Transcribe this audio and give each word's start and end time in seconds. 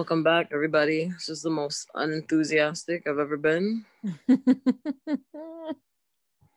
Welcome 0.00 0.22
back, 0.22 0.48
everybody. 0.50 1.08
This 1.08 1.28
is 1.28 1.42
the 1.42 1.50
most 1.50 1.90
unenthusiastic 1.94 3.06
I've 3.06 3.18
ever 3.18 3.36
been. 3.36 3.84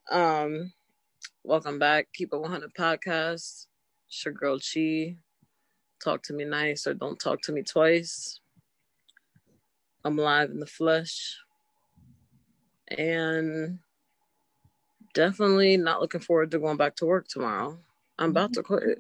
um, 0.10 0.72
welcome 1.44 1.78
back. 1.78 2.08
Keep 2.14 2.32
it 2.32 2.38
100 2.38 2.74
podcast. 2.74 3.68
It's 4.08 4.24
your 4.24 4.34
girl 4.34 4.60
Chi. 4.60 5.18
Talk 6.02 6.24
to 6.24 6.34
me 6.34 6.46
nice 6.46 6.88
or 6.88 6.94
don't 6.94 7.20
talk 7.20 7.42
to 7.42 7.52
me 7.52 7.64
twice. 7.64 8.40
I'm 10.06 10.16
live 10.18 10.50
in 10.50 10.62
the 10.62 10.66
flesh. 10.66 11.38
And 12.98 13.80
definitely 15.14 15.76
not 15.76 16.00
looking 16.00 16.22
forward 16.22 16.50
to 16.52 16.60
going 16.60 16.78
back 16.78 16.96
to 16.96 17.06
work 17.06 17.28
tomorrow. 17.28 17.78
I'm 18.18 18.30
about 18.30 18.54
to 18.54 18.64
quit. 18.64 19.00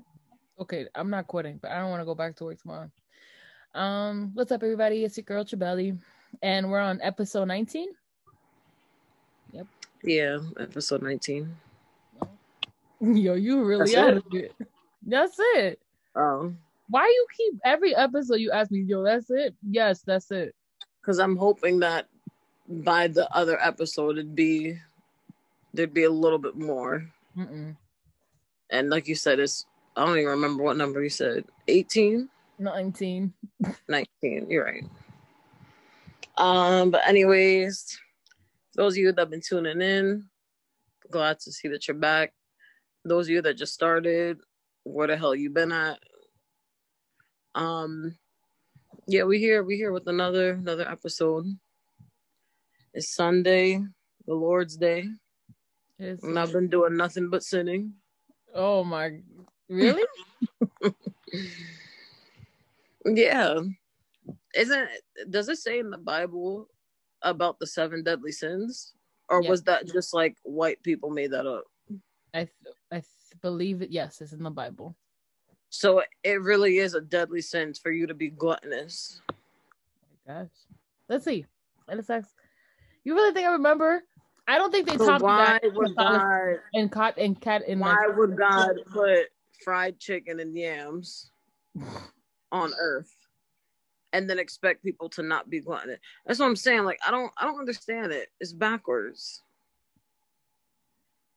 Okay, 0.60 0.88
I'm 0.94 1.10
not 1.10 1.28
quitting, 1.28 1.60
but 1.62 1.72
I 1.72 1.80
don't 1.80 1.92
want 1.92 2.02
to 2.02 2.06
go 2.06 2.14
back 2.14 2.36
to 2.36 2.44
work 2.44 2.62
tomorrow. 2.62 2.92
Um, 3.74 4.32
what's 4.34 4.52
up, 4.52 4.62
everybody? 4.64 5.04
It's 5.04 5.18
your 5.18 5.24
girl 5.24 5.44
Chabeli, 5.44 5.98
and 6.42 6.70
we're 6.70 6.80
on 6.80 7.00
episode 7.02 7.46
19. 7.46 7.90
Yep. 9.52 9.68
Yeah, 10.04 10.40
episode 10.60 11.02
19. 11.02 11.56
Yo, 13.02 13.34
you 13.34 13.64
really 13.64 13.92
That's 13.92 13.96
out 13.96 14.10
it? 14.12 14.18
of 14.18 14.24
it. 14.34 14.56
That's 15.06 15.36
it. 15.40 15.80
Oh, 16.16 16.54
Why 16.90 17.06
you 17.08 17.28
keep 17.36 17.60
every 17.66 17.96
episode 17.96 18.36
you 18.36 18.52
ask 18.52 18.70
me, 18.72 18.82
yo, 18.82 19.04
that's 19.04 19.30
it? 19.32 19.56
Yes, 19.68 20.04
that's 20.06 20.30
it. 20.32 20.54
because 21.02 21.18
I'm 21.20 21.36
hoping 21.36 21.80
that 21.80 22.08
by 22.70 23.08
the 23.08 23.28
other 23.36 23.60
episode 23.60 24.12
it'd 24.18 24.36
be 24.36 24.78
there'd 25.74 25.94
be 25.94 26.04
a 26.04 26.10
little 26.10 26.38
bit 26.38 26.56
more. 26.56 27.06
Mm-mm. 27.36 27.76
And 28.70 28.90
like 28.90 29.08
you 29.08 29.16
said, 29.16 29.40
it's 29.40 29.66
I 29.98 30.06
don't 30.06 30.18
even 30.18 30.30
remember 30.30 30.64
what 30.64 30.78
number 30.78 31.04
you 31.04 31.10
said. 31.10 31.44
18? 31.68 32.30
19. 32.60 33.34
19. 33.88 34.50
You're 34.50 34.66
right. 34.66 34.86
Um, 36.38 36.92
but 36.92 37.08
anyways, 37.08 37.98
those 38.76 38.94
of 38.94 38.98
you 38.98 39.12
that 39.12 39.22
have 39.22 39.30
been 39.30 39.42
tuning 39.42 39.82
in, 39.82 40.26
glad 41.12 41.40
to 41.42 41.52
see 41.52 41.68
that 41.70 41.88
you're 41.88 41.96
back. 41.98 42.34
Those 43.06 43.28
of 43.28 43.32
you 43.32 43.42
that 43.44 43.58
just 43.58 43.74
started, 43.74 44.40
where 44.84 45.08
the 45.08 45.18
hell 45.18 45.36
you 45.36 45.50
been 45.50 45.72
at? 45.72 46.00
Um, 47.56 48.16
yeah, 49.08 49.24
we 49.24 49.38
here. 49.40 49.64
We 49.64 49.76
here 49.76 49.92
with 49.92 50.08
another 50.08 50.54
another 50.54 50.90
episode. 50.90 51.46
It's 52.94 53.14
Sunday, 53.14 53.82
the 54.26 54.34
Lord's 54.34 54.78
Day, 54.78 55.08
It's- 56.00 56.24
and 56.24 56.38
I've 56.40 56.52
been 56.54 56.70
doing 56.70 56.96
nothing 56.96 57.30
but 57.30 57.44
sinning. 57.44 57.94
oh 58.56 58.84
my, 58.84 59.20
really? 59.70 60.04
Yeah. 63.06 63.60
Isn't 64.56 64.90
does 65.30 65.50
it 65.50 65.58
say 65.58 65.80
in 65.80 65.90
the 65.90 65.98
Bible 65.98 66.68
about 67.22 67.60
the 67.60 67.68
seven 67.68 68.04
deadly 68.04 68.32
sins? 68.32 68.94
Or 69.30 69.42
was 69.42 69.64
that 69.64 69.88
just 69.88 70.14
like 70.14 70.38
white 70.44 70.82
people 70.84 71.10
made 71.10 71.32
that 71.32 71.48
up? 71.48 71.64
I 72.34 72.40
th- 72.40 72.50
I 72.92 72.96
th- 72.96 73.42
believe 73.42 73.82
it. 73.82 73.90
Yes, 73.90 74.22
it's 74.22 74.34
in 74.34 74.44
the 74.44 74.50
Bible. 74.50 74.96
So 75.70 76.04
it 76.24 76.42
really 76.42 76.78
is 76.78 76.94
a 76.94 77.02
deadly 77.02 77.42
sin 77.42 77.74
for 77.74 77.92
you 77.92 78.06
to 78.06 78.14
be 78.14 78.30
gluttonous. 78.30 79.22
Oh 79.32 79.36
my 80.28 80.34
gosh, 80.42 80.52
let's 81.10 81.26
see. 81.26 81.46
Ask. 81.90 82.30
You 83.04 83.16
really 83.16 83.34
think 83.34 83.48
I 83.48 83.52
remember? 83.54 84.04
I 84.48 84.58
don't 84.58 84.72
think 84.72 84.88
they 84.88 84.98
So 84.98 85.06
taught 85.06 85.22
me 85.22 85.26
why 85.26 85.60
that 85.62 85.74
would 85.74 85.96
God 85.96 86.60
and 86.74 86.92
caught 86.92 87.18
and 87.18 87.40
cat 87.40 87.68
in 87.68 87.80
why 87.80 87.96
like 88.08 88.18
would 88.18 88.38
God 88.38 88.76
put 88.92 89.28
fried 89.64 90.00
chicken 90.00 90.40
and 90.40 90.56
yams 90.56 91.32
on 92.54 92.72
earth 92.80 93.14
and 94.14 94.30
then 94.30 94.40
expect 94.40 94.84
people 94.84 95.10
to 95.10 95.24
not 95.24 95.50
be 95.50 95.60
gluttonous? 95.60 96.00
That's 96.26 96.40
what 96.40 96.46
I'm 96.46 96.56
saying. 96.56 96.86
Like 96.86 97.00
I 97.06 97.12
don't 97.12 97.32
I 97.38 97.46
don't 97.46 97.60
understand 97.60 98.14
it. 98.14 98.30
It's 98.40 98.54
backwards. 98.54 99.42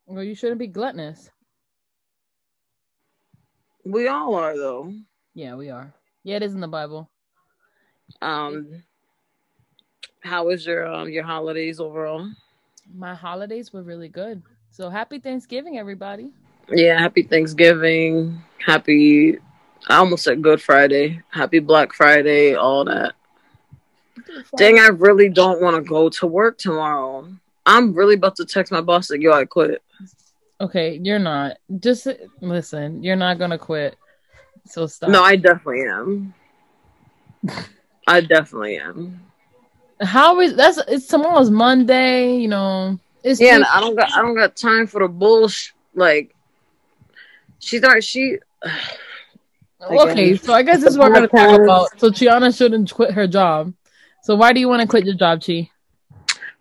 well, 0.07 0.23
you 0.23 0.37
shouldn't 0.37 0.61
be 0.61 0.69
gluttonous. 0.69 1.31
We 3.85 4.07
all 4.09 4.35
are 4.37 4.57
though. 4.57 4.93
Yeah, 5.35 5.55
we 5.55 5.71
are. 5.71 5.93
Yeah, 6.23 6.37
it 6.37 6.43
is 6.43 6.55
in 6.55 6.61
the 6.61 6.69
Bible. 6.69 7.11
Um, 8.23 8.83
how 10.21 10.47
was 10.47 10.67
your 10.67 10.87
um 10.87 11.09
your 11.09 11.25
holidays 11.25 11.81
overall? 11.81 12.31
My 12.95 13.15
holidays 13.15 13.73
were 13.73 13.83
really 13.83 14.09
good. 14.09 14.43
So 14.71 14.91
happy 14.91 15.19
Thanksgiving, 15.19 15.79
everybody. 15.79 16.31
Yeah, 16.69 16.99
happy 16.99 17.23
Thanksgiving, 17.23 18.43
happy. 18.65 19.39
I 19.89 19.97
almost 19.97 20.25
said 20.25 20.43
Good 20.43 20.61
Friday, 20.61 21.23
happy 21.31 21.61
Black 21.61 21.93
Friday, 21.93 22.55
all 22.55 22.85
that. 22.85 23.15
Dang, 24.57 24.79
I 24.79 24.89
really 24.89 25.29
don't 25.29 25.61
want 25.61 25.77
to 25.77 25.83
go 25.83 26.09
to 26.09 26.27
work 26.27 26.59
tomorrow. 26.59 27.29
I'm 27.65 27.95
really 27.95 28.15
about 28.15 28.37
to 28.37 28.45
text 28.45 28.73
my 28.73 28.81
boss 28.81 29.11
like, 29.11 29.21
yo, 29.21 29.33
I 29.33 29.45
quit. 29.45 29.83
Okay, 30.61 30.99
you're 31.03 31.19
not. 31.19 31.59
Just 31.81 32.09
listen. 32.41 33.03
You're 33.03 33.17
not 33.17 33.39
gonna 33.39 33.59
quit. 33.59 33.97
So 34.65 34.87
stop. 34.87 35.11
No, 35.11 35.23
I 35.23 35.37
definitely 35.37 35.83
am. 35.83 36.35
I 38.07 38.21
definitely 38.23 38.79
am. 38.79 39.21
How 40.01 40.41
is 40.41 40.57
that's? 40.57 40.79
It's 40.89 41.07
tomorrow's 41.07 41.51
Monday. 41.51 42.37
You 42.37 42.49
know. 42.49 42.99
It's 43.23 43.41
Yeah, 43.41 43.65
I 43.71 43.81
don't 43.81 43.97
got 43.97 44.13
I 44.13 44.23
don't 44.23 44.35
got 44.35 44.57
time 44.57 44.87
for 44.87 45.03
the 45.03 45.09
bullshit. 45.09 45.75
Like, 45.95 46.35
she's 47.59 47.83
not 47.83 48.03
she. 48.03 48.39
Okay, 49.81 50.37
so 50.37 50.53
I 50.53 50.63
guess 50.63 50.81
this 50.81 50.93
is 50.93 50.99
what 50.99 51.11
we're 51.11 51.27
gonna 51.27 51.29
talk 51.29 51.61
about. 51.63 51.99
So 51.99 52.11
Chiana 52.11 52.57
shouldn't 52.57 52.93
quit 52.93 53.13
her 53.13 53.27
job. 53.27 53.73
So 54.23 54.35
why 54.35 54.53
do 54.53 54.61
you 54.61 54.69
want 54.69 54.83
to 54.83 54.89
quit 54.89 55.05
your 55.05 55.15
job, 55.15 55.43
Chi? 55.45 55.71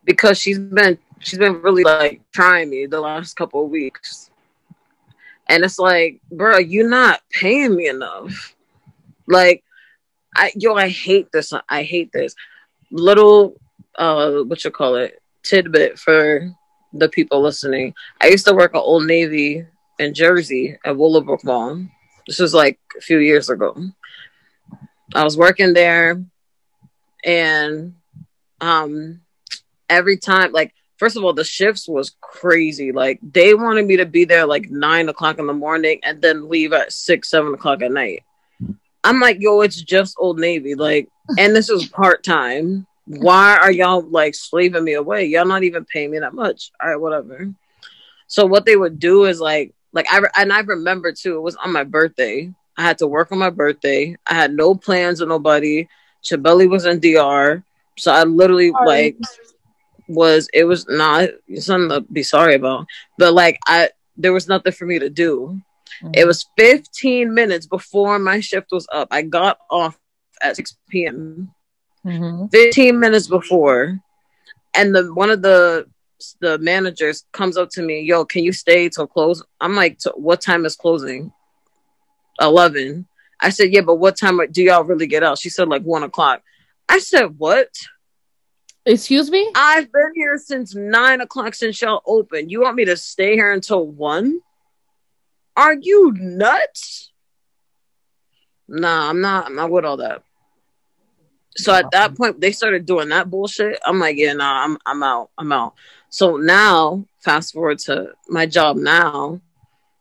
because 0.05 0.37
she's 0.37 0.59
been 0.59 0.97
she's 1.19 1.39
been 1.39 1.61
really 1.61 1.83
like 1.83 2.21
trying 2.31 2.69
me 2.69 2.85
the 2.85 3.01
last 3.01 3.35
couple 3.35 3.65
of 3.65 3.71
weeks 3.71 4.29
and 5.47 5.63
it's 5.63 5.79
like 5.79 6.21
bro 6.31 6.57
you're 6.57 6.89
not 6.89 7.21
paying 7.31 7.75
me 7.75 7.87
enough 7.87 8.55
like 9.27 9.63
i 10.35 10.51
yo 10.55 10.75
i 10.75 10.87
hate 10.87 11.31
this 11.31 11.51
i 11.69 11.83
hate 11.83 12.11
this 12.13 12.35
little 12.91 13.55
uh 13.97 14.41
what 14.43 14.63
you 14.63 14.71
call 14.71 14.95
it 14.95 15.21
tidbit 15.43 15.97
for 15.97 16.49
the 16.93 17.09
people 17.09 17.41
listening 17.41 17.93
i 18.21 18.27
used 18.27 18.45
to 18.45 18.53
work 18.53 18.73
at 18.75 18.79
old 18.79 19.05
navy 19.05 19.65
in 19.99 20.13
jersey 20.13 20.77
at 20.85 20.95
willowbrook 20.95 21.43
mall 21.43 21.83
this 22.27 22.39
was 22.39 22.53
like 22.53 22.79
a 22.97 23.01
few 23.01 23.19
years 23.19 23.49
ago. 23.49 23.75
I 25.13 25.23
was 25.23 25.37
working 25.37 25.73
there 25.73 26.23
and 27.23 27.95
um 28.61 29.21
every 29.89 30.17
time 30.17 30.51
like 30.51 30.73
first 30.97 31.17
of 31.17 31.23
all 31.23 31.33
the 31.33 31.43
shifts 31.43 31.87
was 31.87 32.15
crazy. 32.21 32.91
Like 32.91 33.19
they 33.21 33.53
wanted 33.53 33.85
me 33.85 33.97
to 33.97 34.05
be 34.05 34.25
there 34.25 34.45
like 34.45 34.69
nine 34.69 35.09
o'clock 35.09 35.39
in 35.39 35.47
the 35.47 35.53
morning 35.53 35.99
and 36.03 36.21
then 36.21 36.49
leave 36.49 36.73
at 36.73 36.91
six 36.91 37.29
seven 37.29 37.53
o'clock 37.53 37.81
at 37.81 37.91
night. 37.91 38.23
I'm 39.03 39.19
like 39.19 39.37
yo 39.39 39.61
it's 39.61 39.81
just 39.81 40.15
old 40.17 40.39
navy. 40.39 40.75
Like 40.75 41.09
and 41.37 41.55
this 41.55 41.69
is 41.69 41.87
part-time. 41.87 42.87
Why 43.05 43.57
are 43.57 43.71
y'all 43.71 44.01
like 44.01 44.33
slaving 44.33 44.83
me 44.83 44.93
away? 44.93 45.25
Y'all 45.25 45.45
not 45.45 45.63
even 45.63 45.85
paying 45.85 46.09
me 46.09 46.19
that 46.19 46.33
much. 46.33 46.71
All 46.81 46.89
right 46.89 46.99
whatever. 46.99 47.53
So 48.27 48.47
what 48.47 48.65
they 48.65 48.75
would 48.75 48.97
do 48.97 49.25
is 49.25 49.39
like 49.39 49.74
like 49.95 50.11
i 50.13 50.19
re- 50.19 50.29
and 50.37 50.53
i 50.53 50.61
remember 50.61 51.13
too 51.13 51.37
it 51.37 51.41
was 51.41 51.57
on 51.57 51.73
my 51.73 51.83
birthday. 51.83 52.53
I 52.77 52.83
had 52.83 52.99
to 52.99 53.07
work 53.07 53.31
on 53.31 53.39
my 53.39 53.51
birthday. 53.51 54.17
I 54.27 54.35
had 54.35 54.53
no 54.53 54.75
plans 54.75 55.21
with 55.21 55.29
nobody. 55.29 55.87
Chabeli 56.23 56.69
was 56.69 56.85
in 56.85 56.99
dr 56.99 57.63
so 57.97 58.13
i 58.13 58.23
literally 58.23 58.71
Sorry. 58.71 58.85
like 58.87 59.17
was 60.07 60.49
it 60.53 60.65
was 60.65 60.87
not 60.89 61.29
something 61.55 61.89
to 61.89 62.01
be 62.11 62.23
sorry 62.23 62.55
about. 62.55 62.87
But 63.17 63.33
like 63.33 63.59
i 63.67 63.89
there 64.17 64.33
was 64.33 64.47
nothing 64.47 64.73
for 64.73 64.85
me 64.85 64.99
to 64.99 65.09
do. 65.09 65.61
It 66.13 66.25
was 66.25 66.45
15 66.57 67.33
minutes 67.33 67.67
before 67.67 68.19
my 68.19 68.39
shift 68.41 68.71
was 68.71 68.87
up. 68.93 69.07
I 69.11 69.23
got 69.23 69.59
off 69.71 69.97
at 70.41 70.55
6 70.57 70.75
p.m 70.89 71.51
Mhm. 72.05 72.51
15 72.51 72.99
minutes 72.99 73.27
before. 73.27 73.99
And 74.75 74.95
the 74.95 75.13
one 75.13 75.31
of 75.31 75.41
the 75.41 75.87
the 76.41 76.57
managers 76.59 77.25
comes 77.31 77.57
up 77.57 77.69
to 77.69 77.81
me 77.81 78.01
yo 78.01 78.23
can 78.25 78.43
you 78.43 78.53
stay 78.53 78.89
till 78.89 79.07
close 79.07 79.43
i'm 79.61 79.75
like 79.75 79.99
what 80.15 80.41
time 80.41 80.65
is 80.65 80.75
closing 80.75 81.31
11 82.39 83.05
i 83.41 83.49
said 83.49 83.71
yeah 83.71 83.81
but 83.81 83.95
what 83.95 84.17
time 84.17 84.39
do 84.51 84.63
y'all 84.63 84.83
really 84.83 85.07
get 85.07 85.23
out 85.23 85.37
she 85.37 85.49
said 85.49 85.67
like 85.67 85.83
one 85.83 86.03
o'clock 86.03 86.41
i 86.89 86.99
said 86.99 87.37
what 87.37 87.69
Excuse 88.87 89.31
me. 89.31 89.51
I've 89.55 89.91
been 89.91 90.11
here 90.13 90.37
since 90.37 90.75
nine 90.75 91.19
o'clock 91.19 91.55
since 91.55 91.81
y'all 91.81 92.03
open. 92.05 92.49
You 92.49 92.61
want 92.61 92.75
me 92.75 92.85
to 92.85 92.95
stay 92.95 93.33
here 93.33 93.51
until 93.51 93.85
one? 93.85 94.41
Are 95.57 95.73
you 95.73 96.13
nuts? 96.15 97.11
Nah, 98.67 99.09
I'm 99.09 99.21
not. 99.21 99.47
I'm 99.47 99.55
not 99.55 99.71
with 99.71 99.85
all 99.85 99.97
that. 99.97 100.21
So 101.57 101.73
at 101.73 101.89
that 101.91 102.15
point, 102.15 102.41
they 102.41 102.51
started 102.51 102.85
doing 102.85 103.09
that 103.09 103.29
bullshit. 103.29 103.79
I'm 103.83 103.97
like, 103.97 104.17
yeah, 104.17 104.33
nah, 104.33 104.63
I'm 104.63 104.77
I'm 104.85 105.01
out. 105.01 105.31
I'm 105.37 105.51
out. 105.51 105.73
So 106.15 106.37
now, 106.37 107.03
fast 107.19 107.51
forward 107.53 107.79
to 107.79 108.13
my 108.29 108.45
job 108.45 108.77
now. 108.77 109.41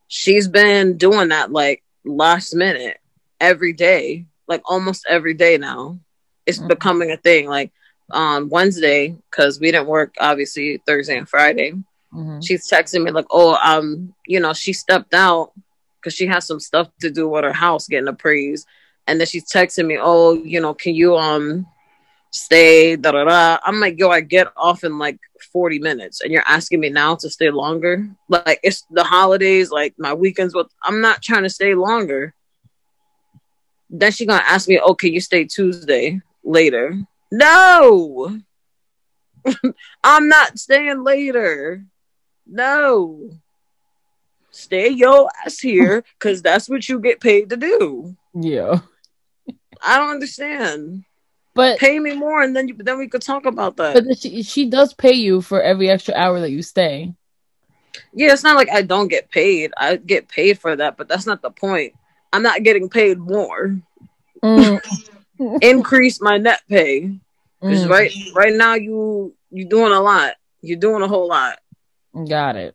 She's 0.06 0.46
been 0.46 0.96
doing 0.96 1.30
that 1.30 1.50
like 1.50 1.82
last 2.04 2.54
minute 2.54 2.98
every 3.40 3.72
day, 3.72 4.26
like 4.46 4.62
almost 4.64 5.04
every 5.08 5.34
day 5.34 5.58
now. 5.58 5.98
it's 6.46 6.58
Mhm. 6.58 6.68
becoming 6.68 7.10
a 7.10 7.16
thing. 7.16 7.48
Like 7.48 7.70
on 8.10 8.50
Wednesday, 8.50 9.16
because 9.30 9.58
we 9.58 9.72
didn't 9.72 9.88
work 9.88 10.14
obviously 10.20 10.80
Thursday 10.86 11.16
and 11.16 11.26
Friday. 11.26 11.72
Mhm. 12.14 12.46
She's 12.46 12.68
texting 12.68 13.02
me 13.02 13.10
like, 13.10 13.24
"Oh, 13.30 13.54
um, 13.64 14.12
you 14.26 14.38
know, 14.40 14.52
she 14.52 14.74
stepped 14.74 15.14
out 15.14 15.52
because 15.96 16.12
she 16.14 16.26
has 16.26 16.46
some 16.46 16.60
stuff 16.60 16.88
to 17.00 17.10
do 17.10 17.26
with 17.28 17.44
her 17.44 17.52
house 17.54 17.88
getting 17.88 18.08
appraised." 18.08 18.66
And 19.06 19.18
then 19.18 19.26
she's 19.26 19.50
texting 19.50 19.86
me, 19.86 19.96
"Oh, 19.98 20.34
you 20.34 20.60
know, 20.60 20.74
can 20.74 20.94
you 20.94 21.16
um 21.16 21.66
stay?" 22.34 22.96
Da 22.96 23.12
da 23.12 23.24
da. 23.24 23.58
I'm 23.64 23.80
like, 23.80 23.98
"Yo, 23.98 24.10
I 24.10 24.20
get 24.20 24.48
off 24.56 24.84
in 24.84 24.98
like 24.98 25.18
40 25.52 25.78
minutes, 25.78 26.20
and 26.20 26.32
you're 26.32 26.46
asking 26.46 26.80
me 26.80 26.90
now 26.90 27.14
to 27.16 27.30
stay 27.30 27.50
longer? 27.50 28.08
Like 28.28 28.60
it's 28.62 28.84
the 28.90 29.04
holidays, 29.04 29.70
like 29.70 29.94
my 29.98 30.12
weekends. 30.12 30.54
With 30.54 30.68
I'm 30.82 31.00
not 31.00 31.22
trying 31.22 31.44
to 31.44 31.50
stay 31.50 31.74
longer." 31.74 32.34
Then 33.90 34.12
she 34.12 34.26
gonna 34.26 34.42
ask 34.44 34.68
me, 34.68 34.80
"Oh, 34.82 34.94
can 34.94 35.12
you 35.12 35.20
stay 35.20 35.44
Tuesday 35.44 36.20
later?" 36.42 36.98
No, 37.30 38.40
I'm 40.04 40.28
not 40.28 40.58
staying 40.58 41.04
later. 41.04 41.84
No. 42.46 43.30
Stay 44.50 44.88
your 44.88 45.28
ass 45.44 45.58
here 45.58 46.04
because 46.18 46.42
that's 46.42 46.68
what 46.68 46.88
you 46.88 47.00
get 47.00 47.20
paid 47.20 47.50
to 47.50 47.56
do. 47.56 48.16
Yeah. 48.34 48.80
I 49.82 49.98
don't 49.98 50.10
understand. 50.10 51.04
But 51.54 51.78
Pay 51.78 51.98
me 52.00 52.14
more 52.14 52.42
and 52.42 52.54
then 52.54 52.68
you, 52.68 52.74
then 52.78 52.98
we 52.98 53.08
could 53.08 53.22
talk 53.22 53.46
about 53.46 53.76
that. 53.76 53.94
but 53.94 54.18
she 54.18 54.42
she 54.42 54.68
does 54.68 54.92
pay 54.92 55.12
you 55.12 55.40
for 55.40 55.62
every 55.62 55.88
extra 55.88 56.14
hour 56.14 56.40
that 56.40 56.50
you 56.50 56.62
stay. 56.62 57.14
yeah, 58.12 58.32
it's 58.32 58.42
not 58.42 58.56
like 58.56 58.70
I 58.70 58.82
don't 58.82 59.08
get 59.08 59.30
paid. 59.30 59.72
I 59.76 59.96
get 59.96 60.28
paid 60.28 60.58
for 60.58 60.74
that, 60.76 60.96
but 60.96 61.08
that's 61.08 61.26
not 61.26 61.42
the 61.42 61.50
point. 61.50 61.94
I'm 62.32 62.42
not 62.42 62.64
getting 62.64 62.88
paid 62.88 63.18
more. 63.18 63.76
Mm, 64.42 64.80
Increase 65.60 66.20
my 66.20 66.38
net 66.38 66.62
pay. 66.68 67.18
Because 67.60 67.84
mm, 67.84 67.88
right 67.88 68.12
right 68.34 68.52
now 68.52 68.74
you 68.74 69.34
you're 69.50 69.68
doing 69.68 69.92
a 69.92 70.00
lot. 70.00 70.34
You're 70.60 70.78
doing 70.78 71.02
a 71.02 71.08
whole 71.08 71.28
lot. 71.28 71.58
got 72.28 72.56
it. 72.56 72.74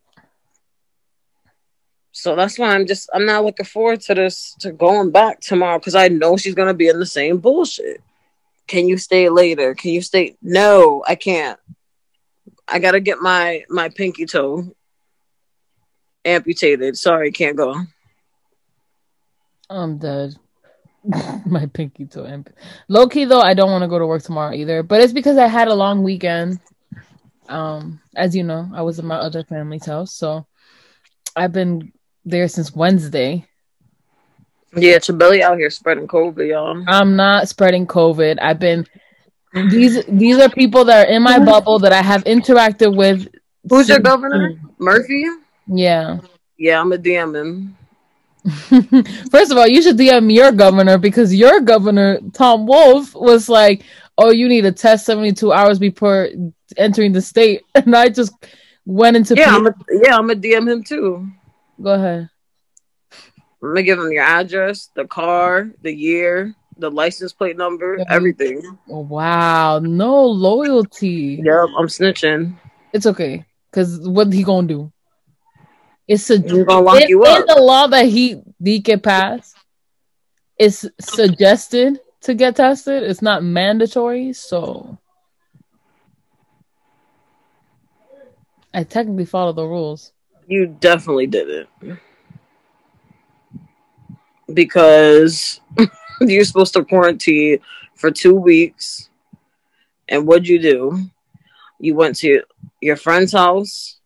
So 2.12 2.36
that's 2.36 2.58
why 2.58 2.76
I'm 2.76 2.86
just 2.86 3.10
I'm 3.14 3.26
not 3.26 3.44
looking 3.46 3.66
forward 3.66 4.02
to 4.02 4.16
this 4.16 4.56
to 4.60 4.72
going 4.72 5.12
back 5.12 5.42
tomorrow 5.42 5.80
because 5.80 5.96
I 5.96 6.08
know 6.08 6.38
she's 6.38 6.56
gonna 6.56 6.74
be 6.74 6.88
in 6.88 7.00
the 7.00 7.06
same 7.06 7.38
bullshit. 7.38 8.02
Can 8.70 8.88
you 8.88 8.98
stay 8.98 9.30
later? 9.30 9.74
Can 9.74 9.92
you 9.92 10.02
stay? 10.02 10.38
No, 10.44 11.04
I 11.06 11.16
can't. 11.16 11.60
I 12.68 12.78
gotta 12.78 13.00
get 13.00 13.18
my 13.18 13.64
my 13.68 13.90
pinky 13.90 14.28
toe 14.28 14.76
amputated. 16.24 16.96
Sorry, 16.96 17.32
can't 17.32 17.58
go. 17.58 17.76
I'm 19.72 19.98
dead. 19.98 20.36
My 21.46 21.66
pinky 21.68 22.06
toe. 22.06 22.26
amp- 22.26 22.54
Low 22.90 23.08
key 23.08 23.26
though, 23.26 23.40
I 23.40 23.54
don't 23.54 23.72
want 23.72 23.84
to 23.84 23.88
go 23.88 23.98
to 23.98 24.06
work 24.06 24.22
tomorrow 24.22 24.54
either. 24.54 24.84
But 24.84 25.02
it's 25.02 25.14
because 25.14 25.38
I 25.38 25.48
had 25.48 25.68
a 25.68 25.74
long 25.74 26.04
weekend. 26.04 26.60
Um, 27.48 28.02
as 28.16 28.36
you 28.36 28.44
know, 28.44 28.70
I 28.74 28.82
was 28.84 29.00
at 29.00 29.06
my 29.06 29.16
other 29.16 29.44
family's 29.44 29.86
house, 29.86 30.14
so 30.14 30.46
I've 31.36 31.54
been 31.54 31.94
there 32.26 32.48
since 32.48 32.76
Wednesday. 32.76 33.48
Yeah, 34.76 34.98
Chabeli 34.98 35.42
out 35.42 35.58
here 35.58 35.70
spreading 35.70 36.08
COVID, 36.08 36.48
y'all. 36.48 36.84
I'm 36.88 37.16
not 37.16 37.50
spreading 37.50 37.88
COVID. 37.88 38.38
I've 38.42 38.60
been 38.60 38.86
these 39.54 40.06
these 40.06 40.38
are 40.38 40.50
people 40.50 40.86
that 40.86 41.08
are 41.08 41.12
in 41.12 41.24
my 41.24 41.40
bubble 41.40 41.80
that 41.80 41.92
I 41.92 42.02
have 42.02 42.24
interacted 42.26 42.96
with. 42.96 43.28
Who's 43.68 43.90
your 43.90 44.00
governor? 44.00 44.60
Murphy? 44.78 45.26
Yeah. 45.68 46.20
Yeah, 46.58 46.82
I'm 46.82 46.92
a 46.92 46.98
DM 46.98 47.36
him. 47.36 47.76
First 49.32 49.52
of 49.52 49.58
all, 49.58 49.68
you 49.68 49.82
should 49.82 49.98
DM 49.98 50.34
your 50.34 50.52
governor 50.52 50.98
because 50.98 51.34
your 51.34 51.62
governor, 51.62 52.20
Tom 52.34 52.66
Wolf, 52.66 53.14
was 53.16 53.50
like, 53.50 53.84
"Oh, 54.18 54.32
you 54.32 54.48
need 54.48 54.66
a 54.66 54.72
test 54.72 55.06
72 55.06 55.52
hours 55.52 55.78
before 55.78 56.30
entering 56.78 57.12
the 57.12 57.22
state," 57.22 57.64
and 57.76 57.96
I 57.96 58.10
just 58.10 58.34
went 58.86 59.18
into. 59.18 59.36
Yeah, 59.36 59.56
I'm 59.56 59.68
a, 59.68 59.76
yeah, 59.90 60.16
I'm 60.18 60.30
a 60.30 60.36
DM 60.36 60.72
him 60.72 60.84
too. 60.84 61.28
Go 61.82 61.94
ahead. 61.94 62.30
I'm 63.62 63.70
gonna 63.70 63.84
give 63.84 64.00
him 64.00 64.12
your 64.12 64.24
address, 64.24 64.90
the 64.96 65.06
car, 65.06 65.70
the 65.82 65.94
year, 65.94 66.56
the 66.78 66.90
license 66.90 67.34
plate 67.34 67.58
number, 67.58 68.00
everything. 68.08 68.78
Wow, 68.88 69.80
no 69.80 70.26
loyalty. 70.26 71.42
Yep, 71.44 71.70
I'm 71.78 71.88
snitching. 71.88 72.56
It's 72.94 73.06
okay 73.06 73.46
because 73.70 74.08
what 74.08 74.32
he 74.32 74.44
gonna 74.44 74.68
do? 74.68 74.92
It's 76.08 76.30
a 76.30 76.38
He's 76.38 76.64
gonna 76.64 76.82
lock 76.82 77.02
in, 77.02 77.10
you 77.10 77.24
in 77.26 77.42
up. 77.42 77.48
the 77.48 77.62
law 77.62 77.88
that 77.88 78.06
he 78.06 78.42
he 78.64 78.82
can 78.82 79.00
pass. 79.00 79.54
It's 80.58 80.86
suggested 81.00 82.00
to 82.22 82.34
get 82.34 82.56
tested. 82.56 83.04
It's 83.04 83.22
not 83.22 83.44
mandatory, 83.44 84.34
so 84.34 84.98
I 88.74 88.84
technically 88.84 89.26
follow 89.26 89.52
the 89.52 89.66
rules. 89.66 90.14
You 90.48 90.68
definitely 90.68 91.28
did 91.28 91.50
it. 91.50 91.98
Because 94.54 95.62
you're 96.22 96.44
supposed 96.44 96.74
to 96.74 96.84
quarantine 96.84 97.60
for 97.96 98.12
two 98.12 98.36
weeks. 98.36 99.10
And 100.08 100.26
what'd 100.28 100.48
you 100.48 100.60
do? 100.60 101.00
You 101.80 101.96
went 101.96 102.16
to 102.18 102.44
your 102.82 102.96
friend's 102.96 103.32
house. 103.32 104.00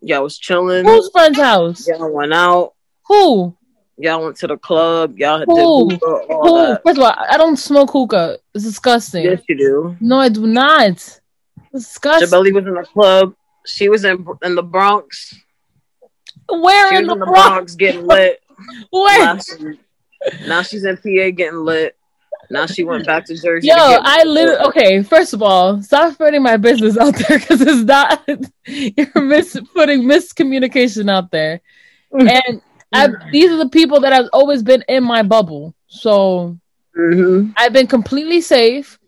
Y'all 0.00 0.22
was 0.22 0.38
chilling. 0.38 0.84
Whose 0.84 1.10
friend's 1.10 1.38
house? 1.38 1.88
Y'all 1.88 2.12
went 2.12 2.34
out. 2.34 2.74
Who? 3.06 3.56
Y'all 3.96 4.24
went 4.24 4.36
to 4.36 4.46
the 4.48 4.56
club. 4.56 5.16
Y'all 5.18 5.38
did 5.38 5.48
Who? 5.48 5.90
hookah, 5.90 6.06
all 6.06 6.42
Who? 6.42 6.66
that. 6.72 6.82
First 6.82 6.98
of 6.98 7.04
all, 7.04 7.14
I 7.16 7.36
don't 7.36 7.56
smoke 7.56 7.92
hookah. 7.92 8.38
It's 8.54 8.64
disgusting. 8.64 9.24
Yes, 9.24 9.42
you 9.48 9.56
do. 9.56 9.96
No, 10.00 10.18
I 10.18 10.28
do 10.28 10.46
not. 10.46 10.90
It's 10.90 11.20
disgusting. 11.72 12.28
Chabeli 12.28 12.52
was 12.52 12.66
in 12.66 12.74
the 12.74 12.82
club. 12.82 13.34
She 13.64 13.88
was 13.88 14.04
in 14.04 14.26
in 14.42 14.56
the 14.56 14.62
Bronx. 14.62 15.34
Where 16.48 16.90
She 16.90 16.96
in 16.96 17.06
was 17.06 17.08
the, 17.08 17.12
in 17.14 17.18
the 17.20 17.26
Bronx? 17.26 17.48
Bronx 17.48 17.74
getting 17.76 18.06
lit. 18.06 18.40
Where? 18.90 19.38
Now 20.46 20.62
she's 20.62 20.84
in 20.84 20.96
PA 20.96 21.30
getting 21.34 21.64
lit. 21.64 21.96
Now 22.50 22.66
she 22.66 22.84
went 22.84 23.06
back 23.06 23.24
to 23.26 23.40
Jersey. 23.40 23.68
Yo, 23.68 23.74
to 23.74 24.00
I 24.04 24.22
literally 24.24 24.58
okay. 24.68 25.02
First 25.02 25.32
of 25.32 25.42
all, 25.42 25.82
stop 25.82 26.12
spreading 26.14 26.42
my 26.42 26.56
business 26.56 26.96
out 27.00 27.14
there 27.14 27.38
because 27.38 27.60
it's 27.60 27.84
not. 27.84 28.22
You're 28.66 29.22
mis- 29.22 29.60
putting 29.74 30.02
miscommunication 30.02 31.10
out 31.10 31.30
there, 31.30 31.60
and 32.12 32.60
I, 32.92 33.08
these 33.32 33.50
are 33.50 33.56
the 33.56 33.68
people 33.68 34.00
that 34.00 34.12
have 34.12 34.26
always 34.32 34.62
been 34.62 34.84
in 34.88 35.04
my 35.04 35.22
bubble. 35.22 35.74
So 35.88 36.58
hmm 36.94 37.50
I've 37.56 37.72
been 37.72 37.86
completely 37.86 38.40
safe. 38.40 38.98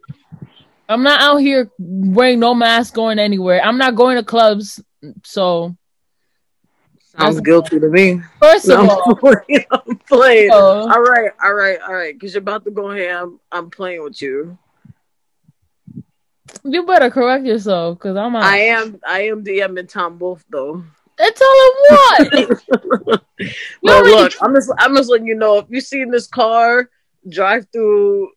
I'm 0.89 1.03
not 1.03 1.21
out 1.21 1.39
here 1.39 1.71
wearing 1.79 2.41
no 2.41 2.55
mask 2.55 2.95
going 2.95 3.19
anywhere. 3.19 3.61
I'm 3.63 3.79
not 3.79 3.97
going 3.97 4.17
to 4.17 4.23
clubs. 4.23 4.81
So 5.25 5.77
Sounds 7.19 7.41
guilty 7.41 7.81
to 7.81 7.89
me. 7.89 8.21
first 8.41 8.69
No, 8.69 8.75
of 8.75 8.81
I'm 8.85 8.91
all, 8.91 9.15
playing. 9.21 9.65
I'm 9.71 9.97
playing. 10.09 10.51
All 10.53 10.87
right, 11.01 11.31
all 11.43 11.55
right, 11.55 11.79
all 11.81 11.95
right. 11.95 12.15
Because 12.15 12.35
you're 12.35 12.41
about 12.43 12.65
to 12.65 12.71
go 12.71 12.91
ham. 12.91 13.41
I'm 13.51 13.71
playing 13.71 14.03
with 14.03 14.21
you. 14.21 14.59
you 16.65 16.85
better 16.87 17.11
correct 17.11 17.45
yourself 17.45 17.99
because 17.99 18.17
I'm. 18.17 18.37
Out. 18.37 18.43
I 18.45 18.59
am. 18.59 19.01
I 19.07 19.23
am 19.23 19.45
DMing 19.45 19.89
Tom 19.89 20.19
Wolf 20.19 20.45
though. 20.51 20.85
All 21.19 21.31
I 21.41 21.73
want. 21.91 22.31
But 23.03 23.23
already- 23.85 24.11
look, 24.11 24.33
I'm 24.43 24.55
just. 24.55 24.71
I'm 24.79 24.95
just 24.97 25.09
letting 25.11 25.27
you 25.27 25.35
know. 25.37 25.59
If 25.59 25.67
you 25.71 25.81
see 25.81 26.05
this 26.05 26.27
car 26.27 26.91
drive 27.29 27.67
through, 27.73 28.31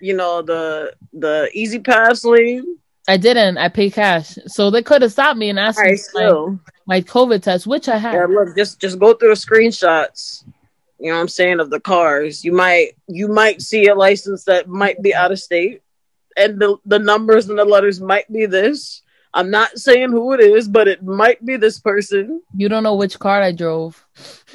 you 0.00 0.14
know 0.14 0.42
the 0.42 0.94
the 1.12 1.50
E-ZPass 1.52 2.24
lane. 2.24 2.78
I 3.08 3.16
didn't. 3.16 3.58
I 3.58 3.68
paid 3.68 3.94
cash, 3.94 4.38
so 4.46 4.70
they 4.70 4.82
could 4.82 5.02
have 5.02 5.12
stopped 5.12 5.38
me 5.38 5.50
and 5.50 5.58
asked 5.58 5.78
All 5.78 5.84
me 5.84 5.90
right, 5.90 6.58
my, 6.86 6.96
my 6.96 7.00
COVID 7.00 7.42
test, 7.42 7.66
which 7.66 7.88
I 7.88 7.96
had. 7.98 8.14
Yeah, 8.14 8.26
look, 8.26 8.56
just 8.56 8.80
just 8.80 8.98
go 8.98 9.14
through 9.14 9.30
the 9.30 9.34
screenshots. 9.34 10.44
You 10.98 11.08
know 11.08 11.16
what 11.16 11.22
I'm 11.22 11.28
saying 11.28 11.58
of 11.58 11.70
the 11.70 11.80
cars. 11.80 12.44
You 12.44 12.52
might 12.52 12.92
you 13.08 13.26
might 13.26 13.60
see 13.60 13.88
a 13.88 13.94
license 13.94 14.44
that 14.44 14.68
might 14.68 15.02
be 15.02 15.12
out 15.12 15.32
of 15.32 15.40
state, 15.40 15.82
and 16.36 16.60
the 16.60 16.76
the 16.86 16.98
numbers 16.98 17.48
and 17.48 17.58
the 17.58 17.64
letters 17.64 18.00
might 18.00 18.32
be 18.32 18.46
this. 18.46 19.02
I'm 19.34 19.50
not 19.50 19.78
saying 19.78 20.10
who 20.10 20.34
it 20.34 20.40
is, 20.40 20.68
but 20.68 20.88
it 20.88 21.02
might 21.02 21.44
be 21.44 21.56
this 21.56 21.80
person. 21.80 22.42
You 22.54 22.68
don't 22.68 22.82
know 22.82 22.94
which 22.94 23.18
car 23.18 23.40
I 23.40 23.50
drove. 23.50 24.04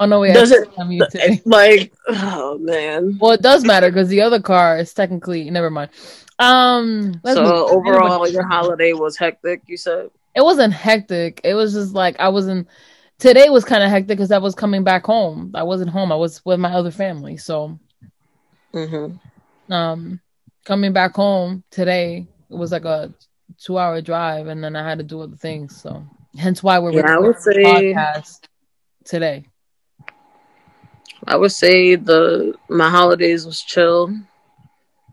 oh 0.00 0.06
no, 0.06 0.20
wait. 0.20 0.32
Does 0.32 0.50
it-. 0.50 0.68
Like, 1.44 1.92
oh 2.08 2.58
man. 2.58 3.18
Well, 3.20 3.32
it 3.32 3.42
does 3.42 3.64
matter 3.64 3.90
because 3.90 4.08
the 4.08 4.22
other 4.22 4.40
car 4.40 4.78
is 4.78 4.94
technically 4.94 5.50
never 5.50 5.70
mind. 5.70 5.90
Um, 6.38 7.20
So 7.24 7.68
overall, 7.68 8.28
your 8.28 8.46
holiday 8.46 8.92
was 8.92 9.16
hectic. 9.16 9.62
You 9.66 9.76
said. 9.76 10.10
it 10.34 10.42
wasn't 10.42 10.72
hectic. 10.72 11.40
It 11.44 11.54
was 11.54 11.72
just 11.72 11.94
like 11.94 12.18
I 12.20 12.28
wasn't. 12.28 12.68
Today 13.18 13.48
was 13.48 13.64
kind 13.64 13.82
of 13.82 13.90
hectic 13.90 14.08
because 14.16 14.30
I 14.30 14.38
was 14.38 14.54
coming 14.54 14.84
back 14.84 15.04
home. 15.04 15.50
I 15.54 15.64
wasn't 15.64 15.90
home. 15.90 16.12
I 16.12 16.16
was 16.16 16.44
with 16.44 16.60
my 16.60 16.72
other 16.72 16.92
family. 16.92 17.36
So, 17.36 17.78
Mm-hmm. 18.72 19.72
um, 19.72 20.20
coming 20.64 20.92
back 20.92 21.14
home 21.14 21.64
today 21.70 22.26
it 22.50 22.54
was 22.54 22.70
like 22.72 22.84
a 22.84 23.12
two-hour 23.58 24.00
drive, 24.02 24.46
and 24.46 24.62
then 24.62 24.76
I 24.76 24.88
had 24.88 24.98
to 24.98 25.04
do 25.04 25.20
other 25.20 25.36
things. 25.36 25.80
So, 25.80 26.04
hence 26.36 26.62
why 26.62 26.78
we're 26.78 26.92
Yeah, 26.92 27.00
I 27.14 27.16
recording 27.16 27.22
would 27.26 27.36
the 27.44 27.52
say 27.52 27.94
podcast 27.94 28.40
today. 29.04 29.46
I 31.26 31.36
would 31.36 31.52
say 31.52 31.96
the 31.96 32.54
my 32.68 32.88
holidays 32.88 33.44
was 33.44 33.60
chill. 33.62 34.14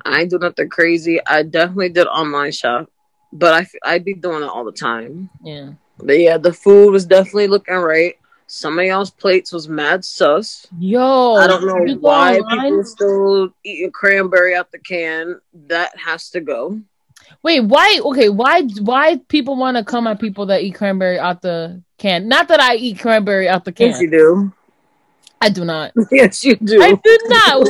I 0.06 0.22
ain't 0.22 0.30
do 0.30 0.38
nothing 0.38 0.70
crazy. 0.70 1.20
I 1.26 1.44
definitely 1.44 1.90
did 1.90 2.08
online 2.08 2.52
shop, 2.52 2.90
but 3.34 3.68
i'd 3.84 4.06
be 4.06 4.14
doing 4.14 4.44
it 4.44 4.50
all 4.50 4.64
the 4.64 4.72
time. 4.72 5.30
Yeah. 5.44 5.72
But 5.98 6.20
yeah, 6.20 6.38
the 6.38 6.54
food 6.54 6.92
was 6.92 7.06
definitely 7.06 7.48
looking 7.48 7.76
right. 7.76 8.16
Some 8.48 8.78
of 8.78 8.86
y'all's 8.86 9.10
plates 9.10 9.52
was 9.52 9.68
mad 9.68 10.06
sus. 10.06 10.68
Yo, 10.78 11.36
I 11.36 11.48
don't 11.48 11.66
know 11.66 11.96
why 11.96 12.38
online? 12.38 12.62
people 12.62 12.84
still 12.84 13.50
eating 13.64 13.92
cranberry 13.92 14.54
out 14.54 14.72
the 14.72 14.78
can. 14.78 15.42
That 15.68 15.98
has 15.98 16.30
to 16.32 16.42
go. 16.42 16.80
Wait, 17.42 17.62
why? 17.62 18.00
Okay, 18.04 18.30
why? 18.30 18.64
Why 18.82 19.18
people 19.30 19.56
want 19.56 19.78
to 19.78 19.84
come 19.84 20.06
at 20.06 20.20
people 20.20 20.46
that 20.48 20.62
eat 20.62 20.76
cranberry 20.76 21.18
out 21.18 21.42
the 21.42 21.82
can? 21.98 22.28
Not 22.28 22.50
that 22.50 22.60
I 22.60 22.76
eat 22.76 23.00
cranberry 23.00 23.50
out 23.50 23.66
the 23.66 23.72
can. 23.72 23.88
Yes, 23.88 24.02
you 24.02 24.12
do. 24.12 24.54
I 25.42 25.50
do 25.50 25.66
not. 25.66 25.92
Yes, 26.12 26.44
you 26.44 26.56
do. 26.56 26.82
I 26.82 26.94
do 26.94 27.18
not. 27.26 27.68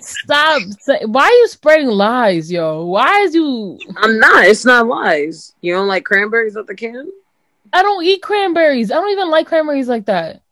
Stop. 0.00 0.62
say- 0.80 1.04
Why 1.06 1.24
are 1.24 1.30
you 1.32 1.48
spreading 1.48 1.88
lies, 1.88 2.50
yo? 2.50 2.84
Why 2.86 3.20
is 3.22 3.34
you? 3.34 3.78
I'm 3.96 4.18
not. 4.18 4.44
It's 4.44 4.64
not 4.64 4.86
lies. 4.86 5.54
You 5.60 5.74
don't 5.74 5.88
like 5.88 6.04
cranberries 6.04 6.56
out 6.56 6.66
the 6.66 6.74
can? 6.74 7.10
I 7.72 7.82
don't 7.82 8.04
eat 8.04 8.22
cranberries. 8.22 8.90
I 8.90 8.94
don't 8.96 9.10
even 9.10 9.30
like 9.30 9.46
cranberries 9.46 9.88
like 9.88 10.06
that. 10.06 10.42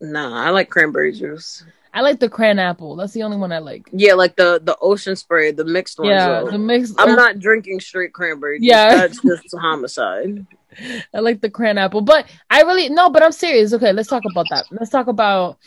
Nah, 0.00 0.44
I 0.44 0.50
like 0.50 0.70
cranberry 0.70 1.12
juice. 1.12 1.64
I 1.94 2.02
like 2.02 2.20
the 2.20 2.28
cran 2.28 2.58
apple. 2.58 2.94
That's 2.96 3.12
the 3.12 3.22
only 3.22 3.36
one 3.36 3.50
I 3.50 3.58
like. 3.58 3.88
Yeah, 3.92 4.14
like 4.14 4.36
the 4.36 4.60
the 4.62 4.76
ocean 4.80 5.16
spray, 5.16 5.50
the 5.52 5.64
mixed 5.64 5.98
ones. 5.98 6.10
Yeah, 6.10 6.44
the 6.44 6.58
mixed. 6.58 6.94
I'm 6.98 7.16
not 7.16 7.38
drinking 7.40 7.80
straight 7.80 8.12
cranberry. 8.12 8.58
Juice. 8.58 8.68
Yeah. 8.68 8.94
that's 8.96 9.20
just 9.22 9.54
homicide. 9.58 10.46
I 11.14 11.20
like 11.20 11.40
the 11.40 11.50
cran 11.50 11.78
apple, 11.78 12.00
but 12.00 12.26
I 12.50 12.62
really 12.62 12.88
no. 12.88 13.10
But 13.10 13.22
I'm 13.22 13.32
serious. 13.32 13.72
Okay, 13.72 13.92
let's 13.92 14.08
talk 14.08 14.22
about 14.30 14.46
that. 14.50 14.66
Let's 14.70 14.90
talk 14.90 15.06
about 15.08 15.58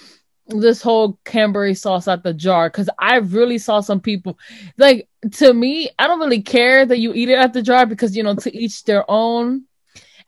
this 0.48 0.82
whole 0.82 1.18
cranberry 1.26 1.74
sauce 1.74 2.08
out 2.08 2.24
the 2.24 2.34
jar 2.34 2.70
because 2.70 2.90
I 3.00 3.18
really 3.18 3.58
saw 3.58 3.80
some 3.82 4.00
people 4.00 4.38
like 4.78 5.08
to 5.34 5.54
me. 5.54 5.90
I 6.00 6.08
don't 6.08 6.20
really 6.20 6.42
care 6.42 6.86
that 6.86 7.00
you 7.00 7.14
eat 7.14 7.30
it 7.30 7.38
at 7.38 7.54
the 7.54 7.62
jar 7.62 7.86
because 7.86 8.16
you 8.16 8.24
know 8.24 8.36
to 8.36 8.56
each 8.56 8.84
their 8.84 9.10
own. 9.10 9.66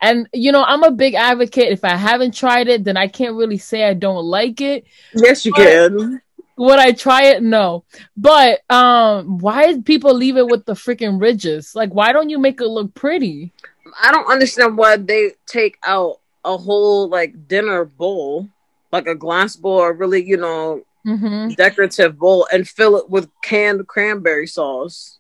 And 0.02 0.28
you 0.34 0.52
know, 0.52 0.63
I'm 0.63 0.84
a 0.84 0.92
big 0.92 1.13
advocate. 1.13 1.72
If 1.72 1.84
I 1.86 1.96
haven't 1.96 2.34
tried 2.36 2.68
it, 2.68 2.84
then 2.84 2.98
I 2.98 3.08
can't 3.08 3.36
really 3.36 3.58
say 3.58 3.84
I 3.86 3.94
don't 3.94 4.25
like 4.25 4.60
it. 4.62 4.86
Yes, 5.13 5.46
you 5.46 5.54
But- 5.56 5.63
can. 5.63 6.22
Would 6.56 6.78
I 6.78 6.92
try 6.92 7.24
it? 7.30 7.42
No. 7.42 7.84
But 8.16 8.62
um, 8.70 9.40
why 9.40 9.82
people 9.82 10.13
leave 10.13 10.38
it 10.38 10.48
with 10.48 10.66
the 10.66 10.74
freaking 10.74 11.20
ridges? 11.20 11.74
Like, 11.74 11.92
why 11.92 12.13
don't 12.13 12.30
you 12.30 12.38
make 12.38 12.62
it 12.62 12.68
look 12.68 12.94
pretty? 12.94 13.52
I 14.01 14.12
don't 14.12 14.31
understand 14.31 14.77
why 14.77 14.97
they 14.97 15.31
take 15.45 15.77
out 15.83 16.19
a 16.45 16.57
whole 16.57 17.07
like 17.09 17.47
dinner 17.47 17.85
bowl, 17.85 18.50
like 18.91 19.07
a 19.07 19.15
glass 19.15 19.55
bowl, 19.55 19.79
or 19.79 19.93
really, 19.93 20.23
you 20.23 20.38
know, 20.38 20.83
Mm-hmm. 21.05 21.50
decorative 21.55 22.17
bowl, 22.17 22.47
and 22.53 22.65
fill 22.65 22.95
it 22.95 23.09
with 23.09 23.29
canned 23.43 23.85
cranberry 23.88 24.47
sauce. 24.47 25.19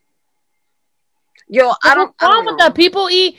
Yo, 1.49 1.73
I 1.83 1.93
don't. 1.93 2.15
Wrong 2.21 2.45
with 2.45 2.57
that? 2.59 2.73
People 2.73 3.09
eat 3.09 3.37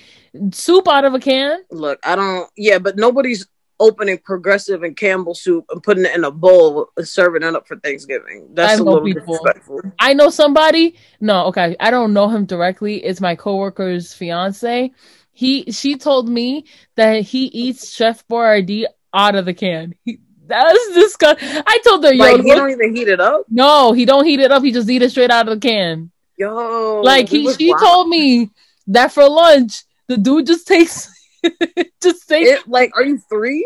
soup 0.52 0.86
out 0.86 1.06
of 1.06 1.14
a 1.14 1.18
can. 1.18 1.60
Look, 1.70 1.98
I 2.04 2.14
don't. 2.14 2.50
Yeah, 2.54 2.78
but 2.78 2.96
nobody's 2.96 3.46
opening 3.80 4.18
Progresso 4.18 4.78
and 4.82 4.94
Campbell 4.94 5.34
soup 5.34 5.64
and 5.70 5.82
putting 5.82 6.04
it 6.04 6.14
in 6.14 6.24
a 6.24 6.30
bowl 6.30 6.90
and 6.98 7.08
serving 7.08 7.42
it 7.42 7.54
up 7.56 7.66
for 7.66 7.76
Thanksgiving. 7.76 8.46
That's 8.52 8.78
I 8.78 8.82
a 8.82 8.84
little 8.84 9.02
people. 9.02 9.22
disrespectful. 9.22 9.80
I 9.98 10.12
know 10.12 10.28
somebody. 10.28 10.96
No, 11.20 11.46
okay, 11.46 11.74
I 11.80 11.90
don't 11.90 12.12
know 12.12 12.28
him 12.28 12.44
directly. 12.44 13.02
It's 13.02 13.22
my 13.22 13.34
coworker's 13.34 14.12
fiance. 14.12 14.92
He 15.34 15.70
she 15.72 15.96
told 15.96 16.28
me 16.28 16.64
that 16.96 17.22
he 17.22 17.46
eats 17.46 17.92
Chef 17.92 18.26
Boyardee 18.28 18.86
out 19.12 19.34
of 19.34 19.44
the 19.44 19.52
can. 19.54 19.94
He, 20.04 20.18
that's 20.46 20.92
disgusting. 20.94 21.48
I 21.66 21.78
told 21.84 22.04
her, 22.04 22.12
yo, 22.12 22.22
Like, 22.24 22.40
he 22.42 22.48
look- 22.48 22.56
don't 22.56 22.70
even 22.70 22.94
heat 22.94 23.08
it 23.08 23.20
up. 23.20 23.44
no, 23.50 23.92
he 23.92 24.04
don't 24.04 24.24
heat 24.24 24.40
it 24.40 24.52
up. 24.52 24.62
He 24.62 24.70
just 24.72 24.88
eat 24.88 25.02
it 25.02 25.10
straight 25.10 25.30
out 25.30 25.48
of 25.48 25.60
the 25.60 25.68
can. 25.68 26.10
Yo, 26.38 27.00
like 27.02 27.28
he, 27.28 27.50
she 27.54 27.70
wild. 27.70 27.80
told 27.82 28.08
me 28.08 28.50
that 28.88 29.12
for 29.12 29.28
lunch, 29.28 29.84
the 30.08 30.16
dude 30.16 30.46
just 30.46 30.66
takes, 30.66 31.08
just 32.02 32.28
takes. 32.28 32.50
it. 32.50 32.68
Like, 32.68 32.92
are 32.96 33.04
you 33.04 33.18
three? 33.28 33.64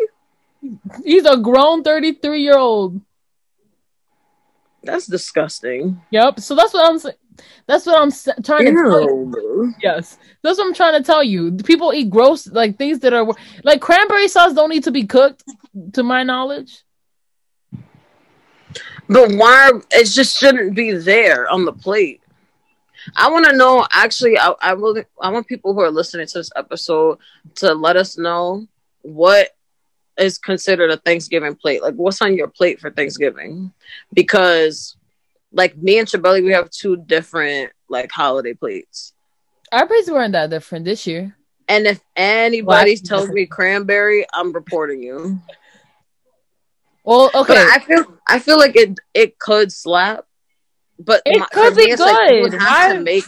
He's 1.04 1.24
a 1.24 1.36
grown 1.38 1.82
thirty 1.82 2.12
three 2.12 2.42
year 2.42 2.56
old. 2.58 3.00
That's 4.82 5.06
disgusting. 5.06 6.00
Yep. 6.10 6.40
So 6.40 6.54
that's 6.54 6.72
what 6.72 6.88
I'm 6.90 6.98
saying. 6.98 7.16
That's 7.66 7.86
what 7.86 8.00
I'm 8.00 8.08
s- 8.08 8.28
trying 8.44 8.66
to 8.66 8.72
tell 8.72 9.02
you. 9.02 9.74
Yes, 9.82 10.18
that's 10.42 10.58
what 10.58 10.66
I'm 10.66 10.74
trying 10.74 11.00
to 11.00 11.06
tell 11.06 11.22
you. 11.22 11.52
People 11.52 11.92
eat 11.92 12.10
gross 12.10 12.46
like 12.46 12.78
things 12.78 13.00
that 13.00 13.12
are 13.12 13.26
like 13.64 13.80
cranberry 13.80 14.28
sauce 14.28 14.54
don't 14.54 14.70
need 14.70 14.84
to 14.84 14.90
be 14.90 15.04
cooked, 15.04 15.44
to 15.92 16.02
my 16.02 16.22
knowledge. 16.22 16.82
But 19.08 19.32
why? 19.32 19.70
It 19.90 20.04
just 20.06 20.36
shouldn't 20.36 20.74
be 20.74 20.92
there 20.92 21.48
on 21.48 21.64
the 21.64 21.72
plate. 21.72 22.20
I 23.16 23.30
want 23.30 23.46
to 23.46 23.56
know. 23.56 23.86
Actually, 23.90 24.38
I, 24.38 24.54
I 24.60 24.72
really, 24.72 25.04
I 25.20 25.30
want 25.30 25.46
people 25.46 25.72
who 25.72 25.80
are 25.80 25.90
listening 25.90 26.26
to 26.26 26.38
this 26.38 26.50
episode 26.56 27.18
to 27.56 27.72
let 27.72 27.96
us 27.96 28.18
know 28.18 28.66
what 29.02 29.50
is 30.18 30.36
considered 30.36 30.90
a 30.90 30.96
Thanksgiving 30.98 31.54
plate. 31.54 31.80
Like, 31.82 31.94
what's 31.94 32.20
on 32.20 32.36
your 32.36 32.48
plate 32.48 32.80
for 32.80 32.90
Thanksgiving? 32.90 33.72
Because, 34.12 34.96
like 35.52 35.76
me 35.76 35.98
and 35.98 36.08
Chabeli, 36.08 36.42
we 36.42 36.52
have 36.52 36.70
two 36.70 36.96
different 36.96 37.72
like 37.88 38.10
holiday 38.10 38.54
plates. 38.54 39.12
Our 39.72 39.86
plates 39.86 40.10
weren't 40.10 40.32
that 40.32 40.50
different 40.50 40.84
this 40.84 41.06
year. 41.06 41.34
And 41.68 41.86
if 41.86 42.00
anybody 42.16 42.92
Well, 42.94 43.02
tells 43.04 43.28
me 43.28 43.44
cranberry, 43.46 44.24
I'm 44.32 44.52
reporting 44.52 45.02
you. 45.02 45.38
Well, 47.04 47.30
But 47.32 47.40
okay, 47.50 47.66
I 47.72 47.78
feel 47.78 48.04
I 48.28 48.38
feel 48.38 48.58
like 48.58 48.76
it 48.76 48.98
it 49.14 49.38
could 49.38 49.72
slap. 49.72 50.24
But 50.98 51.22
It 51.24 51.38
my- 51.38 51.46
could 51.52 51.76
be 51.76 51.82
it's 51.82 52.00
like 52.00 52.30
you 52.32 52.42
would 52.42 52.50
good. 52.52 52.60
have 52.60 52.92
to 52.94 53.00
make 53.00 53.24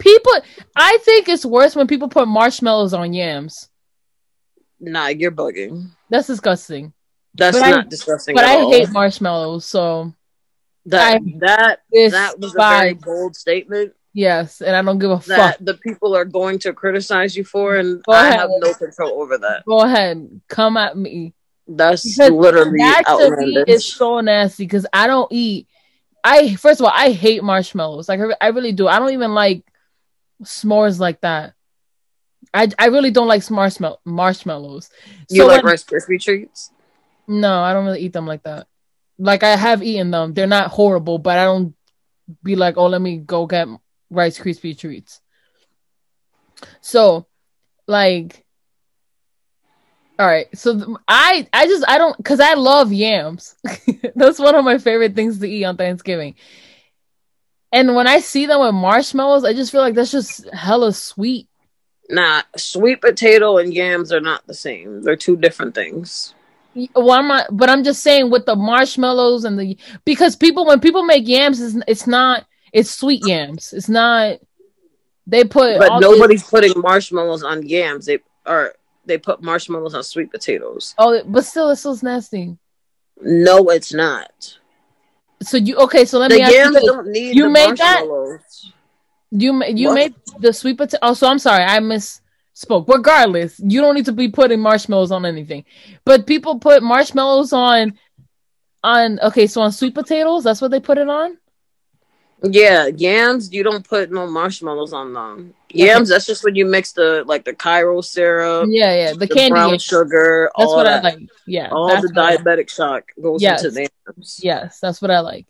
people. 0.00 0.32
I 0.76 0.98
think 1.02 1.28
it's 1.28 1.44
worse 1.44 1.74
when 1.74 1.86
people 1.86 2.08
put 2.08 2.28
marshmallows 2.28 2.94
on 2.94 3.12
yams. 3.12 3.68
Nah, 4.80 5.08
you're 5.08 5.32
bugging. 5.32 5.88
That's 6.08 6.28
disgusting. 6.28 6.92
That's 7.34 7.58
But 7.58 7.66
I- 7.66 7.70
not 7.70 7.88
disgusting. 7.90 8.34
But 8.36 8.44
I 8.44 8.56
all. 8.60 8.70
hate 8.70 8.90
marshmallows, 8.90 9.64
so 9.64 10.14
that. 10.86 11.16
I 11.16 11.18
that 11.40 11.80
that 12.10 12.38
was 12.38 12.54
a 12.54 12.58
very 12.58 12.94
bold 12.94 13.36
statement 13.36 13.94
yes, 14.14 14.60
and 14.60 14.74
I 14.74 14.82
don't 14.82 14.98
give 14.98 15.10
a 15.10 15.16
that 15.28 15.56
fuck. 15.56 15.56
the 15.60 15.74
people 15.74 16.16
are 16.16 16.24
going 16.24 16.58
to 16.60 16.72
criticize 16.72 17.36
you 17.36 17.44
for, 17.44 17.76
and 17.76 18.02
Go 18.04 18.12
I 18.12 18.28
ahead. 18.28 18.38
have 18.40 18.50
no 18.58 18.74
control 18.74 19.20
over 19.22 19.38
that. 19.38 19.64
Go 19.66 19.80
ahead, 19.80 20.40
come 20.48 20.76
at 20.76 20.96
me. 20.96 21.34
That's 21.66 22.02
Because 22.02 22.30
literally 22.30 22.78
that 22.78 23.04
to 23.06 23.36
me 23.36 23.64
is 23.68 23.84
so 23.84 24.20
nasty 24.20 24.64
because 24.64 24.86
I 24.92 25.06
don't 25.06 25.30
eat. 25.30 25.66
I 26.24 26.54
first 26.56 26.80
of 26.80 26.86
all, 26.86 26.92
I 26.94 27.10
hate 27.10 27.44
marshmallows. 27.44 28.08
Like 28.08 28.20
I, 28.20 28.34
I 28.40 28.48
really 28.48 28.72
do. 28.72 28.88
I 28.88 28.98
don't 28.98 29.12
even 29.12 29.34
like 29.34 29.64
s'mores 30.42 30.98
like 30.98 31.20
that. 31.22 31.54
I 32.54 32.68
I 32.78 32.86
really 32.86 33.10
don't 33.10 33.28
like 33.28 33.48
marshmallow 33.50 34.00
marshmallows. 34.06 34.88
you 35.28 35.42
So 35.42 35.46
like 35.48 35.62
when- 35.62 35.72
Rice 35.72 35.84
Krispie 35.84 36.20
treats? 36.20 36.70
No, 37.26 37.60
I 37.60 37.74
don't 37.74 37.84
really 37.84 38.00
eat 38.00 38.14
them 38.14 38.26
like 38.26 38.42
that. 38.44 38.66
Like 39.18 39.42
I 39.42 39.56
have 39.56 39.82
eaten 39.82 40.10
them. 40.10 40.34
They're 40.34 40.46
not 40.46 40.70
horrible, 40.70 41.18
but 41.18 41.38
I 41.38 41.44
don't 41.44 41.74
be 42.42 42.56
like, 42.56 42.76
oh, 42.76 42.86
let 42.86 43.00
me 43.00 43.18
go 43.18 43.46
get 43.46 43.68
Rice 44.10 44.38
Krispie 44.38 44.78
treats. 44.78 45.20
So, 46.80 47.26
like, 47.86 48.44
all 50.18 50.26
right. 50.26 50.46
So 50.56 50.74
th- 50.74 50.96
I 51.06 51.46
I 51.52 51.66
just 51.66 51.84
I 51.88 51.98
don't 51.98 52.16
because 52.16 52.40
I 52.40 52.54
love 52.54 52.92
yams. 52.92 53.54
That's 54.14 54.38
one 54.38 54.54
of 54.54 54.64
my 54.64 54.78
favorite 54.78 55.14
things 55.14 55.38
to 55.38 55.48
eat 55.48 55.64
on 55.64 55.76
Thanksgiving. 55.76 56.34
And 57.72 57.94
when 57.94 58.06
I 58.06 58.20
see 58.20 58.46
them 58.46 58.60
with 58.60 58.74
marshmallows, 58.74 59.44
I 59.44 59.52
just 59.52 59.70
feel 59.70 59.82
like 59.82 59.94
that's 59.94 60.10
just 60.10 60.48
hella 60.54 60.92
sweet. 60.92 61.48
Nah, 62.08 62.42
sweet 62.56 63.02
potato 63.02 63.58
and 63.58 63.74
yams 63.74 64.10
are 64.10 64.20
not 64.20 64.46
the 64.46 64.54
same. 64.54 65.02
They're 65.02 65.16
two 65.16 65.36
different 65.36 65.74
things. 65.74 66.34
Well, 66.94 67.12
I'm 67.12 67.28
not, 67.28 67.46
but 67.50 67.70
I'm 67.70 67.84
just 67.84 68.02
saying 68.02 68.30
with 68.30 68.46
the 68.46 68.56
marshmallows 68.56 69.44
and 69.44 69.58
the 69.58 69.76
because 70.04 70.36
people 70.36 70.66
when 70.66 70.80
people 70.80 71.04
make 71.04 71.26
yams, 71.26 71.60
it's, 71.60 71.76
it's 71.86 72.06
not 72.06 72.46
it's 72.72 72.90
sweet 72.90 73.26
yams. 73.26 73.72
It's 73.72 73.88
not. 73.88 74.38
They 75.26 75.44
put 75.44 75.78
But 75.78 76.00
nobody's 76.00 76.42
putting 76.42 76.72
marshmallows 76.80 77.42
on 77.42 77.66
yams. 77.66 78.06
They 78.06 78.18
are 78.46 78.74
they 79.04 79.18
put 79.18 79.42
marshmallows 79.42 79.94
on 79.94 80.02
sweet 80.02 80.30
potatoes. 80.30 80.94
Oh, 80.98 81.20
but 81.26 81.44
still, 81.44 81.70
it's 81.70 81.80
still 81.80 81.98
nasty. 82.02 82.56
No, 83.20 83.68
it's 83.70 83.92
not. 83.92 84.58
So 85.42 85.56
you 85.56 85.76
okay? 85.76 86.04
So 86.04 86.18
let 86.18 86.30
The 86.30 86.36
me 86.36 86.42
ask 86.42 86.52
you 86.52 86.58
yams 86.58 86.74
this. 86.76 86.84
don't 86.86 87.08
need 87.08 87.36
You 87.36 87.50
made 87.50 87.76
that? 87.78 88.04
You 89.30 89.62
you 89.64 89.88
What? 89.88 89.94
made 89.94 90.14
the 90.38 90.52
sweet 90.52 90.76
potato. 90.78 90.98
Oh, 91.02 91.14
so 91.14 91.28
I'm 91.28 91.38
sorry, 91.38 91.64
I 91.64 91.80
misspoke. 92.66 92.88
Regardless, 92.88 93.58
you 93.60 93.80
don't 93.80 93.94
need 93.94 94.06
to 94.06 94.12
be 94.12 94.28
putting 94.28 94.60
marshmallows 94.60 95.10
on 95.10 95.24
anything. 95.26 95.64
But 96.04 96.26
people 96.26 96.58
put 96.58 96.82
marshmallows 96.82 97.52
on 97.52 97.98
on 98.84 99.18
okay, 99.20 99.46
so 99.46 99.60
on 99.62 99.72
sweet 99.72 99.94
potatoes, 99.94 100.44
that's 100.44 100.60
what 100.60 100.70
they 100.70 100.80
put 100.80 100.98
it 100.98 101.08
on. 101.08 101.36
Yeah, 102.42 102.86
yams. 102.86 103.52
You 103.52 103.64
don't 103.64 103.86
put 103.86 104.12
no 104.12 104.26
marshmallows 104.28 104.92
on 104.92 105.12
them. 105.12 105.54
Yams. 105.70 106.08
That's 106.08 106.24
just 106.24 106.44
when 106.44 106.54
you 106.54 106.66
mix 106.66 106.92
the 106.92 107.24
like 107.26 107.44
the 107.44 107.52
Karo 107.52 108.00
syrup, 108.00 108.68
Yeah, 108.70 108.94
yeah, 108.94 109.12
the, 109.12 109.18
the, 109.26 109.28
candy. 109.28 109.50
brown 109.50 109.70
yams. 109.70 109.82
sugar. 109.82 110.48
That's 110.56 110.70
what 110.70 110.84
that. 110.84 111.04
I 111.04 111.08
like. 111.10 111.28
Yeah, 111.48 111.68
All 111.72 112.00
the 112.00 112.12
diabetic 112.14 112.70
shock 112.70 113.06
goes 113.20 113.42
Yes. 113.42 113.64
into 113.64 113.74
the 113.74 113.88
yams. 114.06 114.40
Yes, 114.42 114.78
that's 114.78 115.02
what 115.02 115.10
I 115.10 115.18
like. 115.20 115.46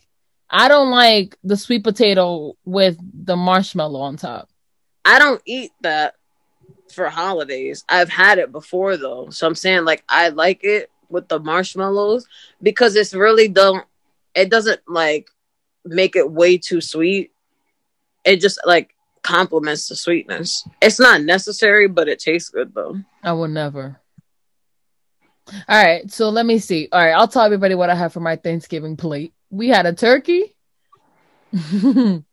I 0.48 0.68
don't 0.68 0.90
like 0.90 1.36
the 1.44 1.58
sweet 1.58 1.84
potato 1.84 2.54
with 2.64 2.96
the 3.12 3.36
marshmallow 3.36 4.00
on 4.00 4.16
top. 4.16 4.48
I 5.04 5.18
don't 5.18 5.42
eat 5.44 5.72
that 5.82 6.14
for 6.92 7.09
holidays. 7.09 7.85
I've 7.88 8.09
had 8.09 8.38
it 8.38 8.52
before 8.52 8.97
though. 8.97 9.30
So 9.30 9.47
I'm 9.47 9.54
saying 9.54 9.85
like 9.85 10.04
I 10.09 10.28
like 10.28 10.64
it 10.64 10.90
with 11.09 11.28
the 11.28 11.38
marshmallows 11.38 12.26
because 12.62 12.97
it's 12.97 13.14
really 13.14 13.49
don't 13.49 13.85
it 14.35 14.50
doesn't 14.50 14.80
like 14.87 15.30
make 15.85 16.16
it 16.16 16.30
way 16.30 16.59
too 16.59 16.80
sweet. 16.80 17.33
It 18.25 18.40
just 18.40 18.61
like 18.64 18.95
complements 19.23 19.88
the 19.88 19.97
sweetness. 19.97 20.66
It's 20.80 21.00
not 21.00 21.23
necessary, 21.23 21.88
but 21.88 22.09
it 22.09 22.18
tastes 22.18 22.50
good 22.50 22.75
though. 22.75 22.99
I 23.23 23.33
will 23.33 23.49
never. 23.49 24.00
All 25.66 25.83
right, 25.83 26.11
so 26.11 26.28
let 26.28 26.45
me 26.45 26.59
see. 26.59 26.88
All 26.92 27.00
right, 27.02 27.12
I'll 27.12 27.28
tell 27.28 27.42
everybody 27.45 27.75
what 27.75 27.88
I 27.88 27.95
have 27.95 28.12
for 28.12 28.21
my 28.21 28.37
Thanksgiving 28.37 28.97
plate. 28.97 29.33
We 29.50 29.68
had 29.68 29.87
a 29.87 29.95
turkey. 29.95 30.54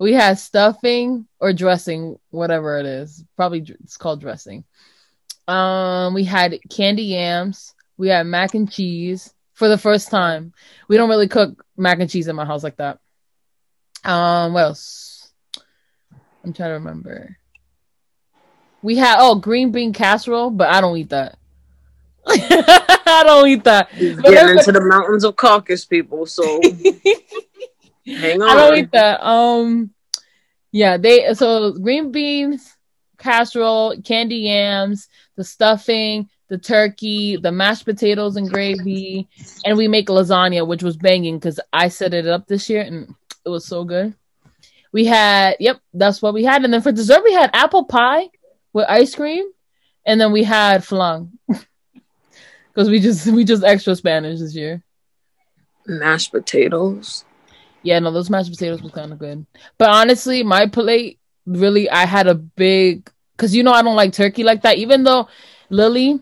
we 0.00 0.14
had 0.14 0.38
stuffing 0.38 1.28
or 1.38 1.52
dressing, 1.52 2.18
whatever 2.30 2.78
it 2.78 2.86
is. 2.86 3.22
Probably 3.36 3.60
it's 3.84 3.98
called 3.98 4.20
dressing. 4.20 4.64
Um, 5.46 6.14
we 6.14 6.24
had 6.24 6.58
candy 6.70 7.02
yams. 7.02 7.74
We 7.98 8.08
had 8.08 8.26
mac 8.26 8.54
and 8.54 8.70
cheese 8.70 9.32
for 9.52 9.68
the 9.68 9.76
first 9.76 10.10
time. 10.10 10.54
We 10.88 10.96
don't 10.96 11.10
really 11.10 11.28
cook 11.28 11.62
mac 11.76 12.00
and 12.00 12.08
cheese 12.08 12.28
in 12.28 12.34
my 12.34 12.46
house 12.46 12.64
like 12.64 12.78
that. 12.78 12.98
Um, 14.02 14.54
what 14.54 14.62
else? 14.62 15.30
I'm 16.42 16.54
trying 16.54 16.70
to 16.70 16.74
remember. 16.74 17.36
We 18.80 18.96
had 18.96 19.18
oh 19.20 19.34
green 19.34 19.70
bean 19.70 19.92
casserole, 19.92 20.50
but 20.50 20.70
I 20.70 20.80
don't 20.80 20.96
eat 20.96 21.10
that. 21.10 21.36
I 22.26 23.22
don't 23.26 23.48
eat 23.48 23.64
that. 23.64 23.90
Get 23.98 24.48
into 24.48 24.72
the 24.72 24.80
mountains 24.82 25.24
of 25.24 25.36
caucus, 25.36 25.84
people. 25.84 26.24
So 26.24 26.60
hang 28.16 28.42
on. 28.42 28.48
I 28.48 28.54
don't 28.54 28.78
eat 28.78 28.92
that. 28.92 29.24
Um, 29.24 29.90
yeah, 30.72 30.96
they 30.96 31.34
so 31.34 31.72
green 31.72 32.12
beans, 32.12 32.76
casserole, 33.18 34.00
candy 34.02 34.36
yams, 34.36 35.08
the 35.36 35.44
stuffing, 35.44 36.28
the 36.48 36.58
turkey, 36.58 37.36
the 37.36 37.52
mashed 37.52 37.84
potatoes 37.84 38.36
and 38.36 38.50
gravy, 38.50 39.28
and 39.64 39.76
we 39.76 39.88
make 39.88 40.08
lasagna, 40.08 40.66
which 40.66 40.82
was 40.82 40.96
banging 40.96 41.38
because 41.38 41.60
I 41.72 41.88
set 41.88 42.14
it 42.14 42.26
up 42.26 42.46
this 42.46 42.68
year 42.68 42.82
and 42.82 43.14
it 43.44 43.48
was 43.48 43.66
so 43.66 43.84
good. 43.84 44.14
We 44.92 45.04
had, 45.04 45.56
yep, 45.60 45.80
that's 45.94 46.20
what 46.20 46.34
we 46.34 46.44
had, 46.44 46.64
and 46.64 46.74
then 46.74 46.82
for 46.82 46.92
dessert 46.92 47.22
we 47.24 47.32
had 47.32 47.50
apple 47.52 47.84
pie 47.84 48.28
with 48.72 48.86
ice 48.88 49.14
cream, 49.14 49.46
and 50.04 50.20
then 50.20 50.32
we 50.32 50.42
had 50.42 50.84
flan. 50.84 51.38
because 52.74 52.88
we 52.88 53.00
just 53.00 53.26
we 53.28 53.44
just 53.44 53.64
extra 53.64 53.94
Spanish 53.94 54.40
this 54.40 54.54
year. 54.54 54.82
Mashed 55.86 56.32
potatoes. 56.32 57.24
Yeah, 57.82 57.98
no, 57.98 58.10
those 58.10 58.30
mashed 58.30 58.50
potatoes 58.50 58.82
was 58.82 58.92
kind 58.92 59.12
of 59.12 59.18
good. 59.18 59.46
But 59.78 59.90
honestly, 59.90 60.42
my 60.42 60.66
plate 60.66 61.18
really, 61.46 61.88
I 61.88 62.04
had 62.06 62.26
a 62.26 62.34
big 62.34 63.10
because 63.36 63.54
you 63.54 63.62
know 63.62 63.72
I 63.72 63.82
don't 63.82 63.96
like 63.96 64.12
turkey 64.12 64.44
like 64.44 64.62
that. 64.62 64.78
Even 64.78 65.04
though 65.04 65.28
Lily, 65.70 66.20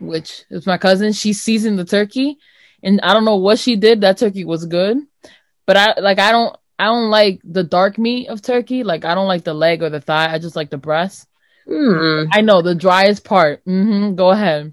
which 0.00 0.44
is 0.50 0.66
my 0.66 0.78
cousin, 0.78 1.12
she 1.12 1.32
seasoned 1.32 1.78
the 1.78 1.84
turkey, 1.84 2.38
and 2.82 3.00
I 3.02 3.14
don't 3.14 3.24
know 3.24 3.36
what 3.36 3.58
she 3.58 3.76
did. 3.76 4.02
That 4.02 4.18
turkey 4.18 4.44
was 4.44 4.66
good, 4.66 4.98
but 5.66 5.76
I 5.76 6.00
like 6.00 6.18
I 6.18 6.32
don't 6.32 6.56
I 6.78 6.86
don't 6.86 7.10
like 7.10 7.40
the 7.44 7.64
dark 7.64 7.98
meat 7.98 8.28
of 8.28 8.42
turkey. 8.42 8.84
Like 8.84 9.04
I 9.04 9.14
don't 9.14 9.28
like 9.28 9.44
the 9.44 9.54
leg 9.54 9.82
or 9.82 9.90
the 9.90 10.00
thigh. 10.00 10.32
I 10.32 10.38
just 10.38 10.56
like 10.56 10.70
the 10.70 10.78
breast. 10.78 11.28
Mm. 11.66 12.28
I 12.32 12.40
know 12.40 12.62
the 12.62 12.74
driest 12.74 13.24
part. 13.24 13.64
Mm-hmm, 13.64 14.14
go 14.16 14.30
ahead. 14.30 14.72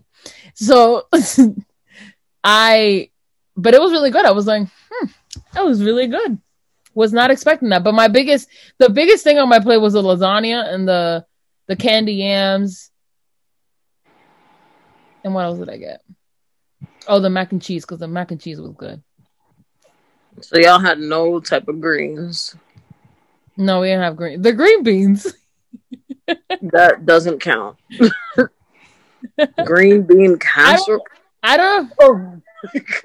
So 0.56 1.08
I, 2.44 3.10
but 3.56 3.74
it 3.74 3.82
was 3.82 3.92
really 3.92 4.12
good. 4.12 4.26
I 4.26 4.32
was 4.32 4.48
like, 4.48 4.68
hmm, 4.92 5.06
that 5.54 5.66
was 5.66 5.84
really 5.84 6.08
good. 6.08 6.40
Was 6.94 7.14
not 7.14 7.32
expecting 7.32 7.70
that. 7.70 7.84
But 7.84 7.94
my 7.94 8.08
biggest, 8.08 8.50
the 8.78 8.90
biggest 8.90 9.24
thing 9.24 9.38
on 9.38 9.50
my 9.50 9.60
plate 9.60 9.78
was 9.78 9.94
the 9.94 10.02
lasagna 10.02 10.74
and 10.74 10.88
the 10.88 11.26
the 11.68 11.76
candy 11.76 12.14
yams. 12.14 12.92
And 15.24 15.34
what 15.34 15.46
else 15.46 15.60
did 15.60 15.70
I 15.70 15.78
get? 15.78 16.02
Oh, 17.08 17.20
the 17.20 17.30
mac 17.30 17.52
and 17.52 17.62
cheese 17.62 17.86
because 17.86 18.00
the 18.00 18.08
mac 18.08 18.32
and 18.32 18.42
cheese 18.42 18.60
was 18.60 18.74
good. 18.76 19.02
So 20.42 20.58
y'all 20.58 20.80
had 20.80 21.00
no 21.00 21.40
type 21.40 21.68
of 21.68 21.82
greens. 21.82 22.56
No, 23.58 23.82
we 23.82 23.88
didn't 23.88 24.04
have 24.04 24.16
green. 24.16 24.42
The 24.42 24.54
green 24.54 24.84
beans. 24.84 25.34
that 26.62 27.06
doesn't 27.06 27.40
count. 27.40 27.78
Green 29.66 30.04
bean 30.04 30.38
casserole. 30.38 31.06
I 31.44 31.58
don't. 31.58 31.92
I 32.00 32.06
don't 32.06 32.44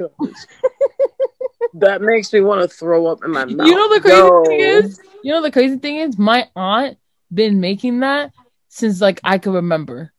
oh 0.09 0.11
that 1.75 2.03
makes 2.03 2.33
me 2.33 2.41
want 2.41 2.63
to 2.63 2.69
throw 2.69 3.07
up 3.07 3.25
in 3.25 3.31
my 3.31 3.45
mouth. 3.45 3.67
You 3.67 3.75
know 3.75 3.95
the 3.95 4.01
crazy 4.01 4.21
no. 4.21 4.45
thing 4.45 4.61
is. 4.61 5.01
You 5.23 5.33
know 5.33 5.43
the 5.43 5.51
crazy 5.51 5.77
thing 5.79 5.97
is, 5.97 6.19
my 6.19 6.49
aunt 6.55 6.99
been 7.33 7.61
making 7.61 8.01
that 8.01 8.33
since 8.69 9.01
like 9.01 9.21
I 9.25 9.39
can 9.39 9.53
remember. 9.53 10.13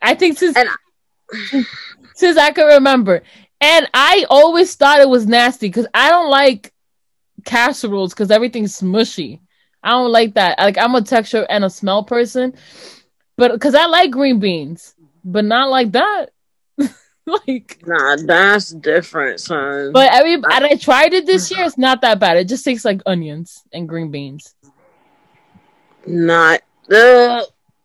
I 0.00 0.14
think 0.14 0.38
since 0.38 0.56
I- 0.56 1.64
since 2.14 2.36
I 2.36 2.52
can 2.52 2.66
remember, 2.66 3.22
and 3.60 3.88
I 3.94 4.26
always 4.28 4.74
thought 4.74 5.00
it 5.00 5.08
was 5.08 5.26
nasty 5.26 5.68
because 5.68 5.86
I 5.94 6.10
don't 6.10 6.30
like 6.30 6.72
casseroles 7.44 8.12
because 8.12 8.30
everything's 8.30 8.80
smushy. 8.80 9.40
I 9.82 9.90
don't 9.90 10.12
like 10.12 10.34
that. 10.34 10.58
Like 10.58 10.78
I'm 10.78 10.94
a 10.94 11.02
texture 11.02 11.46
and 11.48 11.64
a 11.64 11.70
smell 11.70 12.04
person 12.04 12.54
but 13.36 13.52
because 13.52 13.74
I 13.74 13.86
like 13.86 14.10
green 14.10 14.38
beans, 14.38 14.94
but 15.24 15.44
not 15.44 15.70
like 15.70 15.92
that. 15.92 16.26
like 17.26 17.82
nah, 17.86 18.16
that's 18.16 18.70
different, 18.70 19.40
son. 19.40 19.92
But 19.92 20.12
I 20.12 20.22
mean, 20.24 20.42
I, 20.44 20.70
I 20.72 20.76
tried 20.76 21.12
it 21.14 21.26
this 21.26 21.50
year. 21.50 21.64
It's 21.64 21.78
not 21.78 22.00
that 22.00 22.18
bad. 22.18 22.36
It 22.36 22.48
just 22.48 22.64
tastes 22.64 22.84
like 22.84 23.00
onions 23.06 23.62
and 23.72 23.88
green 23.88 24.10
beans. 24.10 24.54
Not. 26.04 26.62
Uh, 26.90 27.42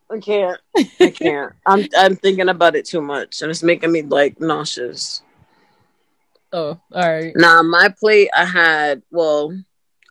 I 0.10 0.20
can't. 0.20 0.60
I 1.00 1.10
can't. 1.12 1.54
I'm 1.68 1.88
I'm 1.96 2.16
thinking 2.16 2.50
about 2.50 2.76
it 2.76 2.86
too 2.86 3.02
much, 3.02 3.42
and 3.42 3.52
it's 3.52 3.62
making 3.62 3.92
me 3.92 4.02
like 4.02 4.40
nauseous. 4.40 5.22
Oh, 6.52 6.80
all 6.92 7.10
right. 7.10 7.34
Nah, 7.36 7.62
my 7.62 7.90
plate. 7.90 8.30
I 8.36 8.46
had 8.46 9.04
well. 9.12 9.56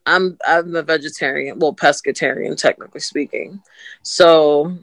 I'm 0.09 0.39
I'm 0.47 0.77
a 0.77 0.83
vegetarian, 0.83 1.59
well 1.59 1.75
pescatarian 1.75 2.57
technically 2.57 3.01
speaking. 3.01 3.61
So 4.03 4.79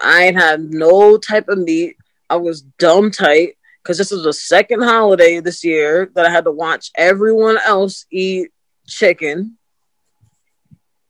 I 0.00 0.26
ain't 0.26 0.36
had 0.36 0.70
no 0.70 1.16
type 1.18 1.48
of 1.48 1.58
meat. 1.58 1.96
I 2.30 2.36
was 2.36 2.62
dumb 2.78 3.10
tight 3.10 3.55
because 3.86 3.98
this 3.98 4.10
was 4.10 4.24
the 4.24 4.32
second 4.32 4.82
holiday 4.82 5.38
this 5.38 5.62
year 5.62 6.10
that 6.16 6.26
I 6.26 6.30
had 6.30 6.44
to 6.46 6.50
watch 6.50 6.90
everyone 6.96 7.56
else 7.64 8.04
eat 8.10 8.50
chicken. 8.88 9.58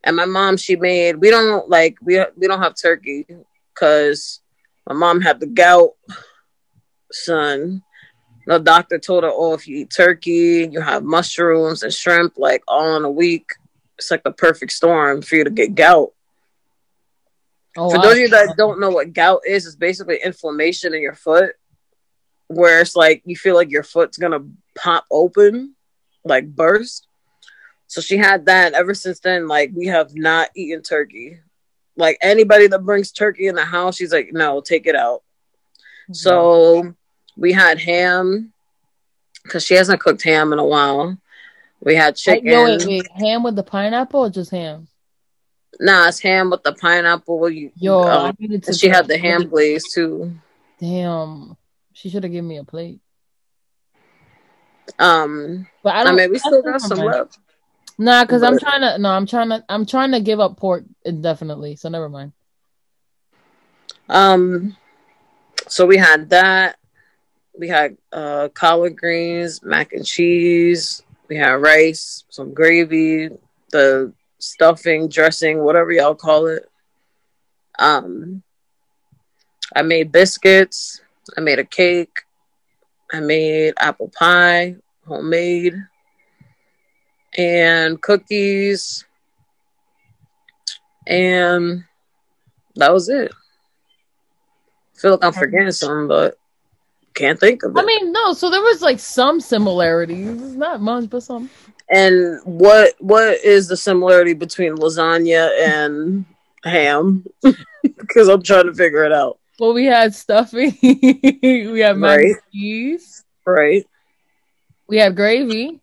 And 0.05 0.15
my 0.15 0.27
mom, 0.27 0.59
she 0.59 0.77
made. 0.77 1.17
We 1.17 1.31
don't 1.31 1.71
like 1.71 1.97
we 2.03 2.23
we 2.37 2.47
don't 2.47 2.61
have 2.61 2.75
turkey 2.77 3.27
because 3.73 4.41
my 4.87 4.95
mom 4.95 5.23
had 5.23 5.41
the 5.41 5.47
gout. 5.47 5.93
Son, 7.11 7.83
the 8.47 8.59
doctor 8.59 8.99
told 8.99 9.25
her, 9.25 9.31
"Oh, 9.33 9.55
if 9.55 9.67
you 9.67 9.79
eat 9.79 9.91
turkey, 9.91 10.69
you 10.71 10.83
have 10.83 11.03
mushrooms 11.03 11.83
and 11.83 11.93
shrimp, 11.93 12.35
like 12.37 12.63
all 12.69 12.97
in 12.97 13.05
a 13.05 13.11
week. 13.11 13.47
It's 13.97 14.11
like 14.11 14.23
the 14.23 14.33
perfect 14.33 14.73
storm 14.73 15.23
for 15.23 15.37
you 15.37 15.45
to 15.45 15.51
get 15.51 15.75
gout." 15.75 16.13
Oh, 17.79 17.91
For 17.91 18.03
those 18.03 18.13
of 18.13 18.19
you 18.19 18.29
that 18.29 18.57
don't 18.59 18.81
know 18.81 18.91
what 18.91 19.15
gout 19.15 19.41
is, 19.47 19.67
it's 19.67 19.77
basically 19.77 20.19
inflammation 20.23 20.95
in 20.95 21.01
your 21.01 21.15
foot, 21.15 21.55
where 22.49 22.81
it's 22.81 22.97
like 22.97 23.23
you 23.25 23.37
feel 23.37 23.55
like 23.55 23.71
your 23.71 23.83
foot's 23.83 24.19
gonna 24.19 24.45
pop 24.77 25.05
open, 25.11 25.75
like 26.25 26.47
burst. 26.47 27.07
So 27.89 28.01
she 28.01 28.17
had 28.17 28.47
that. 28.47 28.75
Ever 28.75 28.95
since 28.95 29.21
then, 29.21 29.49
like 29.49 29.71
we 29.75 29.87
have 29.87 30.15
not 30.15 30.51
eaten 30.55 30.83
turkey. 30.83 31.41
Like 31.97 32.19
anybody 32.21 32.67
that 32.67 32.85
brings 32.85 33.13
turkey 33.13 33.47
in 33.47 33.55
the 33.55 33.65
house, 33.65 33.97
she's 33.97 34.13
like, 34.13 34.31
no, 34.33 34.61
take 34.61 34.87
it 34.87 34.97
out. 34.97 35.23
Mm-hmm. 36.05 36.15
So 36.15 36.95
we 37.37 37.53
had 37.53 37.81
ham 37.81 38.53
because 39.43 39.65
she 39.65 39.75
hasn't 39.75 40.01
cooked 40.01 40.23
ham 40.23 40.53
in 40.53 40.59
a 40.59 40.65
while. 40.65 41.17
We 41.81 41.95
had 41.95 42.17
chicken. 42.17 42.47
wait, 42.47 42.87
wait. 42.87 43.09
Ham 43.17 43.43
with 43.43 43.57
the 43.57 43.63
pineapple 43.63 44.27
or 44.27 44.31
just 44.31 44.51
ham? 44.51 44.89
Nah, 45.79 46.09
it's 46.09 46.21
ham 46.21 46.51
with 46.51 46.63
the 46.63 46.73
pineapple. 46.73 47.51
You, 47.51 47.71
Yo, 47.77 48.03
um, 48.03 48.37
she 48.73 48.89
had 48.89 49.07
the 49.07 49.19
ham 49.19 49.49
glaze 49.49 49.85
too. 49.93 50.35
Damn, 50.81 51.57
she 51.97 52.11
should 52.11 52.25
have 52.25 52.33
given 52.33 52.47
me 52.47 52.59
a 52.59 52.65
plate. 52.65 53.01
Um, 54.99 55.67
but 55.83 55.95
I, 55.95 56.05
don't, 56.05 56.13
I 56.13 56.17
mean, 56.17 56.31
we 56.31 56.39
still 56.39 56.63
got 56.63 56.83
some 56.83 56.99
left. 56.99 57.39
Nah, 57.97 58.23
because 58.23 58.43
I'm 58.43 58.59
trying 58.59 58.83
to. 58.83 58.99
No, 58.99 59.09
I'm 59.09 59.27
trying 59.27 59.49
to. 59.49 59.65
I'm 59.71 59.87
trying 59.87 60.13
to 60.13 60.21
give 60.21 60.39
up 60.39 60.59
pork 60.59 60.85
indefinitely. 61.07 61.77
So 61.77 61.89
never 61.89 62.11
mind. 62.11 62.33
Um, 64.11 64.77
so 65.69 65.87
we 65.87 65.97
had 65.97 66.29
that. 66.29 66.77
We 67.59 67.67
had 67.69 67.97
uh 68.13 68.51
collard 68.53 68.99
greens, 68.99 69.63
mac 69.63 69.95
and 69.95 70.05
cheese. 70.05 71.03
We 71.29 71.37
had 71.37 71.53
rice, 71.53 72.25
some 72.29 72.53
gravy, 72.53 73.31
the 73.73 74.13
stuffing, 74.39 75.09
dressing, 75.09 75.65
whatever 75.65 75.93
y'all 75.93 76.15
call 76.15 76.49
it. 76.49 76.69
Um, 77.79 78.43
I 79.75 79.81
made 79.81 80.13
biscuits. 80.13 81.01
I 81.37 81.41
made 81.41 81.59
a 81.59 81.65
cake. 81.65 82.23
I 83.13 83.21
made 83.21 83.75
apple 83.79 84.11
pie, 84.17 84.77
homemade. 85.07 85.75
and 87.39 88.01
cookies, 88.01 89.05
and 91.07 91.85
that 92.77 92.93
was 92.93 93.09
it. 93.09 93.33
I 94.97 95.01
feel 95.01 95.11
like 95.13 95.25
I'm 95.25 95.33
forgetting 95.33 95.71
something, 95.73 96.09
but 96.09 96.39
can't 97.15 97.39
think 97.39 97.63
of 97.63 97.77
it. 97.77 97.81
I 97.81 97.85
mean, 97.85 98.13
no. 98.13 98.33
So 98.33 98.51
there 98.51 98.63
was 98.63 98.83
like 98.83 98.99
some 98.99 99.41
similarities, 99.41 100.57
not 100.57 100.81
much, 100.81 101.11
but 101.11 101.23
some. 101.23 101.51
and 101.91 102.41
what 102.45 102.95
what 102.99 103.45
is 103.45 103.69
the 103.69 103.77
similarity 103.77 104.35
between 104.35 104.77
lasagna 104.77 105.51
and 105.61 106.25
ham? 106.65 107.25
Because 107.99 108.29
I'm 108.29 108.43
trying 108.43 108.67
to 108.67 108.75
figure 108.75 109.05
it 109.05 109.13
out. 109.13 109.39
Well, 109.59 109.73
we 109.75 109.87
had 109.87 110.15
stuffing. 110.15 110.77
we 110.83 111.81
had 111.81 111.97
mac 111.97 112.19
and 112.19 112.25
Right. 112.35 112.35
cheese. 112.53 113.25
Right? 113.47 113.87
We 114.89 114.99
had 114.99 115.17
gravy. 115.17 115.81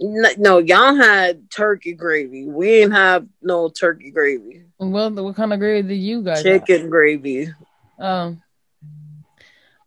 No, 0.00 0.28
no, 0.38 0.58
y'all 0.58 0.94
had 0.94 1.50
turkey 1.50 1.92
gravy. 1.94 2.46
We 2.46 2.66
didn't 2.66 2.92
have 2.92 3.26
no 3.42 3.68
turkey 3.68 4.12
gravy. 4.12 4.62
Well, 4.78 5.10
what 5.10 5.34
kind 5.34 5.52
of 5.52 5.58
gravy 5.58 5.88
did 5.88 5.94
you 5.96 6.22
guys? 6.22 6.44
have? 6.44 6.64
Chicken 6.66 6.88
gravy. 6.88 7.48
Um. 7.98 8.40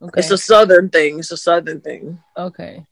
Okay. 0.02 0.20
It's 0.20 0.32
a 0.32 0.38
southern 0.38 0.90
thing. 0.90 1.20
It's 1.20 1.32
a 1.32 1.38
southern 1.38 1.80
thing. 1.80 2.20
okay. 2.36 2.86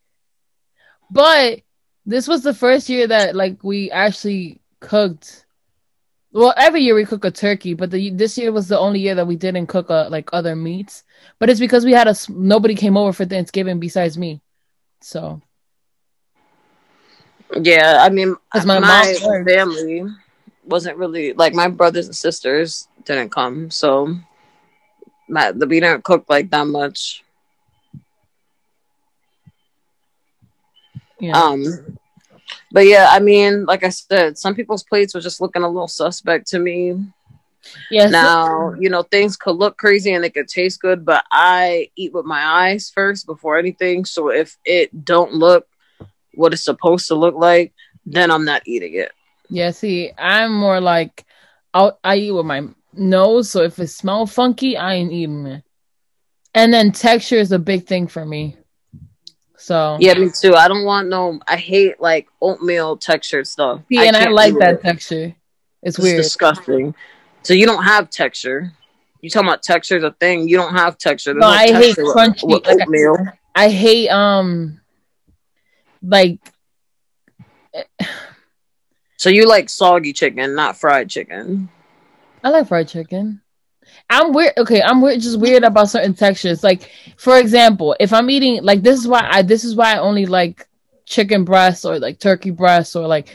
But 1.11 1.61
this 2.05 2.27
was 2.27 2.43
the 2.43 2.53
first 2.53 2.87
year 2.87 3.07
that 3.07 3.35
like 3.35 3.63
we 3.63 3.89
actually 3.91 4.61
cooked. 4.79 5.45
Well, 6.31 6.53
every 6.57 6.81
year 6.81 6.95
we 6.95 7.05
cook 7.05 7.25
a 7.25 7.31
turkey, 7.31 7.73
but 7.73 7.89
the, 7.91 8.11
this 8.11 8.37
year 8.37 8.51
was 8.51 8.67
the 8.67 8.77
only 8.79 8.99
year 8.99 9.15
that 9.15 9.27
we 9.27 9.35
didn't 9.35 9.67
cook 9.67 9.89
uh 9.89 10.09
like 10.09 10.29
other 10.31 10.55
meats. 10.55 11.03
But 11.39 11.49
it's 11.49 11.59
because 11.59 11.85
we 11.85 11.93
had 11.93 12.07
a 12.07 12.15
nobody 12.29 12.75
came 12.75 12.97
over 12.97 13.13
for 13.13 13.25
Thanksgiving 13.25 13.79
besides 13.79 14.17
me. 14.17 14.41
So 15.01 15.41
Yeah, 17.55 17.97
I 18.01 18.09
mean, 18.09 18.35
my, 18.53 18.79
my 18.79 19.43
family 19.43 20.03
wasn't 20.65 20.97
really 20.97 21.33
like 21.33 21.53
my 21.53 21.67
brothers 21.67 22.05
and 22.05 22.15
sisters 22.15 22.87
didn't 23.05 23.31
come, 23.31 23.71
so 23.71 24.15
my, 25.27 25.51
we 25.51 25.79
didn't 25.79 26.03
cook 26.03 26.25
like 26.29 26.49
that 26.51 26.67
much. 26.67 27.23
yeah. 31.19 31.33
Um, 31.33 31.97
but 32.71 32.85
yeah, 32.85 33.07
I 33.09 33.19
mean, 33.19 33.65
like 33.65 33.83
I 33.83 33.89
said, 33.89 34.37
some 34.37 34.55
people's 34.55 34.83
plates 34.83 35.13
were 35.13 35.21
just 35.21 35.41
looking 35.41 35.63
a 35.63 35.67
little 35.67 35.87
suspect 35.87 36.47
to 36.49 36.59
me. 36.59 36.97
yes. 37.89 38.11
Now, 38.11 38.73
you 38.73 38.89
know, 38.89 39.03
things 39.03 39.35
could 39.35 39.55
look 39.55 39.77
crazy 39.77 40.13
and 40.13 40.23
they 40.23 40.29
could 40.29 40.47
taste 40.47 40.79
good, 40.79 41.05
but 41.05 41.23
I 41.31 41.89
eat 41.95 42.13
with 42.13 42.25
my 42.25 42.43
eyes 42.43 42.91
first 42.93 43.25
before 43.25 43.57
anything. 43.57 44.05
So 44.05 44.29
if 44.29 44.57
it 44.65 45.03
don't 45.03 45.33
look 45.33 45.67
what 46.35 46.53
it's 46.53 46.63
supposed 46.63 47.07
to 47.07 47.15
look 47.15 47.35
like, 47.35 47.73
then 48.05 48.31
I'm 48.31 48.45
not 48.45 48.63
eating 48.65 48.95
it. 48.95 49.11
Yeah, 49.49 49.71
see, 49.71 50.11
I'm 50.17 50.53
more 50.53 50.79
like 50.79 51.25
I 51.73 51.91
I 52.03 52.15
eat 52.17 52.31
with 52.31 52.45
my 52.45 52.67
nose, 52.93 53.49
so 53.49 53.63
if 53.63 53.79
it 53.79 53.87
smells 53.87 54.33
funky, 54.33 54.77
I 54.77 54.93
ain't 54.93 55.11
eating 55.11 55.45
it. 55.47 55.63
And 56.53 56.73
then 56.73 56.91
texture 56.91 57.37
is 57.37 57.51
a 57.51 57.59
big 57.59 57.87
thing 57.87 58.07
for 58.07 58.25
me. 58.25 58.57
So 59.59 59.97
Yeah, 59.99 60.13
me 60.15 60.29
too. 60.33 60.55
I 60.55 60.67
don't 60.69 60.85
want 60.85 61.09
no. 61.09 61.39
I 61.47 61.57
hate 61.57 61.99
like 61.99 62.27
oatmeal 62.41 62.95
textured 62.97 63.45
stuff. 63.45 63.81
see, 63.91 63.97
and 64.07 64.15
I, 64.15 64.29
like 64.29 64.53
that 64.59 64.75
it. 64.75 64.81
texture. 64.81 65.35
It's 65.83 65.97
It's 65.97 65.99
weird. 65.99 66.17
disgusting. 66.23 66.95
So 67.43 67.53
you 67.53 67.65
don't 67.65 67.83
have 67.83 68.09
texture. 68.09 68.71
You 69.21 69.29
talking 69.29 69.49
about 69.49 69.61
texture 69.63 69.97
is 69.97 70.03
a 70.03 70.11
thing. 70.11 70.47
You 70.47 70.55
don't 70.57 70.73
have 70.73 70.97
texture. 70.97 71.33
There's 71.33 71.41
No, 71.41 71.47
I 71.47 71.67
hate 71.73 71.97
with- 71.97 72.07
crunchy, 72.15 72.47
with 72.47 72.65
like 72.65 72.79
I- 72.79 72.83
oatmeal. 72.83 73.17
I 73.55 73.69
hate 73.69 74.07
um 74.09 74.79
like 76.01 76.39
So 79.17 79.29
you 79.29 79.45
like 79.45 79.69
soggy 79.69 80.13
chicken, 80.13 80.55
not 80.55 80.77
fried 80.77 81.09
chicken. 81.09 81.67
I 82.43 82.49
like 82.49 82.67
fried 82.69 82.87
chicken. 82.87 83.41
I'm 84.09 84.33
weird. 84.33 84.53
Okay, 84.57 84.81
I'm 84.81 85.01
weird. 85.01 85.21
Just 85.21 85.39
weird 85.39 85.63
about 85.63 85.89
certain 85.89 86.13
textures. 86.13 86.63
Like, 86.63 86.89
for 87.17 87.37
example, 87.37 87.95
if 87.99 88.11
I'm 88.11 88.29
eating 88.29 88.63
like 88.63 88.81
this 88.81 88.99
is 88.99 89.07
why 89.07 89.27
I 89.29 89.41
this 89.43 89.63
is 89.63 89.75
why 89.75 89.93
I 89.93 89.99
only 89.99 90.25
like 90.25 90.67
chicken 91.05 91.43
breasts 91.43 91.85
or 91.85 91.99
like 91.99 92.19
turkey 92.19 92.51
breasts 92.51 92.95
or 92.95 93.07
like 93.07 93.29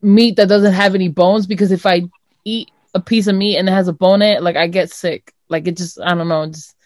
meat 0.00 0.36
that 0.36 0.48
doesn't 0.48 0.72
have 0.72 0.94
any 0.94 1.08
bones 1.08 1.46
because 1.46 1.72
if 1.72 1.84
I 1.86 2.04
eat 2.44 2.70
a 2.94 3.00
piece 3.00 3.26
of 3.26 3.34
meat 3.34 3.56
and 3.56 3.68
it 3.68 3.72
has 3.72 3.88
a 3.88 3.92
bone 3.92 4.22
in 4.22 4.36
it, 4.36 4.42
like 4.42 4.56
I 4.56 4.68
get 4.68 4.90
sick. 4.90 5.32
Like 5.48 5.66
it 5.66 5.76
just 5.76 6.00
I 6.00 6.14
don't 6.14 6.28
know. 6.28 6.46
Just 6.46 6.76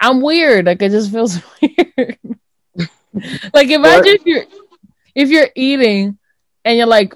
I'm 0.00 0.22
weird. 0.22 0.64
Like 0.64 0.80
it 0.80 0.90
just 0.90 1.12
feels 1.12 1.38
weird. 1.62 2.18
like 3.52 3.68
imagine 3.68 4.14
if 4.14 4.24
you're 4.24 4.44
if 5.14 5.28
you're 5.28 5.48
eating 5.54 6.18
and 6.64 6.78
you're 6.78 6.86
like 6.86 7.14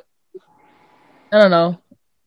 I 1.33 1.41
don't 1.41 1.51
know 1.51 1.81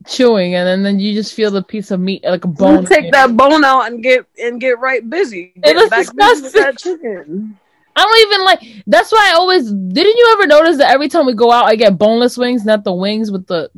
chewing 0.07 0.55
and 0.55 0.67
then, 0.67 0.83
then 0.83 0.99
you 0.99 1.13
just 1.13 1.33
feel 1.33 1.51
the 1.51 1.61
piece 1.63 1.91
of 1.91 1.99
meat 1.99 2.23
like 2.23 2.43
a 2.43 2.47
bone. 2.47 2.81
You 2.83 2.87
take 2.87 3.11
that 3.11 3.35
bone 3.35 3.63
out 3.63 3.87
and 3.87 4.01
get 4.01 4.25
and 4.41 4.59
get 4.59 4.79
right 4.79 5.07
busy. 5.07 5.53
It 5.55 5.61
Get 5.63 5.75
looks 5.75 5.89
back 5.89 6.15
busy 6.15 6.41
disgusting. 6.43 6.61
that 6.61 6.77
chicken. 6.77 7.59
I 7.95 8.03
don't 8.03 8.31
even 8.31 8.45
like. 8.45 8.83
That's 8.85 9.11
why 9.11 9.31
I 9.31 9.35
always. 9.35 9.71
Didn't 9.71 10.17
you 10.17 10.29
ever 10.33 10.47
notice 10.47 10.77
that 10.77 10.91
every 10.91 11.07
time 11.09 11.25
we 11.25 11.33
go 11.33 11.51
out, 11.51 11.65
I 11.65 11.75
get 11.75 11.97
boneless 11.97 12.37
wings, 12.37 12.63
not 12.63 12.83
the 12.83 12.93
wings 12.93 13.31
with 13.31 13.47
the. 13.47 13.71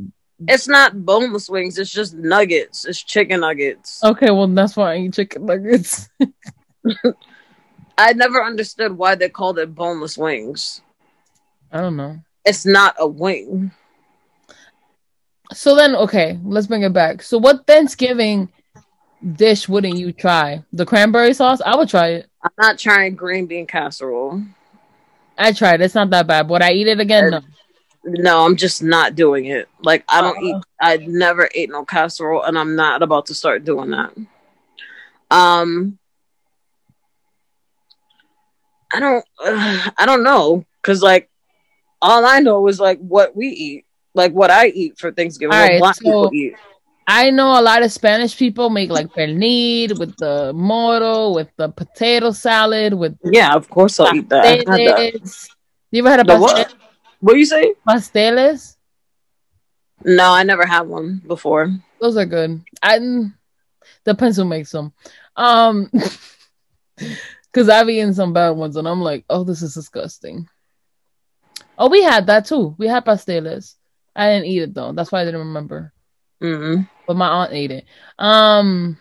It's 0.48 0.68
not 0.68 1.06
boneless 1.06 1.50
wings. 1.50 1.78
It's 1.78 1.92
just 1.92 2.14
nuggets. 2.16 2.86
It's 2.86 3.02
chicken 3.02 3.42
nuggets. 3.42 4.04
Okay, 4.04 4.32
well 4.32 4.48
that's 4.48 4.76
why 4.76 4.94
I 4.94 4.98
eat 4.98 5.14
chicken 5.14 5.46
nuggets. 5.46 6.10
I 7.98 8.14
never 8.14 8.44
understood 8.44 8.98
why 8.98 9.16
they 9.16 9.30
called 9.30 9.60
it 9.60 9.76
boneless 9.76 10.18
wings. 10.18 10.82
I 11.72 11.82
don't 11.82 11.98
know. 11.98 12.20
It's 12.46 12.66
not 12.66 12.96
a 13.00 13.08
wing. 13.08 13.72
So 15.52 15.76
then, 15.76 15.96
okay, 15.96 16.40
let's 16.44 16.68
bring 16.68 16.84
it 16.84 16.94
back. 16.94 17.22
So 17.24 17.38
what 17.38 17.66
Thanksgiving 17.66 18.50
dish 19.36 19.68
wouldn't 19.68 19.98
you 19.98 20.12
try? 20.12 20.64
The 20.74 20.86
cranberry 20.86 21.34
sauce? 21.34 21.62
I 21.66 21.76
would 21.76 21.90
try 21.90 22.10
it. 22.10 22.30
I'm 22.44 22.52
not 22.58 22.78
trying 22.78 23.16
green 23.16 23.48
bean 23.48 23.66
casserole. 23.66 24.42
I 25.38 25.52
tried. 25.54 25.82
It's 25.82 25.96
not 25.96 26.10
that 26.12 26.28
bad. 26.28 26.50
Would 26.50 26.62
I 26.62 26.72
eat 26.72 26.88
it 26.88 27.00
again? 27.00 27.32
No. 27.32 27.42
No, 28.06 28.46
I'm 28.46 28.56
just 28.56 28.82
not 28.82 29.16
doing 29.16 29.46
it. 29.46 29.68
Like 29.84 30.06
I 30.08 30.22
don't 30.22 30.38
Uh-uh. 30.38 30.60
eat. 30.60 30.64
I 30.82 30.98
never 31.06 31.50
ate 31.54 31.70
no 31.70 31.84
casserole, 31.84 32.44
and 32.44 32.58
I'm 32.58 32.76
not 32.76 33.04
about 33.04 33.26
to 33.28 33.34
start 33.34 33.66
doing 33.66 33.92
that. 33.92 34.16
Um, 35.30 36.00
I 38.94 39.00
don't. 39.02 39.26
Uh, 39.44 39.90
I 39.98 40.06
don't 40.06 40.24
know, 40.24 40.66
cause 40.82 41.02
like 41.04 41.30
all 42.02 42.26
I 42.26 42.40
know 42.40 42.68
is 42.68 42.80
like 42.80 43.00
what 43.00 43.36
we 43.36 43.48
eat, 43.50 43.86
like 44.14 44.32
what 44.34 44.52
I 44.52 44.68
eat 44.68 44.98
for 44.98 45.12
Thanksgiving. 45.12 45.54
All 45.54 45.60
right, 45.60 45.96
so- 45.96 46.02
people 46.02 46.30
eat. 46.34 46.56
I 47.12 47.32
know 47.32 47.60
a 47.60 47.64
lot 47.64 47.82
of 47.82 47.92
Spanish 47.92 48.38
people 48.38 48.70
make 48.70 48.92
like 48.92 49.08
pernil 49.08 49.98
with 49.98 50.16
the 50.18 50.54
moro, 50.54 51.32
with 51.32 51.50
the 51.58 51.70
potato 51.70 52.30
salad, 52.30 52.94
with 52.94 53.18
Yeah, 53.24 53.56
of 53.56 53.68
course 53.68 54.00
I'll 54.00 54.14
eat 54.16 54.30
that. 54.30 54.64
That. 54.68 55.40
You 55.90 56.04
ever 56.04 56.10
had 56.12 56.20
a 56.20 56.26
pastel? 56.26 56.42
what? 56.42 56.76
What 57.20 57.34
do 57.34 57.40
you 57.40 57.46
say? 57.46 57.74
pasteles? 57.88 58.78
No, 60.06 60.32
I 60.32 60.44
never 60.44 60.68
had 60.68 60.82
one 60.82 61.22
before. 61.26 61.74
Those 62.00 62.16
are 62.16 62.28
good. 62.28 62.62
I 62.84 63.00
depends 64.06 64.38
who 64.38 64.46
makes 64.46 64.72
them. 64.72 64.94
Um, 65.36 65.90
because 66.98 67.70
I've 67.70 67.90
eaten 67.90 68.14
some 68.14 68.34
bad 68.34 68.52
ones, 68.52 68.76
and 68.76 68.88
I'm 68.88 69.02
like, 69.02 69.26
oh, 69.32 69.44
this 69.44 69.64
is 69.64 69.74
disgusting. 69.74 70.48
Oh, 71.78 71.90
we 71.90 72.04
had 72.04 72.28
that 72.28 72.46
too. 72.46 72.76
We 72.78 72.88
had 72.88 73.06
pasteles. 73.06 73.76
I 74.16 74.28
didn't 74.34 74.46
eat 74.48 74.62
it 74.64 74.74
though. 74.74 74.92
That's 74.94 75.12
why 75.12 75.22
I 75.22 75.26
didn't 75.26 75.42
remember. 75.42 75.94
mm 76.42 76.88
But 77.08 77.16
my 77.16 77.28
aunt 77.28 77.54
ate 77.54 77.72
it. 77.72 77.86
Um. 78.18 78.98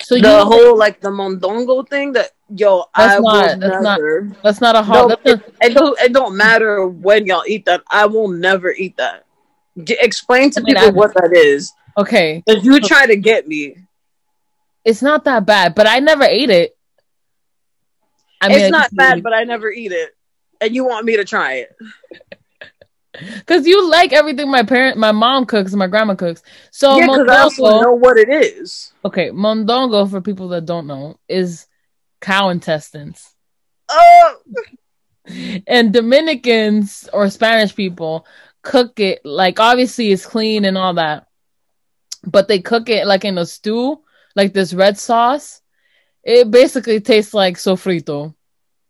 So 0.00 0.14
the 0.14 0.20
you 0.20 0.44
whole 0.44 0.78
like 0.78 1.00
the 1.00 1.10
mondongo 1.10 1.86
thing 1.88 2.12
that 2.12 2.30
yo 2.54 2.84
That's 2.96 3.14
I 3.14 3.20
will 3.20 3.24
not- 3.24 3.60
that's 3.60 3.82
not- 3.82 4.00
that's 4.42 4.60
not 4.60 4.76
a 4.76 4.82
No, 4.88 5.08
that's 5.08 5.20
it, 5.24 5.54
it 5.60 5.74
don't 5.74 6.00
it 6.00 6.12
don't 6.12 6.36
matter 6.36 6.86
when 6.86 7.26
y'all 7.26 7.44
eat 7.46 7.66
that. 7.66 7.82
I 7.90 8.06
will 8.06 8.28
never 8.28 8.70
eat 8.72 8.96
that. 8.96 9.24
D- 9.82 9.96
explain 10.00 10.50
to 10.52 10.60
I 10.60 10.62
mean, 10.62 10.74
people 10.76 10.88
I- 10.88 10.92
what 10.92 11.14
that 11.14 11.32
is. 11.34 11.72
okay. 11.96 12.42
If 12.46 12.64
you 12.64 12.80
try 12.80 13.06
to 13.06 13.16
get 13.16 13.46
me, 13.46 13.76
It's 14.84 15.02
not 15.02 15.24
that 15.24 15.44
bad, 15.44 15.74
but 15.74 15.86
I 15.86 15.98
never 15.98 16.24
ate 16.24 16.48
it. 16.50 16.74
I 18.40 18.50
it's 18.54 18.70
not 18.70 18.94
bad, 18.94 19.22
but 19.22 19.34
I 19.34 19.44
never 19.44 19.70
eat 19.70 19.92
it, 19.92 20.16
and 20.60 20.74
you 20.74 20.84
want 20.84 21.04
me 21.04 21.16
to 21.16 21.24
try 21.24 21.54
it. 21.56 21.76
Because 23.18 23.66
you 23.66 23.88
like 23.90 24.12
everything 24.12 24.50
my 24.50 24.62
parent, 24.62 24.96
my 24.96 25.12
mom 25.12 25.46
cooks, 25.46 25.72
and 25.72 25.78
my 25.78 25.86
grandma 25.86 26.14
cooks. 26.14 26.42
So 26.70 26.96
yeah, 26.98 27.06
because 27.06 27.28
I 27.28 27.40
also 27.40 27.82
know 27.82 27.94
what 27.94 28.16
it 28.16 28.28
is. 28.28 28.92
okay, 29.04 29.30
mondongo 29.30 30.10
for 30.10 30.20
people 30.20 30.48
that 30.48 30.66
don't 30.66 30.86
know 30.86 31.18
is 31.28 31.66
cow 32.20 32.48
intestines, 32.50 33.34
Oh, 33.90 34.36
and 35.66 35.92
Dominicans 35.92 37.08
or 37.12 37.28
Spanish 37.30 37.74
people 37.74 38.26
cook 38.62 38.98
it 39.00 39.20
like 39.24 39.60
obviously 39.60 40.10
it's 40.10 40.26
clean 40.26 40.64
and 40.64 40.76
all 40.76 40.94
that, 40.94 41.26
but 42.24 42.48
they 42.48 42.60
cook 42.60 42.88
it 42.88 43.06
like 43.06 43.24
in 43.24 43.38
a 43.38 43.46
stew, 43.46 44.00
like 44.34 44.52
this 44.52 44.74
red 44.74 44.98
sauce. 44.98 45.60
It 46.24 46.50
basically 46.50 47.00
tastes 47.00 47.32
like 47.32 47.56
sofrito. 47.56 48.34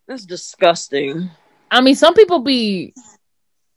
that's 0.07 0.25
disgusting. 0.25 1.29
I 1.71 1.81
mean, 1.81 1.95
some 1.95 2.13
people 2.15 2.39
be 2.39 2.93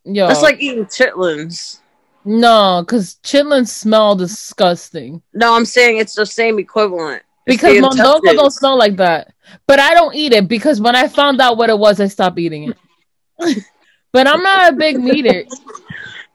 yo. 0.05 0.29
That's 0.29 0.43
like 0.43 0.61
eating 0.61 0.87
chitlins. 0.87 1.81
no, 2.25 2.83
because 2.85 3.17
chitlins 3.23 3.69
smell 3.69 4.17
disgusting. 4.17 5.23
No, 5.33 5.55
I'm 5.55 5.65
saying 5.65 5.99
it's 5.99 6.15
the 6.15 6.27
same 6.27 6.59
equivalent. 6.59 7.23
It's 7.47 7.57
Because 7.57 7.77
mondongo 7.77 8.23
don't 8.23 8.53
smell 8.53 8.79
like 8.79 8.97
that. 8.97 9.33
But 9.67 9.81
I 9.81 9.95
don't 9.95 10.15
eat 10.15 10.33
it 10.33 10.47
because 10.47 10.81
when 10.81 10.95
I 10.95 11.09
found 11.09 11.41
out 11.41 11.57
what 11.57 11.71
it 11.71 11.79
was, 11.79 12.01
I 12.01 12.07
stopped 12.07 12.39
eating 12.39 12.71
it. 12.71 13.65
but 14.13 14.27
I'm 14.27 14.43
not 14.43 14.73
a 14.73 14.77
big 14.77 14.99
meat 14.99 15.27
eater. 15.27 15.45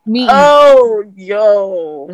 Meat. 0.06 0.30
Oh, 0.32 1.04
yo. 1.16 2.14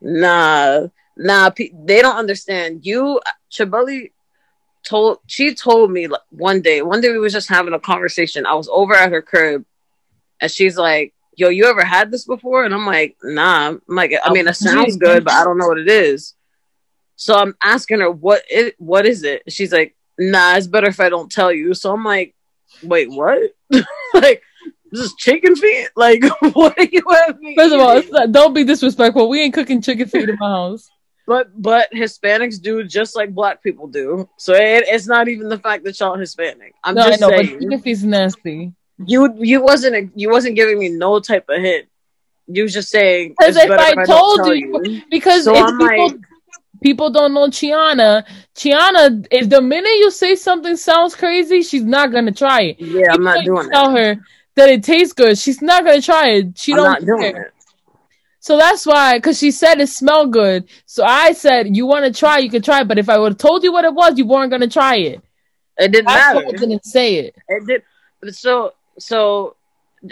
Nah, 0.00 0.86
nah. 1.16 1.50
Pe- 1.50 1.72
they 1.84 2.00
don't 2.00 2.16
understand. 2.16 2.86
You, 2.86 3.20
Chabeli, 3.50 4.12
told 4.84 5.18
she 5.26 5.54
told 5.54 5.90
me 5.90 6.06
like, 6.06 6.20
one 6.30 6.60
day. 6.60 6.82
One 6.82 7.00
day 7.00 7.10
we 7.10 7.18
was 7.18 7.32
just 7.32 7.48
having 7.48 7.74
a 7.74 7.80
conversation. 7.80 8.46
I 8.46 8.54
was 8.54 8.68
over 8.68 8.94
at 8.94 9.12
her 9.12 9.22
crib, 9.22 9.64
and 10.40 10.50
she's 10.50 10.76
like, 10.76 11.14
"Yo, 11.36 11.48
you 11.48 11.66
ever 11.66 11.84
had 11.84 12.10
this 12.10 12.24
before?" 12.24 12.64
And 12.64 12.74
I'm 12.74 12.86
like, 12.86 13.16
"Nah." 13.22 13.68
I'm 13.68 13.80
like, 13.88 14.12
I 14.12 14.18
oh, 14.26 14.32
mean, 14.32 14.48
it 14.48 14.54
sounds 14.56 14.96
good, 14.96 15.24
but 15.24 15.34
I 15.34 15.44
don't 15.44 15.58
know 15.58 15.68
what 15.68 15.78
it 15.78 15.88
is. 15.88 16.34
So 17.16 17.34
I'm 17.34 17.56
asking 17.62 18.00
her, 18.00 18.10
what 18.10 18.42
it, 18.48 18.74
what 18.78 19.06
is 19.06 19.24
it?" 19.24 19.42
She's 19.48 19.72
like, 19.72 19.96
"Nah, 20.18 20.56
it's 20.56 20.66
better 20.66 20.88
if 20.88 21.00
I 21.00 21.08
don't 21.08 21.30
tell 21.30 21.52
you." 21.52 21.74
So 21.74 21.92
I'm 21.92 22.04
like, 22.04 22.34
"Wait, 22.82 23.10
what?" 23.10 23.52
like. 24.14 24.42
This 24.90 25.02
is 25.02 25.14
chicken 25.16 25.54
feet? 25.54 25.88
Like, 25.96 26.24
what 26.54 26.78
are 26.78 26.84
you 26.84 27.02
having? 27.10 27.54
First 27.54 27.74
of 27.74 27.80
all, 27.80 28.02
not- 28.10 28.32
don't 28.32 28.54
be 28.54 28.64
disrespectful. 28.64 29.28
We 29.28 29.42
ain't 29.42 29.52
cooking 29.52 29.82
chicken 29.82 30.08
feet 30.08 30.30
in 30.30 30.36
my 30.38 30.48
house. 30.48 30.88
But 31.28 31.50
but 31.60 31.92
Hispanics 31.92 32.60
do 32.60 32.82
just 32.84 33.14
like 33.14 33.34
black 33.34 33.62
people 33.62 33.86
do. 33.86 34.26
So 34.38 34.54
it, 34.54 34.84
it's 34.88 35.06
not 35.06 35.28
even 35.28 35.50
the 35.50 35.58
fact 35.58 35.84
that 35.84 36.00
y'all 36.00 36.16
Hispanic. 36.16 36.74
I'm 36.82 36.94
No, 36.94 37.02
I 37.02 37.08
just 37.10 37.20
know, 37.20 37.28
but 37.28 37.44
saying 37.44 37.60
chicken 37.60 37.82
feet's 37.82 38.02
nasty. 38.02 38.72
You 39.06 39.34
you 39.38 39.62
wasn't 39.62 40.12
you 40.16 40.30
wasn't 40.30 40.56
giving 40.56 40.78
me 40.78 40.88
no 40.88 41.20
type 41.20 41.46
of 41.48 41.60
hint. 41.60 41.86
You 42.46 42.62
was 42.64 42.72
just 42.72 42.88
saying 42.90 43.34
because 43.38 43.56
if 43.56 43.70
I 43.70 43.92
don't 43.94 44.06
told 44.06 44.38
tell 44.38 44.54
you- 44.54 45.02
Because 45.10 45.44
So 45.44 45.54
if 45.54 45.66
people, 45.78 46.08
like- 46.08 46.16
people 46.82 47.10
don't 47.10 47.34
know 47.34 47.48
Chiana, 47.48 48.24
Chiana, 48.54 49.26
if 49.30 49.48
the 49.50 49.60
minute 49.60 49.96
you 49.98 50.10
say 50.10 50.34
something 50.34 50.76
sounds 50.76 51.14
crazy, 51.14 51.62
she's 51.62 51.84
not 51.84 52.10
gonna 52.10 52.32
try 52.32 52.62
it. 52.62 52.80
yeah, 52.80 53.12
I'm 53.12 53.22
not 53.22 53.44
doing 53.44 53.64
you 53.64 53.70
Tell 53.70 53.90
her 53.90 54.16
that 54.56 54.68
it 54.70 54.82
tastes 54.82 55.12
good. 55.12 55.38
She's 55.38 55.60
not 55.62 55.84
gonna 55.84 56.00
try 56.02 56.28
it. 56.30 56.58
She 56.58 56.72
I'm 56.72 56.78
don't 56.78 56.86
not 56.86 57.04
doing 57.04 57.32
care. 57.34 57.42
it. 57.42 57.52
So 58.40 58.56
that's 58.56 58.86
why, 58.86 59.18
because 59.18 59.38
she 59.38 59.50
said 59.50 59.80
it 59.80 59.88
smelled 59.88 60.32
good. 60.32 60.68
So 60.86 61.04
I 61.04 61.32
said, 61.32 61.76
you 61.76 61.84
want 61.86 62.06
to 62.06 62.18
try, 62.18 62.38
you 62.38 62.48
can 62.48 62.62
try. 62.62 62.80
it. 62.80 62.88
But 62.88 62.98
if 62.98 63.08
I 63.10 63.18
would 63.18 63.32
have 63.32 63.38
told 63.38 63.62
you 63.62 63.72
what 63.72 63.84
it 63.84 63.92
was, 63.92 64.16
you 64.16 64.26
weren't 64.26 64.50
gonna 64.50 64.68
try 64.68 64.96
it. 64.96 65.20
It 65.76 65.92
didn't 65.92 66.08
I 66.08 66.34
matter. 66.34 66.56
didn't 66.56 66.84
say 66.84 67.16
it. 67.16 67.36
It 67.48 67.66
did. 67.66 68.34
So 68.34 68.72
so, 68.98 69.56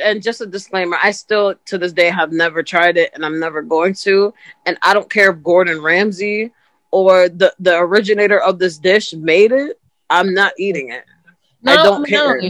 and 0.02 0.22
just 0.22 0.40
a 0.40 0.46
disclaimer: 0.46 0.96
I 1.02 1.10
still 1.12 1.54
to 1.66 1.78
this 1.78 1.92
day 1.92 2.10
have 2.10 2.32
never 2.32 2.62
tried 2.62 2.96
it, 2.96 3.10
and 3.14 3.24
I'm 3.24 3.38
never 3.38 3.62
going 3.62 3.94
to. 4.04 4.32
And 4.66 4.78
I 4.82 4.94
don't 4.94 5.10
care 5.10 5.30
if 5.30 5.42
Gordon 5.42 5.82
Ramsay 5.82 6.52
or 6.90 7.28
the 7.28 7.54
the 7.60 7.76
originator 7.78 8.40
of 8.40 8.58
this 8.58 8.78
dish 8.78 9.12
made 9.14 9.52
it. 9.52 9.80
I'm 10.10 10.34
not 10.34 10.52
eating 10.58 10.90
it. 10.90 11.04
I 11.66 11.76
don't 11.82 12.06
care. 12.06 12.40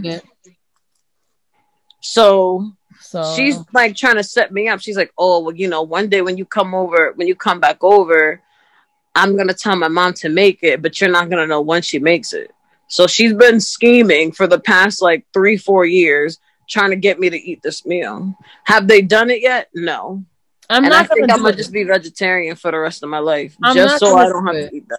So 2.00 2.72
So 3.00 3.34
she's 3.34 3.64
like 3.72 3.96
trying 3.96 4.16
to 4.16 4.24
set 4.24 4.52
me 4.52 4.68
up. 4.68 4.80
She's 4.80 4.96
like, 4.96 5.12
"Oh, 5.18 5.40
well, 5.40 5.54
you 5.54 5.68
know, 5.68 5.82
one 5.82 6.08
day 6.08 6.22
when 6.22 6.36
you 6.36 6.44
come 6.44 6.74
over, 6.74 7.12
when 7.16 7.26
you 7.26 7.34
come 7.34 7.60
back 7.60 7.82
over, 7.82 8.40
I'm 9.14 9.36
gonna 9.36 9.54
tell 9.54 9.76
my 9.76 9.88
mom 9.88 10.14
to 10.14 10.28
make 10.28 10.60
it, 10.62 10.82
but 10.82 11.00
you're 11.00 11.10
not 11.10 11.30
gonna 11.30 11.46
know 11.46 11.60
when 11.60 11.82
she 11.82 11.98
makes 11.98 12.32
it." 12.32 12.52
So 12.88 13.06
she's 13.06 13.34
been 13.34 13.60
scheming 13.60 14.32
for 14.32 14.46
the 14.46 14.60
past 14.60 15.02
like 15.02 15.26
three, 15.32 15.56
four 15.56 15.84
years, 15.84 16.38
trying 16.68 16.90
to 16.90 16.96
get 16.96 17.18
me 17.18 17.30
to 17.30 17.36
eat 17.36 17.62
this 17.62 17.84
meal. 17.84 18.36
Have 18.64 18.86
they 18.88 19.02
done 19.02 19.30
it 19.30 19.42
yet? 19.42 19.68
No. 19.74 20.24
I'm 20.68 20.84
and 20.84 20.94
I 20.94 20.98
not 20.98 21.08
think 21.08 21.20
gonna 21.20 21.34
I'm 21.34 21.42
gonna 21.42 21.56
just 21.56 21.72
be 21.72 21.84
vegetarian 21.84 22.56
for 22.56 22.70
the 22.70 22.78
rest 22.78 23.02
of 23.02 23.08
my 23.08 23.18
life, 23.18 23.56
I'm 23.62 23.74
just 23.74 23.98
so 23.98 24.16
I 24.16 24.24
don't 24.28 24.44
do 24.44 24.46
have 24.46 24.56
it. 24.56 24.70
to 24.70 24.76
eat 24.76 24.88
that. 24.88 24.98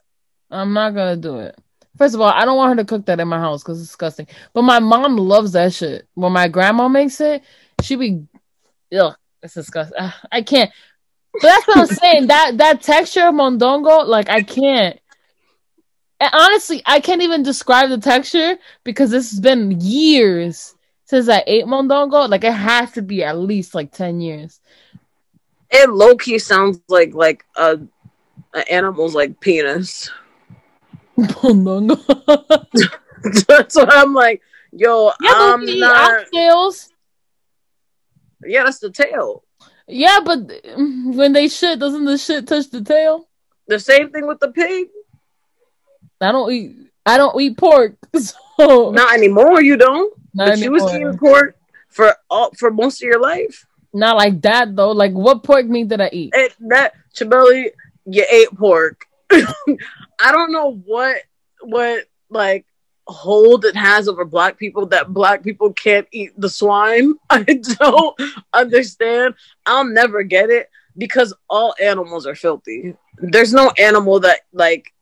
I'm 0.49 0.73
not 0.73 0.91
gonna 0.91 1.17
do 1.17 1.39
it. 1.39 1.57
First 1.97 2.15
of 2.15 2.21
all, 2.21 2.29
I 2.29 2.45
don't 2.45 2.57
want 2.57 2.77
her 2.77 2.83
to 2.83 2.87
cook 2.87 3.05
that 3.07 3.19
in 3.19 3.27
my 3.27 3.39
house 3.39 3.63
because 3.63 3.79
it's 3.79 3.89
disgusting. 3.89 4.27
But 4.53 4.61
my 4.61 4.79
mom 4.79 5.17
loves 5.17 5.53
that 5.53 5.73
shit. 5.73 6.07
When 6.13 6.31
my 6.31 6.47
grandma 6.47 6.87
makes 6.87 7.19
it, 7.19 7.43
she 7.81 7.95
be, 7.95 8.27
ugh, 8.97 9.15
it's 9.41 9.55
disgusting. 9.55 9.97
I 10.31 10.41
can't. 10.41 10.71
But 11.33 11.41
that's 11.41 11.67
what 11.67 11.77
I'm 11.77 11.87
saying. 11.87 12.27
That 12.27 12.57
that 12.57 12.81
texture 12.81 13.27
of 13.27 13.35
mondongo, 13.35 14.05
like 14.05 14.29
I 14.29 14.43
can't. 14.43 14.99
And 16.19 16.31
honestly, 16.33 16.81
I 16.85 16.99
can't 16.99 17.21
even 17.21 17.43
describe 17.43 17.89
the 17.89 17.99
texture 17.99 18.57
because 18.83 19.11
this 19.11 19.29
has 19.31 19.39
been 19.39 19.79
years 19.79 20.75
since 21.05 21.29
I 21.29 21.43
ate 21.45 21.65
mondongo. 21.65 22.27
Like 22.29 22.43
it 22.43 22.53
has 22.53 22.91
to 22.93 23.01
be 23.01 23.23
at 23.23 23.37
least 23.37 23.75
like 23.75 23.91
ten 23.91 24.19
years. 24.19 24.59
It 25.69 25.89
low 25.89 26.15
key 26.15 26.39
sounds 26.39 26.79
like 26.87 27.13
like 27.13 27.45
a, 27.55 27.79
animal's 28.69 29.13
like 29.13 29.39
penis. 29.39 30.09
mondongo. 31.17 31.97
That's 33.47 33.75
what 33.75 33.93
I'm 33.93 34.13
like. 34.13 34.41
Yo, 34.71 35.11
yeah, 35.21 35.31
I'm 35.33 35.79
not. 35.79 36.25
oxtails. 36.27 36.89
Yeah, 38.43 38.63
that's 38.63 38.79
the 38.79 38.91
tail. 38.91 39.43
Yeah, 39.87 40.19
but 40.23 40.47
mm, 40.47 41.15
when 41.15 41.33
they 41.33 41.47
shit, 41.47 41.79
doesn't 41.79 42.05
the 42.05 42.17
shit 42.17 42.47
touch 42.47 42.69
the 42.69 42.81
tail? 42.81 43.27
The 43.67 43.79
same 43.79 44.11
thing 44.11 44.27
with 44.27 44.39
the 44.39 44.51
pig. 44.51 44.89
I 46.21 46.31
don't 46.31 46.51
eat. 46.51 46.75
I 47.05 47.17
don't 47.17 47.39
eat 47.39 47.57
pork, 47.57 47.95
so 48.15 48.91
Not 48.91 49.13
anymore. 49.13 49.61
You 49.61 49.77
don't. 49.77 50.13
not, 50.33 50.49
but 50.49 50.59
you 50.59 50.71
was 50.71 50.83
anymore. 50.83 51.09
eating 51.09 51.19
pork 51.19 51.57
for 51.89 52.15
all 52.29 52.51
for 52.57 52.71
most 52.71 53.01
of 53.01 53.07
your 53.07 53.19
life. 53.19 53.65
Not 53.93 54.17
like 54.17 54.41
that 54.41 54.75
though. 54.75 54.91
Like 54.91 55.13
what 55.13 55.43
pork 55.43 55.65
meat 55.65 55.87
did 55.87 56.01
I 56.01 56.09
eat? 56.11 56.31
It, 56.33 56.55
that 56.67 56.93
Chabeli, 57.15 57.71
you 58.05 58.25
ate 58.29 58.55
pork. 58.55 59.05
I 59.31 60.31
don't 60.31 60.51
know 60.51 60.81
what 60.85 61.21
what 61.61 62.03
like 62.29 62.65
hold 63.07 63.63
it 63.63 63.75
has 63.75 64.07
over 64.07 64.25
black 64.25 64.57
people 64.57 64.85
that 64.87 65.13
black 65.13 65.41
people 65.43 65.71
can't 65.73 66.07
eat 66.11 66.31
the 66.37 66.49
swine. 66.49 67.15
I 67.29 67.43
don't 67.43 68.19
understand. 68.53 69.35
I'll 69.65 69.85
never 69.85 70.23
get 70.23 70.49
it 70.49 70.69
because 70.97 71.33
all 71.49 71.73
animals 71.81 72.27
are 72.27 72.35
filthy. 72.35 72.95
There's 73.17 73.53
no 73.53 73.71
animal 73.77 74.19
that 74.21 74.41
like 74.51 74.93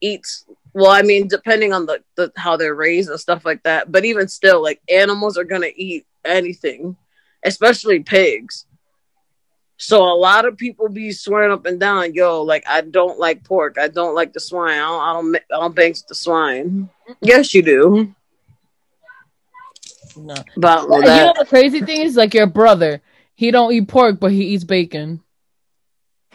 eats 0.00 0.44
well, 0.74 0.90
I 0.90 1.02
mean, 1.02 1.28
depending 1.28 1.72
on 1.72 1.86
the, 1.86 2.02
the 2.16 2.32
how 2.36 2.56
they're 2.56 2.74
raised 2.74 3.10
and 3.10 3.20
stuff 3.20 3.44
like 3.44 3.62
that. 3.64 3.92
But 3.92 4.04
even 4.04 4.28
still, 4.28 4.62
like 4.62 4.80
animals 4.88 5.36
are 5.36 5.44
gonna 5.44 5.70
eat 5.74 6.06
anything, 6.24 6.96
especially 7.44 8.00
pigs. 8.00 8.66
So 9.76 10.04
a 10.04 10.14
lot 10.14 10.44
of 10.44 10.56
people 10.56 10.88
be 10.88 11.10
swearing 11.10 11.50
up 11.50 11.66
and 11.66 11.80
down, 11.80 12.14
yo, 12.14 12.42
like 12.42 12.64
I 12.68 12.82
don't 12.82 13.18
like 13.18 13.42
pork, 13.42 13.78
I 13.78 13.88
don't 13.88 14.14
like 14.14 14.32
the 14.32 14.40
swine, 14.40 14.78
I 14.78 14.78
don't, 14.78 15.02
I 15.02 15.12
don't, 15.12 15.36
I 15.52 15.82
don't 15.82 16.08
the 16.08 16.14
swine. 16.14 16.88
Yes, 17.20 17.52
you 17.52 17.62
do. 17.62 18.14
No. 20.16 20.34
But 20.56 20.82
you 20.82 21.00
know 21.00 21.34
the 21.36 21.46
crazy 21.48 21.80
thing 21.80 22.02
is 22.02 22.16
like 22.16 22.34
your 22.34 22.46
brother. 22.46 23.02
He 23.34 23.50
don't 23.50 23.72
eat 23.72 23.88
pork, 23.88 24.20
but 24.20 24.30
he 24.30 24.48
eats 24.48 24.64
bacon. 24.64 25.20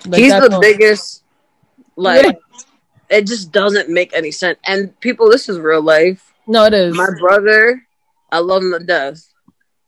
Like, 0.05 0.19
he's 0.19 0.33
the 0.33 0.53
all- 0.53 0.59
biggest. 0.61 1.23
Like, 1.95 2.37
it 3.09 3.27
just 3.27 3.51
doesn't 3.51 3.89
make 3.89 4.13
any 4.13 4.31
sense. 4.31 4.59
And 4.65 4.97
people, 4.99 5.29
this 5.29 5.49
is 5.49 5.59
real 5.59 5.81
life. 5.81 6.33
No, 6.47 6.65
it 6.65 6.73
is. 6.73 6.95
My 6.95 7.09
brother, 7.19 7.85
I 8.31 8.39
love 8.39 8.63
him 8.63 8.73
to 8.73 8.79
death, 8.79 9.27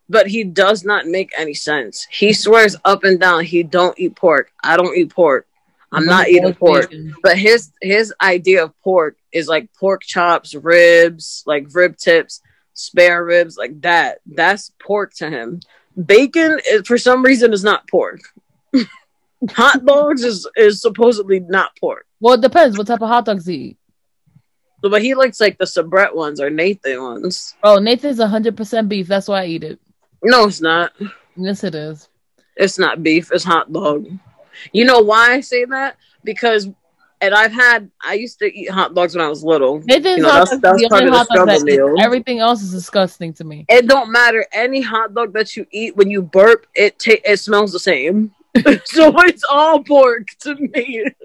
but 0.08 0.26
he 0.26 0.44
does 0.44 0.84
not 0.84 1.06
make 1.06 1.32
any 1.36 1.54
sense. 1.54 2.06
He 2.10 2.32
swears 2.32 2.76
up 2.84 3.04
and 3.04 3.18
down 3.18 3.44
he 3.44 3.62
don't 3.62 3.98
eat 3.98 4.16
pork. 4.16 4.52
I 4.62 4.76
don't 4.76 4.96
eat 4.96 5.10
pork. 5.10 5.46
I'm 5.92 6.06
not 6.06 6.28
eating 6.28 6.54
pork. 6.54 6.92
But 7.22 7.36
his 7.36 7.72
his 7.80 8.14
idea 8.20 8.64
of 8.64 8.80
pork 8.82 9.16
is 9.32 9.48
like 9.48 9.72
pork 9.74 10.02
chops, 10.02 10.54
ribs, 10.54 11.42
like 11.46 11.66
rib 11.72 11.96
tips, 11.96 12.40
spare 12.74 13.24
ribs, 13.24 13.56
like 13.56 13.80
that. 13.82 14.20
That's 14.26 14.70
pork 14.78 15.14
to 15.14 15.28
him. 15.28 15.60
Bacon, 16.04 16.60
is, 16.68 16.86
for 16.86 16.96
some 16.96 17.24
reason, 17.24 17.52
is 17.52 17.64
not 17.64 17.88
pork. 17.88 18.20
Hot 19.50 19.84
dogs 19.84 20.22
is 20.22 20.48
is 20.56 20.80
supposedly 20.80 21.40
not 21.40 21.76
pork, 21.78 22.06
Well, 22.20 22.34
it 22.34 22.40
depends 22.42 22.76
what 22.76 22.86
type 22.86 23.00
of 23.02 23.08
hot 23.08 23.24
dogs 23.24 23.46
he 23.46 23.54
eat. 23.54 23.76
but 24.82 25.02
he 25.02 25.14
likes 25.14 25.40
like 25.40 25.58
the 25.58 25.64
Sabrett 25.64 26.14
ones 26.14 26.40
or 26.40 26.50
Nathan 26.50 27.02
ones. 27.02 27.54
Oh, 27.62 27.78
Nathan's 27.78 28.20
hundred 28.22 28.56
percent 28.56 28.88
beef. 28.88 29.06
That's 29.08 29.28
why 29.28 29.42
I 29.42 29.46
eat 29.46 29.64
it. 29.64 29.80
No, 30.22 30.46
it's 30.46 30.60
not. 30.60 30.92
Yes, 31.36 31.64
it 31.64 31.74
is. 31.74 32.08
It's 32.56 32.78
not 32.78 33.02
beef. 33.02 33.30
It's 33.32 33.44
hot 33.44 33.72
dog. 33.72 34.06
You 34.72 34.84
know 34.84 35.00
why 35.00 35.32
I 35.32 35.40
say 35.40 35.64
that? 35.66 35.96
Because, 36.24 36.68
and 37.22 37.34
I've 37.34 37.52
had. 37.52 37.90
I 38.04 38.14
used 38.14 38.38
to 38.40 38.46
eat 38.46 38.68
hot 38.68 38.94
dogs 38.94 39.14
when 39.16 39.24
I 39.24 39.28
was 39.28 39.42
little. 39.42 39.78
Nathan's 39.80 40.18
You 40.18 40.22
know, 40.24 40.30
hot 40.30 40.44
that's- 40.50 40.60
dogs 40.60 40.82
that's 40.82 40.92
the 40.92 40.96
only 41.06 41.10
hot 41.16 41.28
dog 41.34 41.46
that 41.48 41.62
meal. 41.62 41.94
everything 42.00 42.40
else 42.40 42.60
is 42.62 42.70
disgusting 42.72 43.32
to 43.34 43.44
me. 43.44 43.64
It 43.68 43.86
don't 43.86 44.12
matter. 44.12 44.44
Any 44.52 44.82
hot 44.82 45.14
dog 45.14 45.32
that 45.32 45.56
you 45.56 45.66
eat 45.70 45.96
when 45.96 46.10
you 46.10 46.20
burp, 46.20 46.66
it 46.74 46.98
ta- 46.98 47.22
it 47.24 47.38
smells 47.38 47.72
the 47.72 47.78
same. 47.80 48.34
So 48.84 49.12
it's 49.20 49.44
all 49.48 49.82
pork 49.82 50.26
to 50.40 50.54
me. 50.54 51.04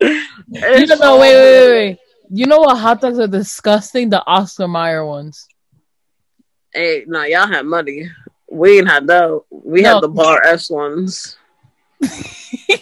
You 0.00 0.86
know. 0.86 1.02
all 1.02 1.20
Wait, 1.20 1.34
wait, 1.34 1.68
wait, 1.68 1.70
wait. 1.70 1.98
You 2.30 2.46
know 2.46 2.60
what 2.60 2.76
hot 2.78 3.00
dogs 3.00 3.18
are 3.18 3.26
disgusting? 3.26 4.08
The 4.08 4.24
Oscar 4.26 4.68
Mayer 4.68 5.04
ones. 5.04 5.46
Hey, 6.72 7.04
no, 7.06 7.24
y'all 7.24 7.46
had 7.46 7.66
money. 7.66 8.08
We 8.50 8.78
ain't 8.78 8.88
had 8.88 9.06
that. 9.08 9.40
We 9.50 9.82
No. 9.82 9.94
had 9.94 10.02
the 10.02 10.08
Bar-S 10.08 10.70
ones. 10.70 11.36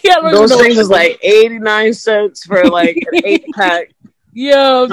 yeah, 0.03 0.19
Those 0.21 0.55
things 0.55 0.77
was 0.77 0.89
like 0.89 1.19
eighty 1.23 1.59
nine 1.59 1.93
cents 1.93 2.45
for 2.45 2.63
like 2.69 2.97
an 3.11 3.21
eight 3.25 3.45
pack. 3.53 3.93
Yo. 4.33 4.87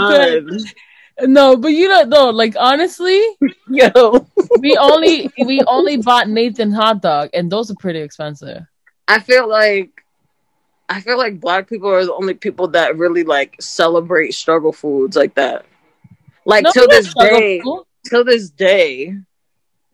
No, 1.23 1.57
but 1.57 1.69
you 1.69 1.89
don't 1.89 2.09
know. 2.09 2.31
Like 2.31 2.55
honestly, 2.59 3.21
Yo, 3.69 4.27
we 4.59 4.77
only 4.77 5.31
we 5.45 5.61
only 5.67 5.97
bought 5.97 6.29
Nathan 6.29 6.71
hot 6.73 7.03
dog, 7.03 7.31
and 7.35 7.51
those 7.51 7.71
are 7.71 7.77
pretty 7.77 8.01
expensive. 8.01 8.63
I 9.09 9.21
feel 9.21 9.49
like 9.49 9.91
I 10.89 11.01
feel 11.01 11.19
like 11.19 11.41
black 11.41 11.69
people 11.69 11.89
are 11.89 12.05
the 12.05 12.13
only 12.15 12.35
people 12.35 12.69
that 12.69 12.97
really 12.99 13.25
like 13.25 13.57
celebrate 13.61 14.35
struggle 14.35 14.73
foods 14.73 15.17
like 15.17 15.35
that. 15.37 15.65
Like 16.45 16.65
No, 16.65 16.71
till 16.73 16.89
this 16.89 17.15
day, 17.15 17.61
food. 17.61 17.85
till 18.05 18.25
this 18.25 18.51
day, 18.51 19.15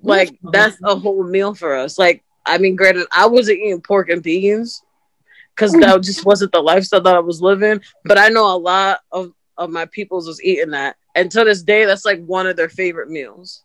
like 0.03 0.37
that's 0.53 0.77
a 0.83 0.97
whole 0.97 1.25
meal 1.25 1.55
for 1.55 1.77
us. 1.77 1.99
Like 1.99 2.25
I 2.45 2.59
mean, 2.59 2.77
granted, 2.77 3.07
I 3.13 3.27
wasn't 3.27 3.59
eating 3.59 3.81
pork 3.81 4.09
and 4.09 4.23
beans 4.23 4.83
because 5.55 5.73
that 5.75 6.03
just 6.03 6.25
wasn't 6.25 6.53
the 6.53 6.61
lifestyle 6.61 7.03
that 7.03 7.15
I 7.15 7.21
was 7.21 7.41
living. 7.41 7.81
But 8.05 8.19
I 8.19 8.29
know 8.29 8.55
a 8.55 8.59
lot 8.59 9.01
of 9.13 9.33
of 9.57 9.71
my 9.71 9.87
peoples 9.87 10.27
was 10.27 10.43
eating 10.43 10.71
that, 10.71 10.97
and 11.15 11.31
to 11.31 11.45
this 11.45 11.63
day, 11.63 11.85
that's 11.85 12.05
like 12.05 12.25
one 12.25 12.47
of 12.47 12.57
their 12.57 12.69
favorite 12.69 13.11
meals. 13.11 13.63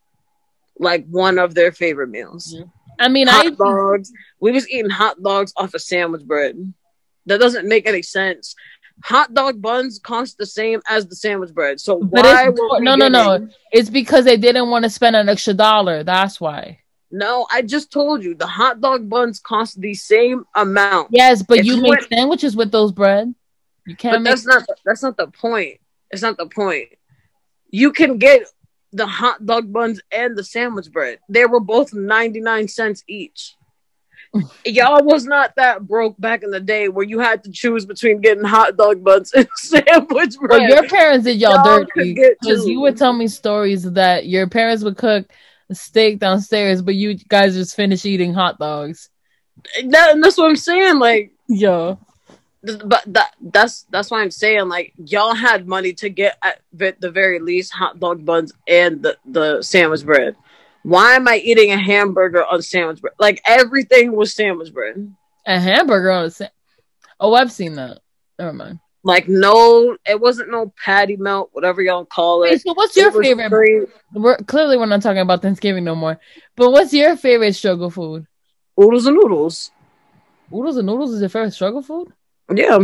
Like 0.79 1.05
one 1.07 1.37
of 1.37 1.53
their 1.53 1.71
favorite 1.71 2.09
meals. 2.09 2.55
I 2.99 3.07
mean, 3.07 3.27
I 3.27 3.31
hot 3.43 3.57
dogs. 3.57 4.11
We 4.39 4.51
was 4.51 4.67
eating 4.69 4.89
hot 4.89 5.21
dogs 5.21 5.53
off 5.55 5.73
of 5.73 5.81
sandwich 5.81 6.23
bread. 6.25 6.73
That 7.27 7.39
doesn't 7.39 7.67
make 7.67 7.87
any 7.87 8.01
sense. 8.01 8.55
Hot 9.03 9.33
dog 9.33 9.61
buns 9.61 9.99
cost 9.99 10.37
the 10.37 10.45
same 10.45 10.81
as 10.87 11.07
the 11.07 11.15
sandwich 11.15 11.53
bread. 11.53 11.79
So 11.79 11.99
But 11.99 12.25
why? 12.25 12.49
no, 12.79 12.95
no, 12.95 13.07
no. 13.07 13.47
it's 13.71 13.89
because 13.89 14.25
they 14.25 14.37
didn't 14.37 14.69
want 14.69 14.83
to 14.83 14.89
spend 14.89 15.15
an 15.15 15.29
extra 15.29 15.53
dollar. 15.53 16.03
That's 16.03 16.39
why. 16.41 16.79
no. 17.11 17.47
I 17.51 17.61
just 17.61 17.91
told 17.91 18.23
you 18.23 18.35
the 18.35 18.47
hot 18.47 18.81
dog 18.81 19.09
buns 19.09 19.39
cost 19.39 19.79
the 19.79 19.93
same 19.93 20.45
amount. 20.55 21.09
Yes, 21.11 21.41
but 21.43 21.59
If 21.59 21.65
you 21.65 21.75
you 21.75 21.81
make 21.81 21.89
went- 21.91 22.09
sandwiches 22.11 22.55
with 22.55 22.71
those 22.71 22.91
bread. 22.91 23.33
You 23.85 23.95
can't 23.95 24.15
but 24.15 24.21
make. 24.21 24.31
that's 24.31 24.45
not 24.45 24.63
that's 24.85 25.03
not 25.03 25.17
the 25.17 25.27
point. 25.27 25.79
It's 26.11 26.21
not 26.21 26.37
the 26.37 26.47
point. 26.47 26.89
You 27.73 27.91
can 27.91 28.19
get 28.19 28.43
the 28.91 29.07
hot 29.07 29.43
dog 29.43 29.73
buns 29.73 29.99
and 30.11 30.37
the 30.37 30.43
sandwich 30.43 30.91
bread. 30.91 31.17
They 31.27 31.47
were 31.47 31.59
both 31.59 31.91
ninety 31.91 32.39
nine 32.39 32.67
cents 32.67 33.03
each. 33.07 33.55
Y'all 34.65 35.03
was 35.03 35.25
not 35.25 35.55
that 35.55 35.87
broke 35.87 36.15
back 36.19 36.43
in 36.43 36.51
the 36.51 36.59
day 36.59 36.87
where 36.87 37.03
you 37.03 37.19
had 37.19 37.43
to 37.45 37.51
choose 37.51 37.83
between 37.87 38.21
getting 38.21 38.43
hot 38.43 38.77
dog 38.77 39.03
buns 39.03 39.33
and 39.33 39.47
sandwich 39.55 40.37
bread. 40.37 40.49
Well, 40.49 40.69
your 40.69 40.87
parents 40.87 41.25
did 41.25 41.41
y'all, 41.41 41.65
Y'all 41.65 41.83
dirty 41.95 42.13
because 42.13 42.67
you 42.67 42.79
would 42.81 42.95
tell 42.95 43.11
me 43.11 43.27
stories 43.27 43.91
that 43.93 44.27
your 44.27 44.47
parents 44.47 44.83
would 44.83 44.97
cook 44.97 45.31
steak 45.71 46.19
downstairs, 46.19 46.83
but 46.83 46.93
you 46.93 47.15
guys 47.15 47.55
just 47.55 47.75
finish 47.75 48.05
eating 48.05 48.35
hot 48.35 48.59
dogs. 48.59 49.09
that, 49.85 50.11
and 50.13 50.23
that's 50.23 50.37
what 50.37 50.47
I'm 50.47 50.55
saying. 50.55 50.99
Like, 50.99 51.31
Yo, 51.47 51.99
but 52.85 53.03
that 53.07 53.33
that's 53.41 53.83
that's 53.89 54.09
why 54.09 54.21
I'm 54.21 54.31
saying 54.31 54.69
like 54.69 54.93
y'all 54.97 55.35
had 55.35 55.67
money 55.67 55.93
to 55.93 56.09
get 56.09 56.37
at 56.43 56.61
the 56.73 57.11
very 57.11 57.39
least 57.39 57.73
hot 57.73 57.99
dog 57.99 58.23
buns 58.25 58.53
and 58.67 59.01
the 59.03 59.17
the 59.25 59.61
sandwich 59.61 60.05
bread. 60.05 60.35
Why 60.83 61.13
am 61.15 61.27
I 61.27 61.37
eating 61.37 61.71
a 61.71 61.77
hamburger 61.77 62.43
on 62.45 62.61
sandwich 62.61 63.01
bread? 63.01 63.13
Like 63.19 63.41
everything 63.45 64.13
was 64.15 64.33
sandwich 64.33 64.73
bread. 64.73 65.13
a 65.45 65.59
hamburger 65.59 66.11
on 66.11 66.25
a 66.25 66.29
sa- 66.31 66.47
Oh, 67.19 67.33
I've 67.33 67.51
seen 67.51 67.75
that. 67.75 67.99
Never 68.39 68.53
mind. 68.53 68.79
Like 69.03 69.27
no, 69.27 69.97
it 70.07 70.19
wasn't 70.19 70.49
no 70.49 70.73
patty 70.83 71.17
melt, 71.17 71.49
whatever 71.51 71.81
y'all 71.81 72.05
call 72.05 72.41
Wait, 72.41 72.53
it. 72.53 72.61
so 72.61 72.73
what's 72.73 72.95
your 72.95 73.09
It 73.09 73.35
favorite? 73.35 73.89
We're 74.13 74.37
clearly 74.37 74.77
we're 74.77 74.85
not 74.85 75.01
talking 75.01 75.21
about 75.21 75.41
Thanksgiving 75.41 75.83
no 75.83 75.95
more. 75.95 76.19
But 76.55 76.71
what's 76.71 76.93
your 76.93 77.17
favorite 77.17 77.53
struggle 77.53 77.89
food? 77.89 78.25
oodles 78.81 79.05
and 79.05 79.15
noodles. 79.17 79.71
Oodles 80.53 80.77
and 80.77 80.87
noodles 80.87 81.13
is 81.13 81.19
your 81.19 81.29
favorite 81.29 81.51
struggle 81.51 81.81
food? 81.81 82.13
Yeah. 82.53 82.79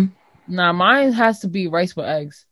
Nah, 0.48 0.74
mine 0.74 1.12
has 1.14 1.40
to 1.40 1.48
be 1.48 1.68
rice 1.68 1.96
with 1.96 2.06
eggs. 2.06 2.46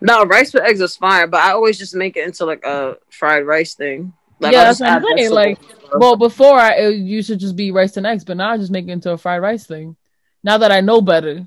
No, 0.00 0.24
rice 0.24 0.52
with 0.52 0.64
eggs 0.64 0.80
is 0.80 0.96
fine, 0.96 1.30
but 1.30 1.40
I 1.40 1.52
always 1.52 1.78
just 1.78 1.94
make 1.94 2.16
it 2.16 2.26
into 2.26 2.44
like 2.44 2.64
a 2.64 2.96
fried 3.10 3.46
rice 3.46 3.74
thing. 3.74 4.12
Like, 4.40 4.52
Yeah, 4.52 4.60
I'll 4.60 4.64
that's 4.66 4.80
what 4.80 4.90
I'm 4.90 5.16
saying, 5.16 5.30
like. 5.30 5.58
Well, 5.94 6.16
before 6.16 6.58
I 6.58 6.74
it 6.74 6.96
used 6.96 7.28
to 7.28 7.36
just 7.36 7.54
be 7.54 7.70
rice 7.70 7.96
and 7.96 8.06
eggs, 8.06 8.24
but 8.24 8.36
now 8.36 8.50
I 8.50 8.56
just 8.58 8.72
make 8.72 8.86
it 8.86 8.90
into 8.90 9.12
a 9.12 9.18
fried 9.18 9.40
rice 9.42 9.64
thing. 9.66 9.96
Now 10.42 10.58
that 10.58 10.72
I 10.72 10.80
know 10.80 11.00
better. 11.00 11.46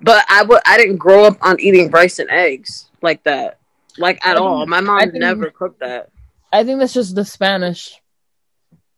But 0.00 0.24
I 0.28 0.44
would 0.44 0.60
I 0.64 0.78
didn't 0.78 0.96
grow 0.98 1.24
up 1.24 1.36
on 1.42 1.60
eating 1.60 1.90
rice 1.90 2.18
and 2.20 2.30
eggs 2.30 2.88
like 3.02 3.22
that. 3.24 3.58
Like 3.98 4.24
at 4.24 4.36
I 4.36 4.40
all. 4.40 4.66
My 4.66 4.80
mom 4.80 5.00
think- 5.00 5.14
never 5.14 5.50
cooked 5.50 5.80
that. 5.80 6.10
I 6.52 6.64
think 6.64 6.80
that's 6.80 6.94
just 6.94 7.14
the 7.14 7.24
Spanish. 7.24 8.00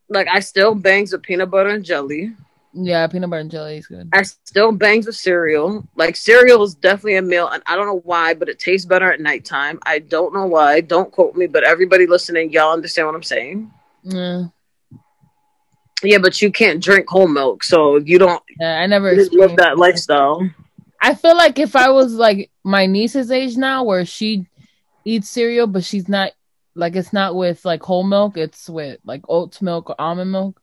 Like 0.09 0.29
I 0.31 0.41
still 0.41 0.75
bangs 0.75 1.13
with 1.13 1.23
peanut 1.23 1.51
butter 1.51 1.71
and 1.71 1.85
jelly. 1.85 2.35
Yeah, 2.75 3.07
peanut 3.07 3.29
butter 3.29 3.41
and 3.41 3.51
jelly 3.51 3.77
is 3.77 3.87
good. 3.87 4.09
I 4.13 4.23
still 4.23 4.73
bangs 4.73 5.07
with 5.07 5.17
cereal. 5.17 5.87
Like 5.95 6.17
cereal 6.17 6.63
is 6.63 6.75
definitely 6.75 7.17
a 7.17 7.23
meal, 7.23 7.49
and 7.49 7.63
I 7.67 7.77
don't 7.77 7.87
know 7.87 8.01
why, 8.05 8.35
but 8.35 8.49
it 8.49 8.59
tastes 8.59 8.87
better 8.87 9.13
at 9.13 9.21
nighttime. 9.21 9.79
I 9.85 9.99
don't 9.99 10.33
know 10.33 10.47
why. 10.47 10.81
Don't 10.81 11.13
quote 11.13 11.37
me, 11.37 11.47
but 11.47 11.65
everybody 11.65 12.07
listening, 12.07 12.51
y'all 12.51 12.73
understand 12.73 13.09
what 13.09 13.15
I'm 13.15 13.23
saying. 13.23 13.71
Yeah, 14.05 14.45
Yeah, 16.03 16.19
but 16.19 16.41
you 16.41 16.51
can't 16.51 16.83
drink 16.83 17.09
whole 17.09 17.29
milk, 17.29 17.63
so 17.63 17.97
you 17.97 18.19
don't 18.19 18.43
yeah 18.59 18.81
I 18.81 18.87
never 18.87 19.15
live 19.15 19.57
that 19.57 19.77
lifestyle. 19.77 20.49
I 21.01 21.15
feel 21.15 21.37
like 21.37 21.59
if 21.59 21.77
I 21.77 21.91
was 21.91 22.15
like 22.15 22.51
my 22.65 22.87
niece's 22.87 23.31
age 23.31 23.57
now, 23.57 23.85
where 23.85 24.07
she 24.07 24.47
eats 25.05 25.29
cereal, 25.29 25.67
but 25.67 25.85
she's 25.85 26.09
not 26.09 26.33
like 26.75 26.97
it's 26.97 27.13
not 27.13 27.35
with 27.35 27.65
like 27.67 27.83
whole 27.83 28.05
milk, 28.05 28.39
it's 28.39 28.69
with 28.71 28.99
like 29.05 29.23
oats 29.29 29.61
milk 29.61 29.91
or 29.91 30.01
almond 30.01 30.33
milk. 30.33 30.62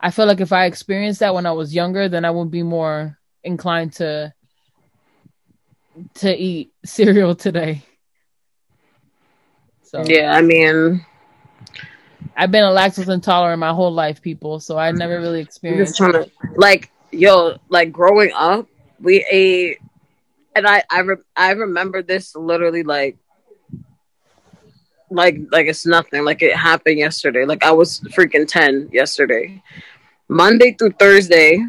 I 0.00 0.10
feel 0.10 0.26
like 0.26 0.40
if 0.40 0.52
I 0.52 0.66
experienced 0.66 1.20
that 1.20 1.34
when 1.34 1.46
I 1.46 1.52
was 1.52 1.74
younger, 1.74 2.08
then 2.08 2.24
I 2.24 2.30
would 2.30 2.50
be 2.50 2.62
more 2.62 3.18
inclined 3.42 3.94
to 3.94 4.32
to 6.16 6.36
eat 6.36 6.72
cereal 6.84 7.34
today. 7.34 7.82
So 9.82 10.04
Yeah, 10.04 10.32
I 10.34 10.42
mean, 10.42 11.04
I've 12.36 12.50
been 12.50 12.64
a 12.64 12.68
lactose 12.68 13.12
intolerant 13.12 13.58
my 13.58 13.72
whole 13.72 13.92
life, 13.92 14.22
people. 14.22 14.60
So 14.60 14.78
I 14.78 14.92
never 14.92 15.18
really 15.18 15.40
I'm 15.40 15.44
just 15.44 15.48
experienced. 15.48 15.96
trying 15.96 16.12
to 16.12 16.30
like 16.56 16.90
yo, 17.10 17.56
like 17.68 17.90
growing 17.90 18.30
up, 18.34 18.68
we 19.00 19.24
ate, 19.30 19.78
and 20.54 20.66
I 20.66 20.84
I 20.90 21.00
re- 21.00 21.16
I 21.34 21.50
remember 21.52 22.02
this 22.02 22.36
literally 22.36 22.82
like 22.82 23.16
like 25.10 25.38
like 25.50 25.66
it's 25.66 25.86
nothing. 25.86 26.24
Like 26.24 26.42
it 26.42 26.54
happened 26.56 26.98
yesterday. 26.98 27.44
Like 27.44 27.62
I 27.64 27.72
was 27.72 28.00
freaking 28.00 28.46
ten 28.46 28.88
yesterday. 28.92 29.62
Monday 30.28 30.72
through 30.78 30.92
Thursday, 30.92 31.64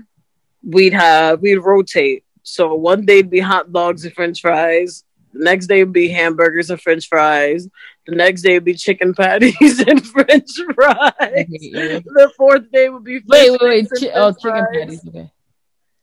we'd 0.63 0.93
have 0.93 1.41
we'd 1.41 1.57
rotate. 1.57 2.23
So 2.43 2.73
one 2.75 3.05
day 3.05 3.17
would 3.17 3.29
be 3.29 3.39
hot 3.39 3.71
dogs 3.71 4.05
and 4.05 4.13
French 4.13 4.41
fries. 4.41 5.03
The 5.33 5.43
next 5.43 5.67
day 5.67 5.83
would 5.83 5.93
be 5.93 6.09
hamburgers 6.09 6.71
and 6.71 6.81
French 6.81 7.07
fries. 7.07 7.67
The 8.07 8.15
next 8.15 8.41
day 8.41 8.55
would 8.55 8.65
be 8.65 8.73
chicken 8.73 9.13
patties 9.13 9.79
and 9.87 10.05
French 10.05 10.49
fries. 10.73 11.45
The 11.47 12.31
fourth 12.35 12.71
day 12.71 12.89
would 12.89 13.03
be 13.03 13.21
Wait, 13.27 13.51
wait, 13.51 13.61
wait. 13.61 13.89
Chi- 13.99 14.11
oh, 14.15 14.31
chicken 14.33 14.65
patties. 14.73 15.07
Okay. 15.07 15.31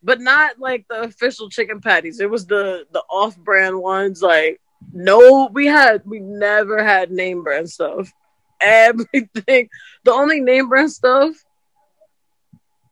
but 0.03 0.20
not 0.20 0.59
like 0.61 0.87
the 0.89 1.03
official 1.03 1.51
chicken 1.51 1.80
patties. 1.80 2.20
It 2.20 2.30
was 2.30 2.47
the 2.47 2.87
the 2.93 3.01
off 3.11 3.37
brand 3.37 3.80
ones. 3.80 4.22
Like 4.22 4.61
no, 4.93 5.49
we 5.53 5.66
had 5.66 6.03
we 6.05 6.20
never 6.20 6.83
had 6.83 7.11
name 7.11 7.43
brand 7.43 7.70
stuff. 7.70 8.12
Everything. 8.61 9.68
The 10.05 10.12
only 10.12 10.41
name 10.41 10.68
brand 10.68 10.91
stuff 10.91 11.35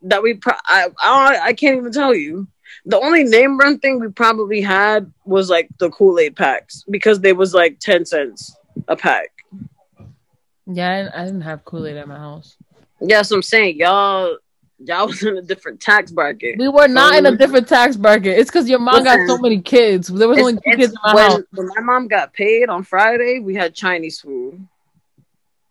that 0.03 0.23
we 0.23 0.35
pro- 0.35 0.55
I, 0.67 0.89
I 1.03 1.39
I 1.43 1.53
can't 1.53 1.79
even 1.79 1.93
tell 1.93 2.15
you. 2.15 2.47
The 2.87 2.99
only 2.99 3.25
name 3.25 3.57
brand 3.57 3.81
thing 3.83 4.01
we 4.01 4.09
probably 4.09 4.61
had 4.61 5.11
was 5.25 5.49
like 5.49 5.69
the 5.79 5.91
Kool 5.91 6.19
Aid 6.19 6.37
packs 6.37 6.85
because 6.91 7.21
they 7.21 7.33
was 7.33 7.55
like 7.55 7.79
ten 7.79 8.05
cents 8.05 8.55
a 8.89 8.97
pack. 8.97 9.29
Yeah, 10.67 11.11
I 11.15 11.25
didn't, 11.25 11.43
have 11.43 11.65
Kool 11.65 11.87
Aid 11.87 11.97
at 11.97 12.09
my 12.09 12.17
house. 12.17 12.57
Yeah, 13.01 13.23
so 13.23 13.37
I'm 13.37 13.43
saying 13.43 13.77
y'all 13.77 14.39
y'all 14.87 15.07
was 15.07 15.23
in 15.23 15.37
a 15.37 15.43
different 15.43 15.81
tax 15.81 16.11
bracket. 16.11 16.59
We 16.59 16.69
were 16.69 16.89
not 16.89 17.15
in 17.17 17.27
a 17.27 17.37
different 17.37 17.69
tax 17.69 17.97
bracket. 17.97 18.39
It's 18.39 18.51
because 18.51 18.69
your 18.69 18.79
mom 18.79 19.05
got 19.05 19.19
so 19.27 19.39
many 19.39 19.61
kids. 19.61 20.09
There 20.09 20.29
was 20.29 20.39
only 20.39 20.55
two 20.55 20.77
kids 20.77 20.93
in 20.93 20.99
my 21.05 21.15
when, 21.15 21.31
house. 21.31 21.41
when 21.53 21.69
my 21.69 21.81
mom 21.81 22.09
got 22.09 22.33
paid 22.33 22.69
on 22.69 22.83
Friday, 22.83 23.41
we 23.41 23.55
had 23.55 23.75
Chinese 23.75 24.21
food. 24.21 24.67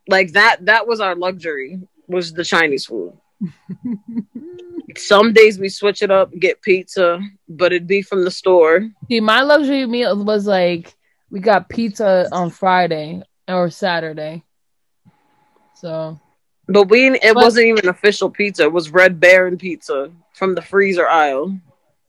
Like 0.08 0.34
that 0.34 0.66
that 0.66 0.88
was 0.88 1.00
our 1.00 1.16
luxury 1.16 1.80
was 2.08 2.34
the 2.34 2.44
Chinese 2.44 2.86
food. 2.86 3.14
Some 4.98 5.34
days 5.34 5.58
we 5.58 5.70
switch 5.70 6.02
it 6.02 6.12
up, 6.12 6.32
get 6.38 6.62
pizza, 6.62 7.20
but 7.48 7.72
it'd 7.74 7.88
be 7.88 8.02
from 8.02 8.24
the 8.24 8.32
store. 8.32 8.90
See, 9.10 9.20
my 9.20 9.42
luxury 9.42 9.86
meal 9.86 10.24
was 10.24 10.46
like 10.46 10.96
we 11.32 11.40
got 11.40 11.70
pizza 11.70 12.28
on 12.32 12.50
Friday 12.50 13.24
or 13.48 13.70
Saturday. 13.70 14.44
So 15.76 16.20
But 16.68 16.90
we 16.90 17.10
it 17.10 17.22
But- 17.34 17.44
wasn't 17.44 17.68
even 17.68 17.90
official 17.90 18.30
pizza. 18.30 18.64
It 18.64 18.72
was 18.72 18.90
Red 18.92 19.20
Baron 19.20 19.58
pizza 19.58 20.12
from 20.34 20.56
the 20.56 20.62
freezer 20.62 21.08
aisle. 21.08 21.58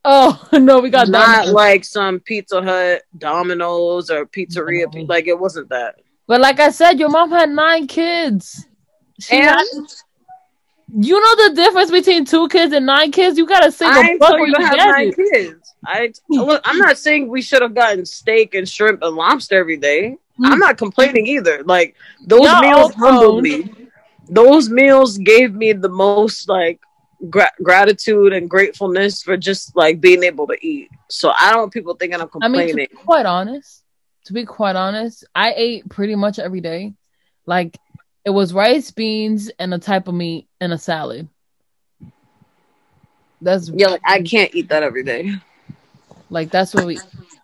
oh 0.04 0.48
no, 0.52 0.80
we 0.80 0.90
got 0.90 1.08
Not 1.08 1.46
that. 1.46 1.52
like 1.52 1.84
some 1.84 2.20
Pizza 2.20 2.62
Hut, 2.62 3.02
Domino's, 3.18 4.10
or 4.10 4.26
pizzeria. 4.26 4.92
No. 4.94 5.02
Like 5.02 5.26
it 5.26 5.38
wasn't 5.38 5.68
that. 5.70 5.96
But 6.26 6.40
like 6.40 6.60
I 6.60 6.70
said, 6.70 6.98
your 7.00 7.10
mom 7.10 7.30
had 7.30 7.50
nine 7.50 7.86
kids. 7.86 8.66
She 9.20 9.34
And 9.36 9.44
had- 9.46 9.64
you 10.96 11.18
know 11.20 11.48
the 11.48 11.54
difference 11.56 11.90
between 11.90 12.24
two 12.24 12.46
kids 12.48 12.72
and 12.72 12.86
nine 12.86 13.10
kids. 13.10 13.36
You 13.36 13.46
gotta 13.46 13.72
save 13.72 13.88
I 13.88 14.00
a 14.00 14.10
ain't 14.10 14.20
buck 14.20 14.30
told 14.30 14.40
when 14.42 14.50
you 14.50 14.56
you 14.58 14.64
have 14.66 14.76
nine 14.76 15.08
it. 15.08 15.16
kids. 15.32 15.74
I 15.84 16.12
look. 16.28 16.62
I'm 16.64 16.78
not 16.78 16.98
saying 16.98 17.28
we 17.28 17.42
should 17.42 17.62
have 17.62 17.74
gotten 17.74 18.04
steak 18.06 18.54
and 18.54 18.68
shrimp 18.68 19.02
and 19.02 19.16
lobster 19.16 19.56
every 19.58 19.76
day. 19.76 20.16
Mm. 20.38 20.46
I'm 20.52 20.58
not 20.58 20.76
complaining 20.78 21.26
either. 21.26 21.62
Like 21.64 21.96
those 22.26 22.42
Y'all 22.42 22.60
meals 22.60 22.94
humbled 22.94 23.42
me. 23.42 23.70
Those 24.28 24.68
meals 24.70 25.18
gave 25.18 25.54
me 25.54 25.72
the 25.72 25.88
most 25.88 26.48
like 26.48 26.80
gra- 27.30 27.52
gratitude 27.62 28.32
and 28.32 28.48
gratefulness 28.48 29.22
for 29.22 29.36
just 29.36 29.76
like 29.76 30.00
being 30.00 30.22
able 30.22 30.46
to 30.46 30.66
eat. 30.66 30.90
So 31.08 31.32
I 31.38 31.50
don't 31.50 31.60
want 31.60 31.72
people 31.72 31.94
thinking 31.94 32.20
I'm 32.20 32.28
complaining. 32.28 32.60
I 32.60 32.74
mean, 32.74 32.86
to 32.88 32.94
be 32.96 33.04
quite 33.04 33.26
honest, 33.26 33.82
to 34.26 34.32
be 34.32 34.44
quite 34.44 34.76
honest, 34.76 35.24
I 35.34 35.52
ate 35.56 35.88
pretty 35.88 36.14
much 36.14 36.38
every 36.38 36.60
day. 36.60 36.94
Like 37.46 37.78
it 38.24 38.30
was 38.30 38.54
rice, 38.54 38.90
beans, 38.90 39.50
and 39.58 39.74
a 39.74 39.78
type 39.78 40.08
of 40.08 40.14
meat 40.14 40.48
and 40.60 40.72
a 40.72 40.78
salad. 40.78 41.28
That's 43.40 43.68
yeah, 43.68 43.88
like 43.88 44.00
I 44.04 44.22
can't 44.22 44.54
eat 44.54 44.68
that 44.70 44.82
every 44.82 45.02
day. 45.02 45.34
like 46.30 46.50
that's 46.50 46.74
what 46.74 46.86
we. 46.86 46.98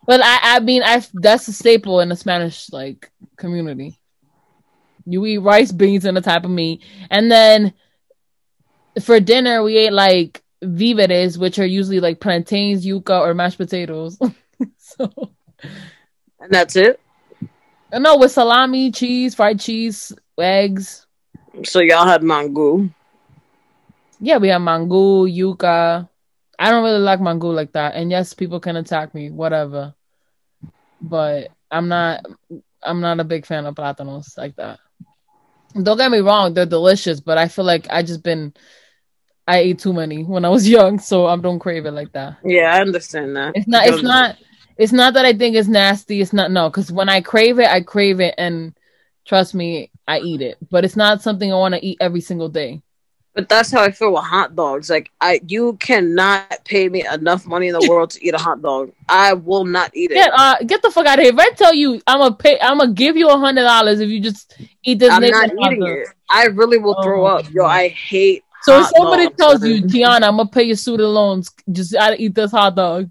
But 0.07 0.23
I, 0.25 0.57
I 0.57 0.61
mean, 0.61 0.83
I 0.83 1.05
that's 1.13 1.47
a 1.49 1.53
staple 1.53 2.01
in 2.01 2.09
the 2.09 2.17
Spanish 2.17 2.73
like 2.73 3.11
community. 3.37 4.00
You 5.11 5.27
eat 5.27 5.39
rice, 5.39 5.73
beans, 5.73 6.05
and 6.05 6.17
a 6.19 6.21
type 6.21 6.45
of 6.45 6.51
meat, 6.51 6.83
and 7.11 7.31
then 7.31 7.73
for 9.03 9.21
dinner 9.21 9.63
we 9.63 9.77
ate 9.77 9.93
like 9.93 10.43
víveres, 10.63 11.39
which 11.39 11.59
are 11.59 11.67
usually 11.67 12.01
like 12.01 12.21
plantains, 12.21 12.85
yuca, 12.85 13.21
or 13.21 13.35
mashed 13.35 13.59
potatoes. 13.59 14.19
so 14.79 15.11
And 16.41 16.51
that's 16.51 16.77
it. 16.77 17.01
no, 17.93 18.17
with 18.19 18.33
salami, 18.33 18.91
cheese, 18.91 19.35
fried 19.35 19.61
cheese, 19.61 20.13
eggs. 20.39 21.07
So 21.65 21.81
y'all 21.81 22.07
had 22.07 22.23
mango. 22.23 22.89
Yeah, 24.21 24.39
we 24.39 24.49
had 24.49 24.59
mango, 24.59 25.25
yuca. 25.27 26.09
I 26.59 26.71
don't 26.71 26.85
really 26.85 26.99
like 27.01 27.21
mango 27.21 27.49
like 27.51 27.73
that. 27.73 27.95
And 27.95 28.11
yes, 28.11 28.35
people 28.35 28.61
can 28.61 28.77
attack 28.77 29.15
me, 29.15 29.31
whatever. 29.31 29.95
But 31.01 31.49
I'm 31.71 31.89
not 31.89 32.25
I'm 32.83 33.01
not 33.01 33.21
a 33.21 33.25
big 33.25 33.47
fan 33.47 33.67
of 33.67 33.75
plátanos 33.75 34.37
like 34.37 34.57
that. 34.57 34.79
Don't 35.75 35.97
get 35.97 36.11
me 36.11 36.19
wrong, 36.19 36.55
they're 36.55 36.67
delicious, 36.67 37.21
but 37.21 37.39
I 37.39 37.49
feel 37.49 37.65
like 37.65 37.87
I 37.91 38.03
just 38.03 38.23
been 38.23 38.53
I 39.47 39.59
ate 39.59 39.79
too 39.81 39.93
many 39.93 40.23
when 40.25 40.45
I 40.45 40.49
was 40.49 40.69
young, 40.77 40.99
so 40.99 41.27
I 41.27 41.37
don't 41.37 41.59
crave 41.59 41.87
it 41.87 41.93
like 41.93 42.13
that. 42.13 42.39
Yeah, 42.45 42.75
I 42.75 42.81
understand 42.81 43.37
that. 43.37 43.53
It's 43.55 43.69
not 43.69 43.87
it's 43.87 44.03
not 44.03 44.37
it's 44.77 44.93
not 44.93 45.15
that 45.15 45.27
I 45.27 45.33
think 45.33 45.57
it's 45.57 45.69
nasty. 45.69 46.21
It's 46.21 46.33
not 46.33 46.51
no, 46.51 46.71
because 46.71 46.91
when 46.93 47.09
I 47.09 47.21
crave 47.21 47.59
it, 47.59 47.69
I 47.69 47.83
crave 47.83 48.21
it 48.21 48.35
and 48.39 48.75
trust 49.27 49.55
me, 49.55 49.91
I 50.07 50.21
eat 50.21 50.41
it. 50.41 50.59
But 50.71 50.85
it's 50.85 50.97
not 50.97 51.23
something 51.23 51.53
I 51.53 51.57
want 51.57 51.75
to 51.75 51.85
eat 51.85 51.99
every 52.01 52.21
single 52.21 52.49
day. 52.49 52.83
But 53.33 53.49
that's 53.49 53.71
how 53.71 53.83
I 53.83 53.93
feel 53.93 54.13
with 54.13 54.25
hot 54.25 54.57
dogs. 54.57 54.91
Like 54.91 55.11
I, 55.21 55.41
you 55.47 55.75
cannot 55.77 56.65
pay 56.65 56.89
me 56.89 57.07
enough 57.07 57.47
money 57.47 57.69
in 57.69 57.75
the 57.79 57.87
world 57.89 58.11
to 58.11 58.27
eat 58.27 58.35
a 58.35 58.39
hot 58.39 58.61
dog. 58.61 58.91
I 59.09 59.35
will 59.35 59.65
not 59.65 59.93
eat 59.95 60.11
it. 60.11 60.15
Get 60.15 60.33
uh 60.35 60.57
get 60.67 60.83
the 60.83 60.91
fuck 60.91 61.07
out 61.07 61.19
of 61.19 61.25
here. 61.25 61.33
If 61.33 61.39
I 61.39 61.51
tell 61.51 61.73
you 61.73 62.01
I'm 62.09 62.19
gonna 62.19 62.35
pay 62.35 62.59
I'm 62.61 62.79
gonna 62.79 62.93
give 62.93 63.17
you 63.17 63.29
a 63.29 63.39
hundred 63.39 63.63
dollars 63.63 64.01
if 64.01 64.09
you 64.11 64.21
just 64.21 64.57
eat 64.83 64.99
this 64.99 65.13
I'm 65.13 65.23
not 65.23 65.51
eating 65.53 65.87
it. 65.87 66.09
I 66.29 66.47
really 66.47 66.79
will 66.79 67.01
throw 67.03 67.25
Oh. 67.25 67.37
up. 67.37 67.51
Yo, 67.53 67.65
I 67.65 67.89
hate. 67.89 68.43
So 68.63 68.81
if 68.81 68.89
somebody 68.97 69.27
dogs, 69.27 69.37
tells 69.37 69.65
you, 69.65 69.83
Tiana, 69.83 70.25
I'm 70.25 70.37
gonna 70.37 70.47
pay 70.47 70.65
your 70.65 70.77
student 70.77 71.09
loans, 71.09 71.51
just 71.71 71.93
gotta 71.93 72.21
eat 72.21 72.35
this 72.35 72.51
hot 72.51 72.75
dog. 72.75 73.11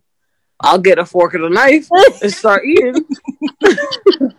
I'll 0.60 0.78
get 0.78 1.00
a 1.00 1.06
fork 1.06 1.34
and 1.36 1.46
a 1.46 1.50
knife 1.50 1.88
and 2.22 2.32
start 2.34 2.66
eating. 2.66 3.06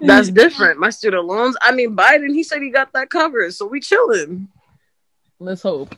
That's 0.00 0.30
different. 0.30 0.78
My 0.78 0.90
student 0.90 1.24
loans. 1.26 1.56
I 1.60 1.72
mean, 1.72 1.96
Biden. 1.96 2.32
He 2.32 2.42
said 2.42 2.62
he 2.62 2.70
got 2.70 2.92
that 2.92 3.10
covered, 3.10 3.52
so 3.54 3.66
we 3.66 3.80
chilling. 3.80 4.48
Let's 5.42 5.62
hope. 5.62 5.90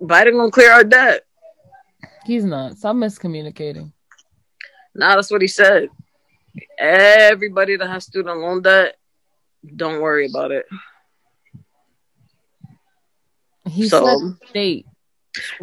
Biden 0.00 0.32
gonna 0.32 0.50
clear 0.50 0.72
our 0.72 0.84
debt. 0.84 1.26
He's 2.24 2.44
not. 2.44 2.78
Stop 2.78 2.96
miscommunicating. 2.96 3.92
Nah, 4.94 5.16
that's 5.16 5.30
what 5.30 5.42
he 5.42 5.48
said. 5.48 5.88
Everybody 6.78 7.76
that 7.76 7.86
has 7.88 8.04
student 8.06 8.38
loan 8.40 8.62
debt, 8.62 8.96
don't 9.76 10.00
worry 10.00 10.28
about 10.30 10.50
it. 10.50 10.64
He 13.68 13.86
So- 13.88 14.04
said 14.40 14.48
state. 14.48 14.86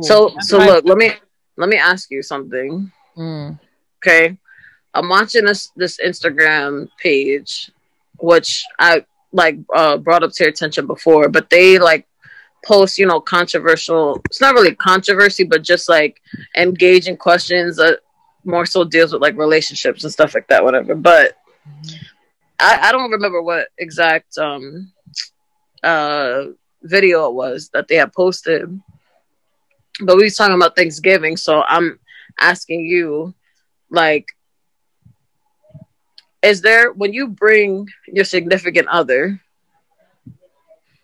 So, 0.02 0.34
so 0.40 0.60
look. 0.60 0.86
Let 0.86 0.98
me 0.98 1.12
let 1.58 1.70
me 1.70 1.78
ask 1.78 2.10
you 2.12 2.22
something. 2.22 2.92
Mm. 3.18 3.60
Okay. 3.98 4.38
I'm 4.94 5.10
watching 5.10 5.46
this 5.46 5.72
this 5.76 6.00
Instagram 6.00 6.88
page, 7.02 7.72
which 8.20 8.64
I 8.80 9.06
like 9.34 9.58
uh 9.76 9.98
brought 9.98 10.24
up 10.24 10.32
to 10.34 10.44
your 10.44 10.52
attention 10.52 10.86
before, 10.88 11.28
but 11.30 11.50
they 11.50 11.80
like 11.80 12.08
post, 12.68 13.00
you 13.00 13.06
know, 13.06 13.22
controversial 13.22 14.22
it's 14.26 14.42
not 14.42 14.54
really 14.54 14.76
controversy, 14.76 15.44
but 15.46 15.64
just 15.64 15.88
like 15.88 16.22
engaging 16.56 17.16
questions 17.16 17.78
that 17.78 18.00
more 18.44 18.66
so 18.66 18.84
deals 18.84 19.14
with 19.14 19.22
like 19.22 19.38
relationships 19.38 20.04
and 20.04 20.12
stuff 20.12 20.36
like 20.36 20.48
that, 20.50 20.64
whatever. 20.64 20.94
But 20.94 21.38
I, 22.60 22.80
I 22.84 22.92
don't 22.92 23.12
remember 23.12 23.42
what 23.42 23.70
exact 23.78 24.38
um 24.38 24.92
uh 25.84 26.46
video 26.84 27.28
it 27.30 27.34
was 27.34 27.70
that 27.74 27.88
they 27.88 27.96
had 27.96 28.14
posted. 28.14 28.68
But 30.02 30.18
we 30.18 30.24
was 30.24 30.36
talking 30.36 30.56
about 30.56 30.76
Thanksgiving, 30.76 31.38
so 31.38 31.64
I'm 31.68 32.00
asking 32.40 32.86
you 32.86 33.34
like 33.90 34.28
is 36.44 36.62
there 36.62 36.92
when 36.94 37.14
you 37.14 37.28
bring 37.28 37.88
your 38.08 38.26
significant 38.26 38.88
other 38.90 39.42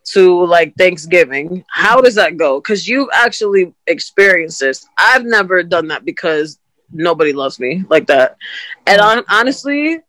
to 0.06 0.46
like 0.46 0.76
Thanksgiving, 0.76 1.64
how 1.70 2.02
does 2.02 2.16
that 2.16 2.38
go? 2.38 2.60
Because 2.60 2.88
you've 2.88 3.10
actually 3.14 3.74
experienced 3.88 4.60
this. 4.60 4.86
I've 4.98 5.26
never 5.26 5.64
done 5.64 5.88
that 5.88 6.06
because 6.06 6.60
nobody 6.92 7.34
loves 7.34 7.60
me 7.60 7.84
like 7.90 8.08
that. 8.08 8.38
And 8.86 9.00
mm. 9.00 9.04
hon- 9.04 9.26
honestly, 9.30 10.00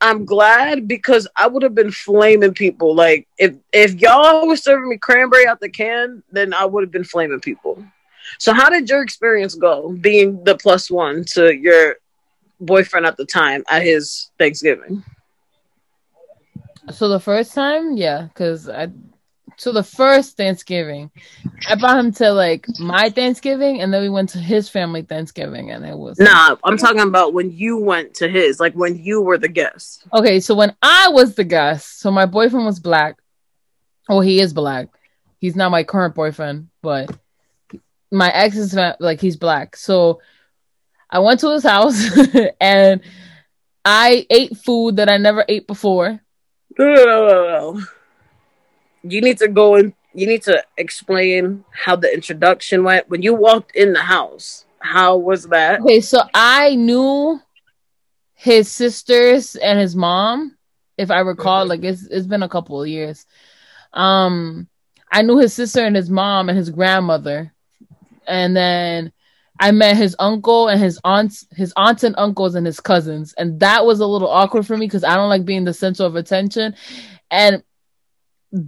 I'm 0.00 0.24
glad 0.24 0.86
because 0.86 1.26
I 1.36 1.48
would 1.48 1.62
have 1.62 1.74
been 1.74 1.90
flaming 1.90 2.54
people. 2.54 2.94
Like 2.94 3.26
if 3.38 3.56
if 3.72 3.94
y'all 3.94 4.46
were 4.46 4.56
serving 4.56 4.88
me 4.88 4.96
cranberry 4.96 5.46
out 5.46 5.60
the 5.60 5.68
can, 5.68 6.22
then 6.30 6.54
I 6.54 6.64
would 6.64 6.84
have 6.84 6.92
been 6.92 7.04
flaming 7.04 7.40
people. 7.40 7.84
So 8.38 8.52
how 8.52 8.68
did 8.68 8.88
your 8.88 9.02
experience 9.02 9.54
go 9.54 9.92
being 9.92 10.44
the 10.44 10.56
plus 10.56 10.90
one 10.90 11.24
to 11.32 11.54
your 11.54 11.96
boyfriend 12.60 13.06
at 13.06 13.16
the 13.16 13.24
time 13.24 13.64
at 13.70 13.82
his 13.82 14.30
Thanksgiving? 14.38 15.02
So 16.92 17.08
the 17.08 17.20
first 17.20 17.52
time, 17.54 17.96
yeah, 17.96 18.22
because 18.22 18.68
I 18.68 18.88
so 19.58 19.72
the 19.72 19.82
first 19.82 20.36
Thanksgiving, 20.36 21.10
I 21.68 21.74
brought 21.74 21.98
him 21.98 22.12
to 22.12 22.30
like 22.30 22.64
my 22.78 23.10
Thanksgiving, 23.10 23.80
and 23.80 23.92
then 23.92 24.02
we 24.02 24.08
went 24.08 24.30
to 24.30 24.38
his 24.38 24.68
family 24.68 25.02
Thanksgiving, 25.02 25.72
and 25.72 25.84
it 25.84 25.98
was 25.98 26.18
Nah, 26.20 26.56
I'm 26.62 26.78
talking 26.78 27.00
about 27.00 27.34
when 27.34 27.50
you 27.50 27.76
went 27.76 28.14
to 28.14 28.28
his, 28.28 28.60
like 28.60 28.74
when 28.74 28.96
you 28.96 29.20
were 29.20 29.36
the 29.36 29.48
guest. 29.48 30.06
Okay, 30.14 30.38
so 30.38 30.54
when 30.54 30.76
I 30.80 31.08
was 31.08 31.34
the 31.34 31.42
guest, 31.42 31.98
so 31.98 32.12
my 32.12 32.24
boyfriend 32.24 32.66
was 32.66 32.78
black. 32.78 33.18
Oh, 34.08 34.20
he 34.20 34.38
is 34.40 34.52
black. 34.52 34.88
He's 35.40 35.56
not 35.56 35.72
my 35.72 35.82
current 35.82 36.14
boyfriend, 36.14 36.68
but 36.80 37.10
my 38.12 38.30
ex 38.30 38.56
is 38.56 38.78
like 39.00 39.20
he's 39.20 39.36
black. 39.36 39.76
So 39.76 40.20
I 41.10 41.18
went 41.18 41.40
to 41.40 41.52
his 41.52 41.64
house 41.64 42.16
and 42.60 43.00
I 43.84 44.24
ate 44.30 44.56
food 44.56 44.96
that 44.96 45.10
I 45.10 45.16
never 45.16 45.44
ate 45.48 45.66
before. 45.66 46.20
No, 46.78 46.94
no, 46.94 47.04
no, 47.04 47.26
no, 47.26 47.72
no. 47.74 47.82
You 49.02 49.20
need 49.20 49.38
to 49.38 49.48
go 49.48 49.76
and 49.76 49.92
you 50.14 50.26
need 50.26 50.42
to 50.42 50.62
explain 50.76 51.64
how 51.70 51.96
the 51.96 52.12
introduction 52.12 52.82
went 52.82 53.08
when 53.08 53.22
you 53.22 53.34
walked 53.34 53.76
in 53.76 53.92
the 53.92 54.00
house. 54.02 54.64
How 54.80 55.16
was 55.16 55.44
that? 55.46 55.80
Okay, 55.80 56.00
so 56.00 56.20
I 56.34 56.74
knew 56.74 57.40
his 58.34 58.70
sisters 58.70 59.56
and 59.56 59.78
his 59.78 59.96
mom, 59.96 60.56
if 60.96 61.10
I 61.10 61.20
recall. 61.20 61.66
Like 61.66 61.84
it's 61.84 62.06
it's 62.06 62.26
been 62.26 62.42
a 62.42 62.48
couple 62.48 62.80
of 62.80 62.88
years. 62.88 63.26
Um, 63.92 64.68
I 65.10 65.22
knew 65.22 65.38
his 65.38 65.54
sister 65.54 65.84
and 65.84 65.96
his 65.96 66.10
mom 66.10 66.48
and 66.48 66.56
his 66.56 66.70
grandmother, 66.70 67.52
and 68.26 68.56
then 68.56 69.12
I 69.60 69.72
met 69.72 69.96
his 69.96 70.14
uncle 70.18 70.68
and 70.68 70.80
his 70.80 71.00
aunts, 71.04 71.46
his 71.52 71.72
aunts 71.76 72.04
and 72.04 72.14
uncles 72.18 72.54
and 72.54 72.66
his 72.66 72.80
cousins, 72.80 73.34
and 73.38 73.58
that 73.60 73.84
was 73.84 74.00
a 74.00 74.06
little 74.06 74.28
awkward 74.28 74.66
for 74.66 74.76
me 74.76 74.86
because 74.86 75.04
I 75.04 75.16
don't 75.16 75.28
like 75.28 75.44
being 75.44 75.64
the 75.64 75.74
center 75.74 76.04
of 76.04 76.14
attention, 76.16 76.74
and 77.30 77.62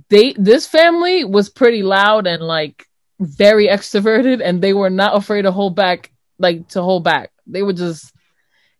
they 0.08 0.32
this 0.34 0.66
family 0.66 1.24
was 1.24 1.48
pretty 1.48 1.82
loud 1.82 2.26
and 2.26 2.42
like 2.42 2.86
very 3.18 3.68
extroverted 3.68 4.40
and 4.42 4.60
they 4.62 4.72
were 4.72 4.90
not 4.90 5.16
afraid 5.16 5.42
to 5.42 5.52
hold 5.52 5.74
back 5.76 6.10
like 6.38 6.68
to 6.68 6.82
hold 6.82 7.04
back. 7.04 7.30
They 7.46 7.62
were 7.62 7.72
just 7.72 8.12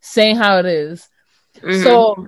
saying 0.00 0.36
how 0.36 0.58
it 0.58 0.66
is. 0.66 1.08
Mhm. 1.60 1.82
so 1.82 2.26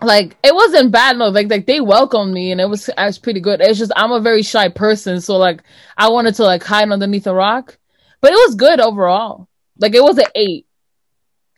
like 0.00 0.36
it 0.44 0.54
wasn't 0.54 0.92
bad 0.92 1.18
no 1.18 1.28
like 1.28 1.50
like 1.50 1.66
they 1.66 1.80
welcomed 1.80 2.32
me 2.32 2.52
and 2.52 2.60
it 2.60 2.68
was 2.68 2.88
I 2.96 3.06
was 3.06 3.18
pretty 3.18 3.40
good. 3.40 3.60
It's 3.60 3.78
just 3.78 3.92
i'm 3.96 4.12
a 4.12 4.20
very 4.20 4.42
shy 4.42 4.68
person 4.68 5.20
so 5.20 5.36
like 5.36 5.62
i 5.96 6.08
wanted 6.08 6.34
to 6.36 6.44
like 6.44 6.62
hide 6.62 6.90
underneath 6.90 7.26
a 7.26 7.34
rock. 7.34 7.78
But 8.20 8.32
it 8.32 8.36
was 8.46 8.54
good 8.56 8.80
overall. 8.80 9.48
Like 9.78 9.94
it 9.94 10.02
was 10.02 10.18
an 10.18 10.26
eight 10.34 10.66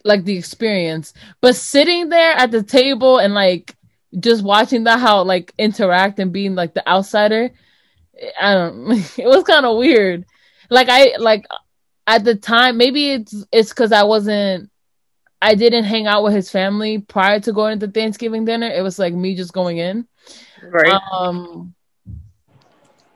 like 0.05 0.25
the 0.25 0.37
experience. 0.37 1.13
But 1.41 1.57
sitting 1.57 2.09
there 2.09 2.33
at 2.33 2.51
the 2.51 2.63
table 2.63 3.19
and 3.19 3.35
like 3.35 3.77
just 4.19 4.43
watching 4.43 4.85
that 4.85 4.99
how 4.99 5.23
like 5.23 5.53
interact 5.59 6.19
and 6.19 6.33
being 6.33 6.55
like 6.55 6.75
the 6.75 6.87
outsider. 6.89 7.51
I 8.41 8.55
don't. 8.55 8.89
It 9.19 9.27
was 9.27 9.45
kind 9.45 9.67
of 9.67 9.77
weird. 9.77 10.25
Like 10.69 10.89
I 10.89 11.17
like 11.19 11.47
at 12.07 12.25
the 12.25 12.35
time. 12.35 12.77
Maybe 12.77 13.13
it's 13.13 13.45
it's 13.53 13.71
because 13.71 13.93
I 13.93 14.03
wasn't. 14.03 14.71
I 15.43 15.55
didn't 15.55 15.85
hang 15.85 16.07
out 16.07 16.23
with 16.23 16.35
his 16.35 16.51
family 16.51 16.99
prior 16.99 17.41
to 17.41 17.53
going 17.53 17.79
to 17.81 17.89
Thanksgiving 17.89 18.45
dinner. 18.45 18.69
It 18.69 18.83
was 18.83 18.99
like 18.99 19.15
me 19.15 19.35
just 19.35 19.55
going 19.55 19.79
in. 19.79 20.07
Right. 20.63 21.01
Um, 21.13 21.75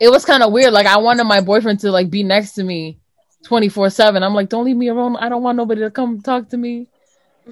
it 0.00 0.08
was 0.08 0.24
kind 0.24 0.42
of 0.42 0.52
weird. 0.52 0.72
Like 0.72 0.86
I 0.86 0.98
wanted 0.98 1.24
my 1.24 1.40
boyfriend 1.40 1.80
to 1.80 1.90
like 1.90 2.10
be 2.10 2.22
next 2.22 2.52
to 2.52 2.64
me, 2.64 2.98
twenty 3.44 3.68
four 3.68 3.90
seven. 3.90 4.22
I'm 4.22 4.34
like, 4.34 4.48
don't 4.48 4.64
leave 4.64 4.76
me 4.76 4.88
alone. 4.88 5.16
I 5.16 5.28
don't 5.28 5.42
want 5.42 5.56
nobody 5.56 5.82
to 5.82 5.90
come 5.90 6.20
talk 6.22 6.48
to 6.50 6.56
me, 6.56 6.88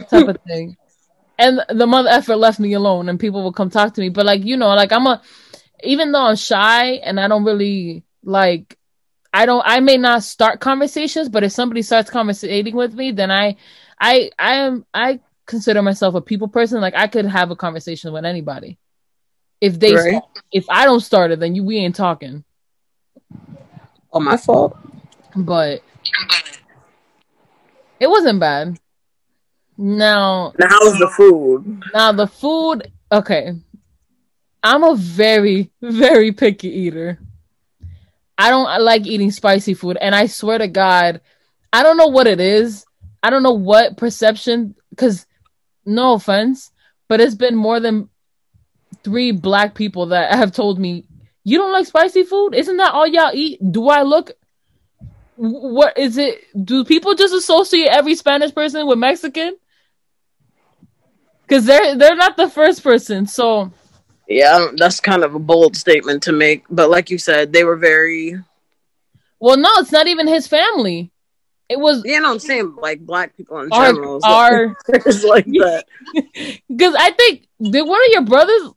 type 0.09 0.29
of 0.29 0.39
thing. 0.47 0.77
And 1.39 1.61
the 1.69 1.87
mother 1.87 2.11
effort 2.11 2.37
left 2.37 2.61
me 2.61 2.75
alone, 2.75 3.09
and 3.09 3.19
people 3.19 3.43
would 3.45 3.55
come 3.55 3.71
talk 3.71 3.95
to 3.95 4.01
me. 4.01 4.11
But 4.11 4.27
like 4.27 4.45
you 4.45 4.57
know, 4.57 4.69
like 4.75 4.93
I'm 4.93 5.07
a, 5.07 5.23
even 5.83 6.13
though 6.13 6.23
I'm 6.25 6.37
shy 6.37 6.93
and 6.95 7.19
I 7.19 7.29
don't 7.29 7.45
really 7.45 8.05
like, 8.23 8.79
I 9.33 9.47
don't, 9.47 9.63
I 9.67 9.81
may 9.81 9.97
not 9.97 10.23
start 10.23 10.61
conversations, 10.61 11.29
but 11.29 11.43
if 11.43 11.53
somebody 11.53 11.83
starts 11.83 12.11
conversating 12.11 12.77
with 12.77 12.95
me, 12.95 13.13
then 13.13 13.31
I, 13.31 13.57
I, 14.01 14.31
I 14.39 14.55
am, 14.57 14.87
I 14.93 15.21
consider 15.47 15.83
myself 15.83 16.15
a 16.15 16.21
people 16.21 16.49
person. 16.49 16.81
Like 16.81 16.95
I 16.95 17.07
could 17.07 17.27
have 17.27 17.51
a 17.51 17.57
conversation 17.57 18.13
with 18.13 18.25
anybody. 18.25 18.79
If 19.61 19.79
they, 19.79 19.95
Right. 19.95 20.23
if 20.53 20.67
I 20.69 20.85
don't 20.85 21.01
start 21.01 21.31
it, 21.31 21.41
then 21.41 21.55
you 21.55 21.65
we 21.65 21.79
ain't 21.79 21.97
talking. 21.97 22.45
Oh, 24.13 24.21
my 24.21 24.37
fault. 24.37 24.77
But 25.35 25.83
it 27.99 28.11
wasn't 28.11 28.41
bad. 28.41 28.79
Now, 29.85 30.53
Now, 30.61 30.69
how 30.69 30.85
was 30.85 30.97
the 31.01 31.09
food? 31.09 31.83
now 31.93 32.13
the 32.13 32.29
food. 32.29 32.93
Okay, 33.11 33.53
I'm 34.63 34.85
a 34.85 34.95
very, 34.95 35.73
very 35.83 36.31
picky 36.31 36.69
eater. 36.69 37.19
I 38.39 38.51
don't 38.51 38.69
I 38.69 38.79
like 38.79 39.07
eating 39.07 39.33
spicy 39.33 39.75
food, 39.75 39.99
and 40.01 40.15
I 40.15 40.27
swear 40.27 40.59
to 40.59 40.69
God, 40.69 41.21
I 41.73 41.83
don't 41.83 41.97
know 41.97 42.07
what 42.07 42.29
it 42.29 42.39
is. 42.39 42.87
I 43.25 43.31
don't 43.31 43.43
know 43.43 43.55
what 43.55 43.97
perception. 43.97 44.77
Because, 44.91 45.27
no 45.85 46.13
offense, 46.15 46.71
but 47.09 47.21
it's 47.21 47.35
been 47.35 47.57
more 47.57 47.81
than 47.81 48.09
three 49.03 49.33
black 49.33 49.75
people 49.75 50.07
that 50.07 50.33
have 50.37 50.53
told 50.53 50.79
me 50.79 51.07
you 51.43 51.59
don't 51.59 51.73
like 51.73 51.87
spicy 51.87 52.23
food. 52.23 52.55
Isn't 52.55 52.77
that 52.77 52.95
all 52.95 53.09
y'all 53.09 53.33
eat? 53.35 53.59
Do 53.73 53.89
I 53.89 54.03
look? 54.03 54.31
What 55.35 55.99
is 55.99 56.19
it? 56.19 56.39
Do 56.65 56.85
people 56.85 57.17
just 57.17 57.35
associate 57.35 57.89
every 57.91 58.15
Spanish 58.15 58.55
person 58.55 58.87
with 58.87 58.99
Mexican? 58.99 59.57
Because 61.53 61.67
they're 61.67 61.97
they're 61.97 62.17
not 62.17 62.39
the 62.39 62.49
first 62.49 62.83
person. 62.83 63.27
So 63.27 63.71
Yeah, 64.27 64.55
um, 64.55 64.77
that's 64.77 65.01
kind 65.01 65.23
of 65.23 65.35
a 65.35 65.39
bold 65.39 65.77
statement 65.77 66.23
to 66.23 66.33
make. 66.33 66.65
But 66.71 66.89
like 66.89 67.11
you 67.11 67.19
said, 67.19 67.53
they 67.53 67.63
were 67.63 67.77
very, 67.77 68.39
Well, 69.39 69.59
no, 69.59 69.69
it's 69.77 69.93
not 69.93 70.07
even 70.07 70.27
his 70.27 70.47
family. 70.47 71.13
It 71.69 71.79
was 71.79 72.07
you 72.07 72.19
know, 72.19 72.33
I'm 72.33 72.39
saying 72.39 72.77
like 72.77 73.01
black 73.01 73.37
people 73.37 73.61
in 73.61 73.71
our 73.71 73.93
general. 73.93 74.19
our 74.25 74.69
like 75.29 75.45
that. 75.45 75.85
because 76.71 76.95
I 76.99 77.11
think 77.11 77.47
did 77.61 77.87
one 77.87 78.01
of 78.01 78.13
your 78.13 78.23
brothers. 78.23 78.71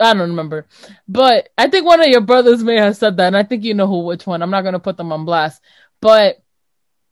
I 0.00 0.14
don't 0.14 0.30
remember, 0.30 0.66
but 1.06 1.50
I 1.58 1.68
think 1.68 1.84
one 1.84 2.00
of 2.00 2.06
your 2.06 2.22
brothers 2.22 2.64
may 2.64 2.78
have 2.78 2.96
said 2.96 3.18
that, 3.18 3.26
and 3.26 3.36
I 3.36 3.42
think 3.42 3.62
you 3.62 3.74
know 3.74 3.86
who 3.86 4.04
which 4.04 4.26
one. 4.26 4.40
I'm 4.40 4.50
not 4.50 4.62
gonna 4.62 4.80
put 4.80 4.96
them 4.96 5.12
on 5.12 5.26
blast, 5.26 5.60
but 6.00 6.42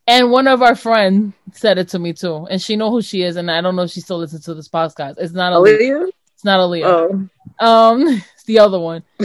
and 0.06 0.30
one 0.30 0.46
of 0.48 0.62
our 0.62 0.74
friends 0.74 1.34
said 1.52 1.78
it 1.78 1.88
to 1.90 1.98
me 1.98 2.12
too, 2.12 2.46
and 2.50 2.60
she 2.60 2.76
know 2.76 2.90
who 2.90 3.02
she 3.02 3.22
is, 3.22 3.36
and 3.36 3.50
I 3.50 3.60
don't 3.60 3.76
know 3.76 3.82
if 3.82 3.90
she 3.90 4.00
still 4.00 4.18
listens 4.18 4.44
to 4.46 4.54
this 4.54 4.68
podcast. 4.68 5.14
It's 5.18 5.32
not 5.32 5.52
Aaliyah. 5.52 5.56
Olivia? 5.56 6.06
It's 6.34 6.44
not 6.44 6.58
Aaliyah. 6.60 7.28
Oh, 7.60 7.66
Um, 7.66 8.08
it's 8.34 8.44
the 8.44 8.58
other 8.58 8.78
one. 8.80 9.02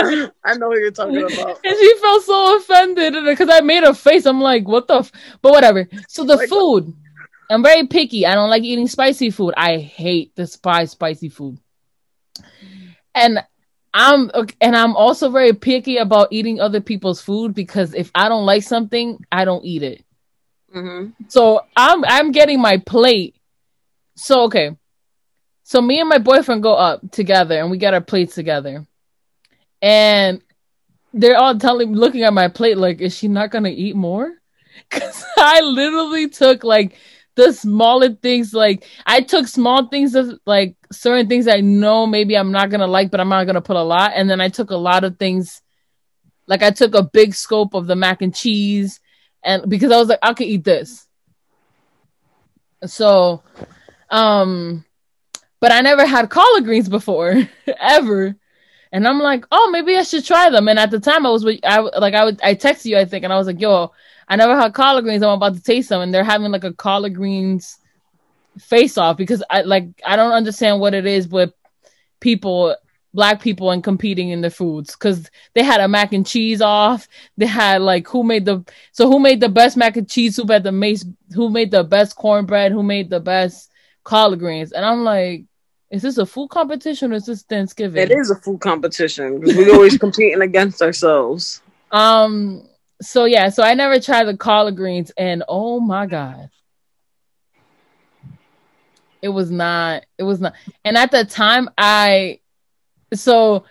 I 0.00 0.54
know 0.56 0.68
what 0.68 0.78
you're 0.78 0.90
talking 0.90 1.16
about. 1.18 1.60
And 1.64 1.76
she 1.78 1.94
felt 2.00 2.22
so 2.24 2.56
offended 2.56 3.14
because 3.24 3.48
I 3.50 3.60
made 3.60 3.84
a 3.84 3.94
face. 3.94 4.26
I'm 4.26 4.40
like, 4.40 4.66
what 4.66 4.88
the? 4.88 4.98
F-? 4.98 5.12
But 5.42 5.52
whatever. 5.52 5.88
So 6.08 6.24
the 6.24 6.36
Like- 6.36 6.48
food, 6.48 6.92
I'm 7.50 7.62
very 7.62 7.86
picky. 7.86 8.26
I 8.26 8.34
don't 8.34 8.50
like 8.50 8.62
eating 8.62 8.88
spicy 8.88 9.30
food. 9.30 9.54
I 9.56 9.78
hate 9.78 10.34
the 10.36 10.46
spice 10.46 10.90
spicy 10.92 11.28
food. 11.28 11.58
And 13.14 13.42
I'm 13.94 14.30
and 14.60 14.76
I'm 14.76 14.96
also 14.96 15.30
very 15.30 15.52
picky 15.52 15.96
about 15.96 16.28
eating 16.30 16.60
other 16.60 16.80
people's 16.80 17.20
food 17.20 17.54
because 17.54 17.94
if 17.94 18.10
I 18.14 18.28
don't 18.28 18.46
like 18.46 18.62
something, 18.62 19.18
I 19.32 19.44
don't 19.44 19.64
eat 19.64 19.82
it. 19.82 20.04
hmm 20.72 21.06
So 21.28 21.62
I'm 21.76 22.04
I'm 22.04 22.32
getting 22.32 22.60
my 22.60 22.78
plate. 22.78 23.36
So 24.16 24.42
okay. 24.42 24.76
So 25.64 25.82
me 25.82 26.00
and 26.00 26.08
my 26.08 26.18
boyfriend 26.18 26.62
go 26.62 26.74
up 26.74 27.10
together 27.10 27.58
and 27.58 27.70
we 27.70 27.78
get 27.78 27.94
our 27.94 28.00
plates 28.00 28.34
together. 28.34 28.86
And 29.82 30.42
they're 31.12 31.36
all 31.36 31.58
telling 31.58 31.94
looking 31.94 32.22
at 32.22 32.32
my 32.32 32.48
plate 32.48 32.78
like, 32.78 33.00
is 33.00 33.16
she 33.16 33.28
not 33.28 33.50
gonna 33.50 33.70
eat 33.70 33.96
more? 33.96 34.32
Cause 34.90 35.24
I 35.36 35.60
literally 35.60 36.28
took 36.28 36.64
like 36.64 36.96
the 37.38 37.52
smaller 37.52 38.10
things, 38.14 38.52
like 38.52 38.84
I 39.06 39.20
took 39.20 39.46
small 39.46 39.86
things 39.86 40.16
of 40.16 40.38
like 40.44 40.74
certain 40.90 41.28
things 41.28 41.46
I 41.46 41.60
know 41.60 42.04
maybe 42.04 42.36
I'm 42.36 42.50
not 42.50 42.68
gonna 42.68 42.88
like, 42.88 43.12
but 43.12 43.20
I'm 43.20 43.28
not 43.28 43.44
gonna 43.44 43.60
put 43.60 43.76
a 43.76 43.82
lot. 43.82 44.12
And 44.14 44.28
then 44.28 44.40
I 44.40 44.48
took 44.48 44.70
a 44.70 44.76
lot 44.76 45.04
of 45.04 45.18
things 45.18 45.62
like 46.48 46.64
I 46.64 46.70
took 46.70 46.94
a 46.94 47.02
big 47.02 47.34
scope 47.34 47.74
of 47.74 47.86
the 47.86 47.94
mac 47.94 48.22
and 48.22 48.34
cheese 48.34 48.98
and 49.44 49.70
because 49.70 49.92
I 49.92 49.98
was 49.98 50.08
like, 50.08 50.18
I 50.20 50.34
could 50.34 50.48
eat 50.48 50.64
this. 50.64 51.06
So, 52.84 53.42
um, 54.10 54.84
but 55.60 55.70
I 55.70 55.80
never 55.80 56.06
had 56.06 56.30
collard 56.30 56.64
greens 56.64 56.88
before, 56.88 57.48
ever. 57.80 58.34
And 58.90 59.06
I'm 59.06 59.20
like, 59.20 59.44
oh, 59.52 59.70
maybe 59.70 59.96
I 59.96 60.02
should 60.02 60.24
try 60.24 60.50
them. 60.50 60.66
And 60.66 60.78
at 60.78 60.90
the 60.90 60.98
time, 60.98 61.24
I 61.24 61.30
was 61.30 61.44
with, 61.44 61.60
I 61.62 61.78
like, 61.78 62.14
I 62.14 62.24
would, 62.24 62.40
I 62.42 62.54
texted 62.54 62.86
you, 62.86 62.98
I 62.98 63.04
think, 63.04 63.22
and 63.22 63.32
I 63.32 63.36
was 63.36 63.46
like, 63.46 63.60
yo, 63.60 63.92
I 64.28 64.36
never 64.36 64.56
had 64.56 64.74
collard 64.74 65.04
greens. 65.04 65.22
I'm 65.22 65.30
about 65.30 65.54
to 65.54 65.62
taste 65.62 65.88
them, 65.88 66.02
and 66.02 66.12
they're 66.12 66.24
having 66.24 66.52
like 66.52 66.64
a 66.64 66.72
collard 66.72 67.14
greens 67.14 67.78
face 68.58 68.98
off 68.98 69.16
because 69.16 69.42
I 69.50 69.62
like, 69.62 69.86
I 70.04 70.16
don't 70.16 70.32
understand 70.32 70.80
what 70.80 70.94
it 70.94 71.06
is 71.06 71.28
with 71.28 71.52
people, 72.20 72.76
black 73.14 73.40
people, 73.40 73.70
and 73.70 73.82
competing 73.82 74.28
in 74.28 74.40
their 74.40 74.50
foods 74.50 74.94
because 74.94 75.30
they 75.54 75.62
had 75.62 75.80
a 75.80 75.88
mac 75.88 76.12
and 76.12 76.26
cheese 76.26 76.60
off. 76.60 77.08
They 77.36 77.46
had 77.46 77.80
like 77.80 78.06
who 78.06 78.22
made 78.22 78.44
the 78.44 78.64
so 78.92 79.08
who 79.08 79.18
made 79.18 79.40
the 79.40 79.48
best 79.48 79.76
mac 79.76 79.96
and 79.96 80.08
cheese 80.08 80.36
soup 80.36 80.50
at 80.50 80.62
the 80.62 80.72
mace? 80.72 81.04
Who 81.34 81.48
made 81.48 81.70
the 81.70 81.84
best 81.84 82.16
cornbread? 82.16 82.72
Who 82.72 82.82
made 82.82 83.08
the 83.08 83.20
best 83.20 83.70
collard 84.04 84.40
greens? 84.40 84.72
And 84.72 84.84
I'm 84.84 85.04
like, 85.04 85.44
is 85.90 86.02
this 86.02 86.18
a 86.18 86.26
food 86.26 86.48
competition 86.50 87.12
or 87.12 87.16
is 87.16 87.26
this 87.26 87.42
Thanksgiving? 87.42 88.02
It 88.02 88.10
is 88.10 88.30
a 88.30 88.36
food 88.36 88.60
competition 88.60 89.40
because 89.40 89.56
we're 89.56 89.74
always 89.74 89.96
competing 90.06 90.42
against 90.42 90.82
ourselves. 90.82 91.62
Um. 91.90 92.67
So 93.00 93.24
yeah. 93.24 93.48
So 93.50 93.62
I 93.62 93.74
never 93.74 94.00
tried 94.00 94.24
the 94.24 94.36
collard 94.36 94.76
greens, 94.76 95.12
and 95.16 95.44
oh 95.48 95.80
my 95.80 96.06
god, 96.06 96.50
it 99.22 99.28
was 99.28 99.50
not. 99.50 100.04
It 100.18 100.24
was 100.24 100.40
not. 100.40 100.54
And 100.84 100.96
at 100.96 101.10
the 101.10 101.24
time, 101.24 101.68
I. 101.78 102.40
So 103.14 103.64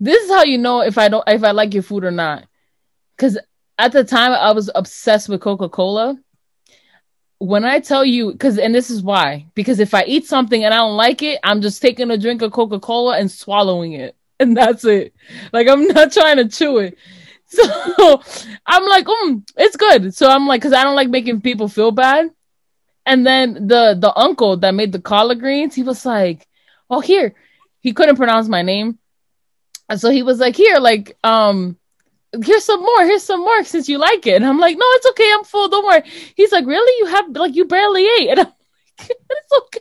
this 0.00 0.24
is 0.24 0.30
how 0.30 0.44
you 0.44 0.58
know 0.58 0.80
if 0.80 0.98
I 0.98 1.08
don't 1.08 1.24
if 1.28 1.44
I 1.44 1.50
like 1.50 1.74
your 1.74 1.82
food 1.82 2.04
or 2.04 2.10
not, 2.10 2.46
because 3.16 3.38
at 3.78 3.92
the 3.92 4.04
time 4.04 4.32
I 4.32 4.52
was 4.52 4.70
obsessed 4.74 5.28
with 5.28 5.40
Coca 5.40 5.68
Cola. 5.68 6.18
When 7.38 7.64
I 7.64 7.80
tell 7.80 8.04
you, 8.04 8.32
because 8.32 8.58
and 8.58 8.74
this 8.74 8.90
is 8.90 9.02
why, 9.02 9.46
because 9.54 9.80
if 9.80 9.94
I 9.94 10.04
eat 10.04 10.26
something 10.26 10.62
and 10.62 10.74
I 10.74 10.78
don't 10.78 10.98
like 10.98 11.22
it, 11.22 11.40
I'm 11.42 11.62
just 11.62 11.80
taking 11.80 12.10
a 12.10 12.18
drink 12.18 12.42
of 12.42 12.52
Coca 12.52 12.78
Cola 12.78 13.18
and 13.18 13.30
swallowing 13.30 13.92
it, 13.92 14.14
and 14.40 14.54
that's 14.56 14.84
it. 14.84 15.14
Like 15.52 15.66
I'm 15.66 15.86
not 15.88 16.12
trying 16.12 16.36
to 16.36 16.48
chew 16.48 16.78
it. 16.78 16.98
So 17.96 18.22
I'm 18.66 18.86
like, 18.86 19.06
mm, 19.06 19.42
it's 19.56 19.76
good. 19.76 20.14
So 20.14 20.30
I'm 20.30 20.46
like, 20.46 20.60
because 20.60 20.72
I 20.72 20.84
don't 20.84 20.94
like 20.94 21.08
making 21.08 21.40
people 21.40 21.68
feel 21.68 21.90
bad. 21.90 22.30
And 23.06 23.26
then 23.26 23.54
the 23.68 23.96
the 23.98 24.12
uncle 24.16 24.56
that 24.58 24.74
made 24.74 24.92
the 24.92 25.00
collard 25.00 25.40
greens, 25.40 25.74
he 25.74 25.82
was 25.82 26.06
like, 26.06 26.46
"Oh, 26.90 27.00
here." 27.00 27.34
He 27.80 27.92
couldn't 27.94 28.16
pronounce 28.16 28.48
my 28.48 28.62
name, 28.62 28.98
and 29.88 30.00
so 30.00 30.10
he 30.10 30.22
was 30.22 30.38
like, 30.40 30.56
"Here, 30.56 30.78
like, 30.78 31.16
um, 31.24 31.76
here's 32.44 32.64
some 32.64 32.80
more. 32.82 33.04
Here's 33.06 33.24
some 33.24 33.40
more 33.40 33.64
since 33.64 33.88
you 33.88 33.98
like 33.98 34.26
it." 34.26 34.36
And 34.36 34.46
I'm 34.46 34.58
like, 34.60 34.76
"No, 34.78 34.86
it's 34.96 35.06
okay. 35.10 35.30
I'm 35.34 35.44
full. 35.44 35.68
Don't 35.68 35.86
worry." 35.86 36.02
He's 36.36 36.52
like, 36.52 36.66
"Really? 36.66 36.92
You 37.00 37.06
have 37.16 37.30
like 37.36 37.56
you 37.56 37.66
barely 37.66 38.06
ate?" 38.06 38.30
And 38.32 38.40
I'm 38.40 38.46
like, 38.46 39.10
"It's 39.30 39.52
okay." 39.64 39.80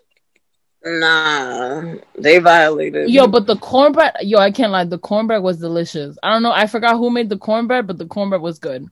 Nah, 0.83 1.95
they 2.17 2.39
violated. 2.39 3.09
Yo, 3.09 3.27
but 3.27 3.45
the 3.47 3.57
cornbread, 3.57 4.15
yo, 4.21 4.39
I 4.39 4.51
can't 4.51 4.71
lie. 4.71 4.85
The 4.85 4.97
cornbread 4.97 5.43
was 5.43 5.59
delicious. 5.59 6.17
I 6.23 6.31
don't 6.31 6.43
know. 6.43 6.53
I 6.53 6.67
forgot 6.67 6.97
who 6.97 7.09
made 7.09 7.29
the 7.29 7.37
cornbread, 7.37 7.85
but 7.85 7.97
the 7.97 8.05
cornbread 8.05 8.41
was 8.41 8.59
good. 8.59 8.87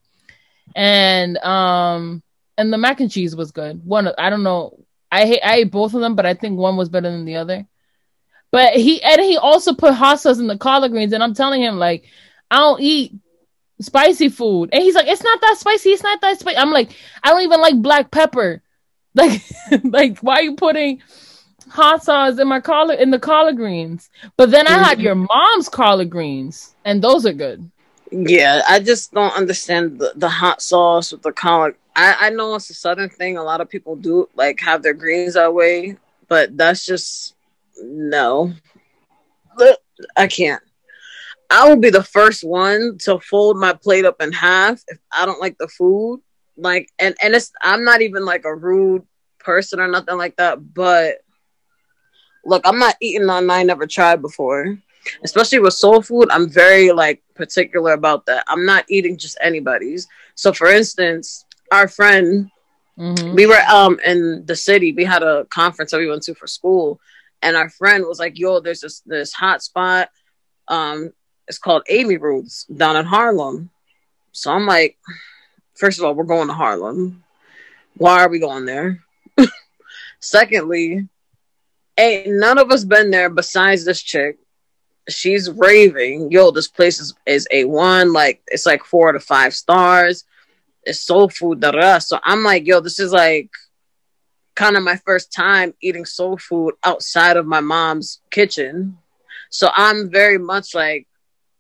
And 0.76 1.38
um, 1.38 2.22
and 2.58 2.74
the 2.74 2.78
mac 2.78 3.00
and 3.00 3.10
cheese 3.10 3.36
was 3.36 3.52
good. 3.52 3.86
One, 3.86 4.10
I 4.18 4.30
don't 4.30 4.44
know. 4.44 4.80
I 5.10 5.26
hate, 5.26 5.42
I 5.42 5.56
ate 5.58 5.72
both 5.72 5.94
of 5.94 6.02
them, 6.02 6.16
but 6.16 6.26
I 6.26 6.34
think 6.34 6.60
one 6.60 6.76
was 6.76 6.90
better 6.90 7.10
than 7.10 7.24
the 7.24 7.38
other. 7.38 7.66
But 8.52 8.74
he 8.74 9.02
and 9.02 9.22
he 9.22 9.38
also 9.38 9.74
put 9.74 9.94
hot 9.94 10.20
sauce 10.20 10.40
in 10.40 10.48
the 10.48 10.58
collard 10.58 10.92
greens, 10.92 11.14
and 11.14 11.24
I'm 11.24 11.34
telling 11.34 11.62
him 11.62 11.78
like, 11.78 12.04
I 12.52 12.58
don't 12.58 12.82
eat 12.82 13.14
spicy 13.80 14.28
food, 14.28 14.72
and 14.74 14.84
he's 14.84 14.96
like, 14.96 15.08
it's 15.08 15.24
not 15.24 15.40
that 15.40 15.56
spicy. 15.58 15.92
It's 15.92 16.04
not 16.04 16.20
that 16.20 16.40
spicy. 16.40 16.58
I'm 16.58 16.72
like, 16.72 16.90
I 17.24 17.30
don't 17.30 17.44
even 17.44 17.62
like 17.62 17.82
black 17.82 18.12
pepper. 18.12 18.62
Like, 19.18 19.42
like 19.84 20.20
why 20.20 20.36
are 20.36 20.44
you 20.44 20.56
putting? 20.56 21.02
Hot 21.70 22.03
sauce 22.03 22.39
in 22.39 22.47
my 22.47 22.59
collard 22.59 22.99
in 22.99 23.11
the 23.11 23.20
collard 23.20 23.55
greens. 23.57 24.09
But 24.38 24.51
then 24.51 24.68
I 24.68 24.88
had 24.88 24.99
Mhm. 24.99 25.03
your 25.03 25.15
mom's 25.15 25.70
collard 25.70 26.09
greens, 26.09 26.76
and 26.86 27.01
those 27.01 27.26
are 27.26 27.34
good. 27.34 27.70
Yeah, 28.11 28.61
I 28.68 28.80
just 28.80 29.13
don't 29.13 29.36
understand 29.36 29.99
the, 29.99 30.13
the 30.15 30.30
hot 30.30 30.61
sauce 30.61 31.11
with 31.11 31.22
the 31.24 31.32
collard. 31.32 31.76
I, 31.95 32.15
I 32.20 32.30
know 32.30 32.55
it's 32.55 32.70
a 32.70 32.74
southern 32.74 33.09
thing. 33.09 33.38
A 33.38 33.43
lot 33.43 33.61
of 33.61 33.70
people 33.70 33.95
do 33.95 34.30
like 34.36 34.59
have 34.61 34.84
their 34.84 34.93
greens 34.93 35.34
that 35.34 35.53
way, 35.53 35.97
but 36.28 36.55
that's 36.57 36.86
just 36.86 37.36
no. 37.82 38.53
I 40.15 40.28
can't. 40.28 40.61
I 41.49 41.68
will 41.68 41.78
be 41.78 41.89
the 41.89 42.03
first 42.03 42.43
one 42.43 42.97
to 43.01 43.20
fold 43.20 43.57
my 43.57 43.74
plate 43.74 44.05
up 44.05 44.22
in 44.22 44.32
half 44.32 44.82
if 44.88 44.99
I 45.11 45.26
don't 45.26 45.41
like 45.41 45.57
the 45.57 45.68
food. 45.68 46.22
Like, 46.57 46.89
and 46.99 47.15
and 47.22 47.34
it's 47.36 47.51
I'm 47.61 47.84
not 47.84 48.01
even 48.01 48.26
like 48.26 48.45
a 48.45 48.55
rude 48.55 49.03
person 49.39 49.80
or 49.80 49.88
nothing 49.88 50.18
like 50.18 50.36
that. 50.38 50.74
But 50.74 51.15
look, 52.48 52.62
I'm 52.66 52.80
not 52.80 52.95
eating 53.02 53.30
on 53.30 53.50
I 53.50 53.64
never 53.64 53.86
tried 53.88 54.22
before. 54.22 54.78
Especially 55.24 55.60
with 55.60 55.74
soul 55.74 56.02
food 56.02 56.28
i'm 56.32 56.50
very 56.50 56.91
like 56.91 57.22
particular 57.36 57.93
about 57.93 58.26
that. 58.26 58.43
I'm 58.48 58.66
not 58.66 58.86
eating 58.89 59.18
just 59.18 59.38
anybody's. 59.41 60.08
So 60.36 60.52
for 60.54 60.68
instance 60.68 61.45
our 61.72 61.88
friend 61.88 62.50
Mhm. 62.98 63.34
we 63.36 63.45
were 63.45 63.62
um 63.70 64.00
in 64.04 64.43
the 64.45 64.56
city. 64.56 64.91
We 64.91 65.06
had 65.06 65.24
a 65.24 65.45
conference 65.45 65.91
that 65.91 66.00
we 66.00 66.10
went 66.10 66.24
to 66.24 66.34
for 66.36 66.48
school. 66.48 67.00
And 67.43 67.56
our 67.56 67.70
friend 67.70 68.04
was 68.08 68.20
like 68.20 68.38
yo 68.39 68.60
there's 68.60 68.82
this 68.82 69.02
this 69.06 69.32
hot 69.34 69.62
spot 69.64 70.10
um 70.68 71.14
it's 71.48 71.60
called 71.60 71.84
Amy 71.89 72.18
Ruth's 72.18 72.66
down 72.66 72.98
in 72.98 73.06
harlem. 73.06 73.70
So 74.34 74.52
i'm 74.52 74.66
like 74.66 74.98
first 75.76 76.00
of 76.00 76.04
all 76.06 76.16
we're 76.16 76.34
going 76.36 76.48
to 76.50 76.54
harlem. 76.54 77.24
Why 77.95 78.22
are 78.24 78.30
we 78.30 78.39
going 78.39 78.66
there? 78.66 79.04
Secondly 80.20 81.08
ain't 81.98 82.28
none 82.28 82.58
of 82.58 82.72
us 82.72 82.84
been 82.84 83.12
there 83.12 83.30
besides 83.30 83.86
this 83.86 84.02
chick. 84.02 84.38
She's 85.10 85.50
raving. 85.50 86.32
Yo 86.32 86.52
this 86.52 86.68
place 86.68 87.00
is, 87.00 87.14
is 87.26 87.48
a 87.52 87.64
one 87.66 88.14
like 88.14 88.41
it's 88.48 88.66
like 88.66 88.84
four 88.84 89.12
to 89.12 89.20
five 89.20 89.54
stars. 89.54 90.26
It's 90.84 91.02
soul 91.02 91.30
food 91.30 91.60
da, 91.60 91.72
da. 91.72 92.00
so 92.00 92.18
i'm 92.24 92.43
like 92.45 92.66
yo 92.66 92.80
this 92.80 92.98
is 92.98 93.12
like 93.12 93.50
kind 94.56 94.78
of 94.78 94.84
my 94.84 94.95
first 95.06 95.34
time 95.34 95.74
eating 95.82 96.06
soul 96.06 96.38
food 96.38 96.76
outside 96.84 97.36
of 97.38 97.45
my 97.45 97.60
mom's 97.60 98.22
kitchen. 98.32 98.98
So 99.50 99.70
i'm 99.76 100.10
very 100.10 100.38
much 100.38 100.76
like 100.76 101.08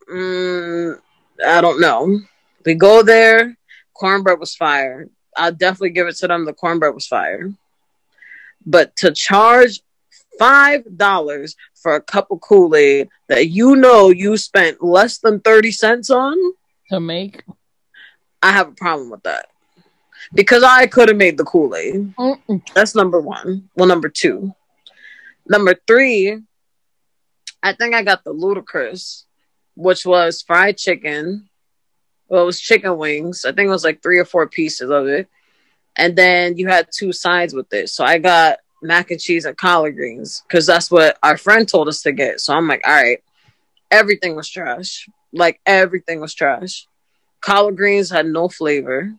mm, 0.09 0.97
i 1.45 1.61
don't 1.61 1.79
know. 1.79 2.19
We 2.65 2.75
go 2.75 3.03
there 3.03 3.57
cornbread 3.97 4.39
was 4.39 4.55
fire. 4.55 5.09
I'll 5.35 5.51
definitely 5.51 5.91
give 5.91 6.07
it 6.07 6.15
to 6.17 6.27
them 6.27 6.45
the 6.45 6.53
cornbread 6.53 6.93
was 6.93 7.07
fire. 7.07 7.51
But 8.65 8.95
to 8.97 9.11
charge 9.11 9.81
five 10.37 10.83
dollars 10.97 11.55
for 11.75 11.95
a 11.95 12.01
cup 12.01 12.31
of 12.31 12.41
Kool-Aid 12.41 13.09
that 13.27 13.49
you 13.49 13.75
know 13.75 14.09
you 14.09 14.37
spent 14.37 14.83
less 14.83 15.19
than 15.19 15.39
30 15.39 15.71
cents 15.71 16.09
on, 16.09 16.37
to 16.89 16.99
make. 16.99 17.43
I 18.41 18.51
have 18.51 18.69
a 18.69 18.73
problem 18.73 19.09
with 19.09 19.23
that. 19.23 19.47
Because 20.33 20.63
I 20.63 20.87
could 20.87 21.09
have 21.09 21.17
made 21.17 21.37
the 21.37 21.45
Kool-Aid. 21.45 22.15
Mm-mm. 22.15 22.73
That's 22.73 22.95
number 22.95 23.19
one. 23.21 23.69
Well, 23.75 23.87
number 23.87 24.09
two. 24.09 24.53
Number 25.47 25.75
three, 25.87 26.41
I 27.63 27.73
think 27.73 27.95
I 27.95 28.03
got 28.03 28.23
the 28.23 28.33
Ludacris, 28.33 29.23
which 29.75 30.05
was 30.05 30.41
fried 30.41 30.77
chicken. 30.77 31.49
Well, 32.27 32.43
it 32.43 32.45
was 32.45 32.59
chicken 32.59 32.97
wings. 32.97 33.45
I 33.45 33.53
think 33.53 33.67
it 33.67 33.71
was 33.71 33.85
like 33.85 34.01
three 34.03 34.19
or 34.19 34.25
four 34.25 34.47
pieces 34.47 34.89
of 34.89 35.07
it. 35.07 35.27
And 35.95 36.15
then 36.15 36.57
you 36.57 36.67
had 36.67 36.89
two 36.93 37.13
sides 37.13 37.53
with 37.53 37.71
it. 37.73 37.89
So 37.89 38.03
I 38.03 38.17
got 38.17 38.59
mac 38.81 39.11
and 39.11 39.19
cheese 39.19 39.45
and 39.45 39.57
collard 39.57 39.95
greens 39.95 40.43
because 40.47 40.65
that's 40.65 40.89
what 40.91 41.17
our 41.23 41.37
friend 41.37 41.67
told 41.67 41.87
us 41.87 42.01
to 42.03 42.11
get. 42.11 42.39
So 42.39 42.53
I'm 42.53 42.67
like, 42.67 42.81
all 42.85 42.93
right. 42.93 43.19
Everything 43.91 44.35
was 44.35 44.49
trash. 44.49 45.07
Like 45.33 45.59
everything 45.65 46.19
was 46.19 46.33
trash. 46.33 46.87
Collard 47.41 47.77
greens 47.77 48.09
had 48.09 48.25
no 48.25 48.49
flavor 48.49 49.13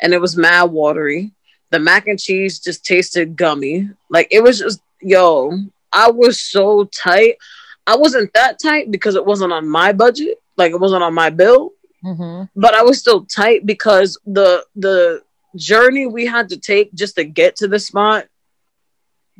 and 0.00 0.12
it 0.12 0.20
was 0.20 0.36
mad 0.36 0.64
watery. 0.64 1.32
The 1.70 1.78
mac 1.78 2.06
and 2.08 2.18
cheese 2.18 2.58
just 2.58 2.84
tasted 2.84 3.36
gummy. 3.36 3.88
Like 4.10 4.28
it 4.30 4.42
was 4.42 4.58
just, 4.58 4.80
yo, 5.00 5.52
I 5.92 6.10
was 6.10 6.40
so 6.40 6.84
tight. 6.84 7.36
I 7.86 7.96
wasn't 7.96 8.32
that 8.34 8.58
tight 8.60 8.90
because 8.90 9.14
it 9.14 9.24
wasn't 9.24 9.52
on 9.52 9.68
my 9.68 9.92
budget. 9.92 10.38
Like 10.56 10.72
it 10.72 10.80
wasn't 10.80 11.02
on 11.02 11.14
my 11.14 11.30
bill 11.30 11.72
Mhm. 12.04 12.48
but 12.56 12.74
I 12.74 12.82
was 12.82 12.98
still 12.98 13.24
tight 13.26 13.64
because 13.64 14.18
the 14.26 14.64
the 14.74 15.22
journey 15.54 16.06
we 16.08 16.26
had 16.26 16.48
to 16.48 16.56
take 16.56 16.92
just 16.94 17.14
to 17.14 17.22
get 17.24 17.54
to 17.56 17.68
the 17.68 17.78
spot, 17.78 18.26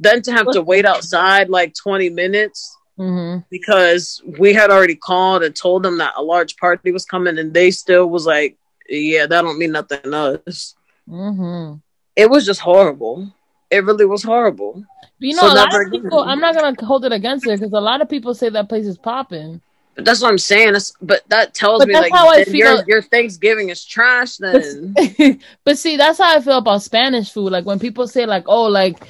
then 0.02 0.22
to 0.22 0.32
have 0.32 0.50
to 0.52 0.62
wait 0.62 0.84
outside 0.84 1.48
like 1.48 1.74
20 1.74 2.10
minutes 2.10 2.76
Mhm. 2.98 3.44
because 3.50 4.20
we 4.38 4.52
had 4.52 4.70
already 4.70 4.94
called 4.96 5.42
and 5.42 5.56
told 5.56 5.82
them 5.82 5.98
that 5.98 6.12
a 6.16 6.22
large 6.22 6.56
party 6.56 6.92
was 6.92 7.04
coming 7.04 7.38
and 7.38 7.54
they 7.54 7.70
still 7.70 8.06
was 8.08 8.26
like, 8.26 8.56
Yeah, 8.88 9.26
that 9.26 9.42
don't 9.42 9.58
mean 9.58 9.72
nothing 9.72 10.02
to 10.02 10.42
us. 10.46 10.74
Mhm. 11.08 11.80
It 12.16 12.28
was 12.30 12.44
just 12.44 12.60
horrible. 12.60 13.28
It 13.70 13.84
really 13.84 14.04
was 14.04 14.22
horrible. 14.22 14.84
You 15.18 15.34
know, 15.36 15.42
So 15.42 15.52
a 15.52 15.54
lot 15.54 15.68
of 15.74 15.80
again. 15.86 16.02
people. 16.02 16.22
I'm 16.22 16.40
not 16.40 16.54
gonna 16.54 16.76
hold 16.84 17.04
it 17.04 17.12
against 17.12 17.46
her 17.46 17.56
because 17.56 17.72
a 17.72 17.80
lot 17.80 18.02
of 18.02 18.08
people 18.08 18.34
say 18.34 18.48
that 18.50 18.68
place 18.68 18.86
is 18.86 18.98
popping. 18.98 19.60
But 19.94 20.04
that's 20.06 20.20
what 20.22 20.30
I'm 20.30 20.38
saying. 20.38 20.74
It's, 20.74 20.92
but 21.00 21.20
that 21.28 21.54
tells 21.54 21.80
But 21.80 21.88
me 21.88 21.94
that's 21.94 22.10
like 22.10 22.12
how 22.12 22.28
I 22.28 22.44
then 22.44 22.54
your 22.54 22.84
your 22.86 23.02
Thanksgiving 23.02 23.68
is 23.70 23.84
trash 23.84 24.36
then. 24.38 24.94
but 25.64 25.78
see, 25.78 25.96
that's 25.96 26.18
how 26.18 26.36
I 26.36 26.40
feel 26.40 26.58
about 26.58 26.82
Spanish 26.82 27.30
food. 27.30 27.52
Like 27.52 27.64
when 27.66 27.78
people 27.78 28.06
say, 28.08 28.26
like, 28.26 28.44
oh, 28.46 28.64
like 28.64 29.06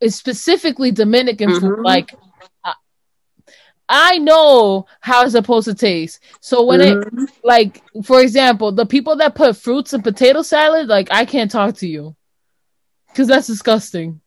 it's 0.00 0.16
specifically 0.16 0.90
Dominican 0.90 1.50
food. 1.52 1.78
Mhm. 1.78 1.84
Like 1.84 2.14
I, 2.64 2.74
I 3.88 4.18
know 4.18 4.86
how 5.00 5.22
it's 5.22 5.32
supposed 5.32 5.68
to 5.68 5.74
taste. 5.74 6.20
So 6.40 6.64
when 6.64 6.80
Mhm. 6.80 7.24
it, 7.24 7.30
like, 7.44 7.82
for 8.04 8.20
example, 8.20 8.72
the 8.72 8.86
people 8.86 9.16
that 9.16 9.34
put 9.34 9.56
fruits 9.56 9.92
in 9.92 10.02
potato 10.02 10.42
salad, 10.42 10.88
like, 10.88 11.08
I 11.10 11.24
can't 11.24 11.50
talk 11.50 11.76
to 11.76 11.86
you 11.86 12.14
because 13.08 13.28
that's 13.28 13.46
disgusting. 13.48 14.20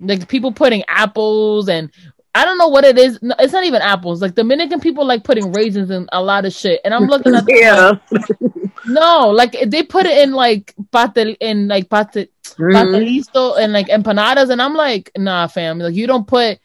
Like 0.00 0.28
people 0.28 0.52
putting 0.52 0.82
apples 0.88 1.68
and 1.68 1.90
I 2.34 2.44
don't 2.44 2.58
know 2.58 2.68
what 2.68 2.84
it 2.84 2.96
is. 2.96 3.18
No, 3.22 3.34
It's 3.40 3.52
not 3.52 3.64
even 3.64 3.82
apples. 3.82 4.22
Like 4.22 4.34
Dominican 4.36 4.78
people 4.80 5.04
like 5.04 5.24
putting 5.24 5.52
raisins 5.52 5.90
in 5.90 6.08
a 6.12 6.22
lot 6.22 6.44
of 6.44 6.52
shit, 6.52 6.80
and 6.84 6.94
I'm 6.94 7.06
looking 7.06 7.34
at 7.34 7.44
them 7.46 7.56
like, 7.56 7.60
yeah. 7.60 7.92
no, 8.86 9.30
like 9.30 9.56
they 9.66 9.82
put 9.82 10.06
it 10.06 10.16
in 10.18 10.32
like 10.32 10.74
patel 10.92 11.34
in 11.40 11.66
like 11.68 11.90
pate, 11.90 12.30
Mhm. 12.42 12.74
pastelitos 12.74 13.58
and 13.58 13.72
like 13.72 13.88
empanadas, 13.88 14.50
and 14.50 14.62
I'm 14.62 14.74
like, 14.74 15.10
nah, 15.16 15.46
fam, 15.48 15.78
like 15.80 15.94
you 15.94 16.06
don't 16.06 16.26
put 16.26 16.58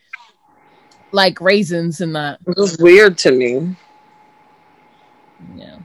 like 1.11 1.39
raisins 1.41 1.99
in 2.01 2.13
that. 2.13 2.39
It 2.47 2.57
was 2.57 2.77
weird 2.77 3.17
to 3.19 3.31
me. 3.31 3.75
Yeah. 5.55 5.77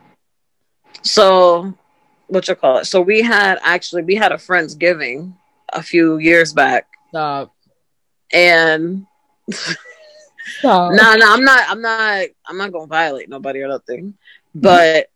So, 1.03 1.73
what 2.27 2.47
you 2.49 2.55
call 2.55 2.79
it? 2.79 2.85
So 2.85 3.01
we 3.01 3.23
had 3.23 3.59
actually 3.63 4.03
we 4.03 4.15
had 4.15 4.33
a 4.33 4.37
friendsgiving 4.37 5.33
a 5.73 5.83
few 5.83 6.19
years 6.19 6.53
back, 6.53 6.87
Stop. 7.09 7.55
and 8.33 9.07
No, 10.65 10.89
no, 10.91 11.33
I'm 11.33 11.45
not, 11.45 11.63
I'm 11.69 11.81
not, 11.81 12.27
I'm 12.47 12.57
not 12.57 12.73
gonna 12.73 12.87
violate 12.87 13.29
nobody 13.29 13.63
or 13.63 13.69
nothing, 13.69 14.15
mm-hmm. 14.57 14.61
but 14.61 15.09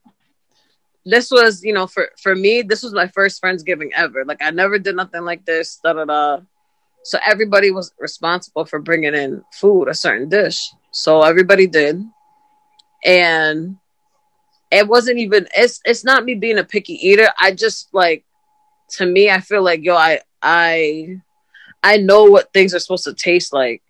this 1.05 1.31
was, 1.31 1.63
you 1.63 1.73
know, 1.73 1.87
for 1.87 2.11
for 2.21 2.35
me, 2.35 2.63
this 2.63 2.83
was 2.83 2.95
my 2.95 3.09
first 3.09 3.43
friendsgiving 3.43 3.91
ever. 3.95 4.25
Like 4.25 4.43
I 4.43 4.51
never 4.51 4.79
did 4.79 4.97
nothing 4.97 5.23
like 5.23 5.45
this. 5.45 5.81
Da 5.83 5.93
da 5.93 6.05
da. 6.05 6.41
So 7.03 7.19
everybody 7.27 7.71
was 7.71 7.93
responsible 7.99 8.65
for 8.65 8.79
bringing 8.79 9.15
in 9.15 9.45
food, 9.53 9.89
a 9.89 9.95
certain 9.95 10.29
dish. 10.29 10.71
So 10.91 11.23
everybody 11.23 11.67
did, 11.67 12.03
and 13.05 13.77
it 14.71 14.89
wasn't 14.89 15.19
even. 15.19 15.47
It's 15.55 15.81
it's 15.85 16.05
not 16.05 16.25
me 16.25 16.35
being 16.35 16.59
a 16.59 16.65
picky 16.65 16.95
eater. 16.95 17.29
I 17.39 17.53
just 17.53 17.93
like, 17.93 18.25
to 18.93 19.07
me, 19.07 19.31
I 19.31 19.41
feel 19.41 19.63
like 19.63 19.85
yo, 19.85 19.97
I 19.97 20.21
I 20.41 21.21
I 21.83 21.99
know 21.99 22.25
what 22.25 22.53
things 22.55 22.75
are 22.75 22.79
supposed 22.79 23.05
to 23.05 23.15
taste 23.15 23.53
like. 23.53 23.83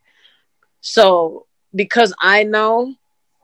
So 0.87 1.47
because 1.75 2.13
I 2.21 2.45
know, 2.45 2.95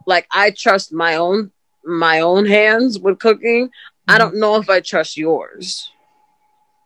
like 0.06 0.28
I 0.30 0.50
trust 0.50 0.92
my 0.92 1.16
own 1.16 1.50
my 1.82 2.20
own 2.20 2.44
hands 2.44 2.98
with 2.98 3.18
cooking, 3.18 3.70
I 4.06 4.18
don't 4.18 4.32
mm-hmm. 4.32 4.40
know 4.40 4.56
if 4.56 4.68
I 4.68 4.80
trust 4.80 5.16
yours. 5.16 5.90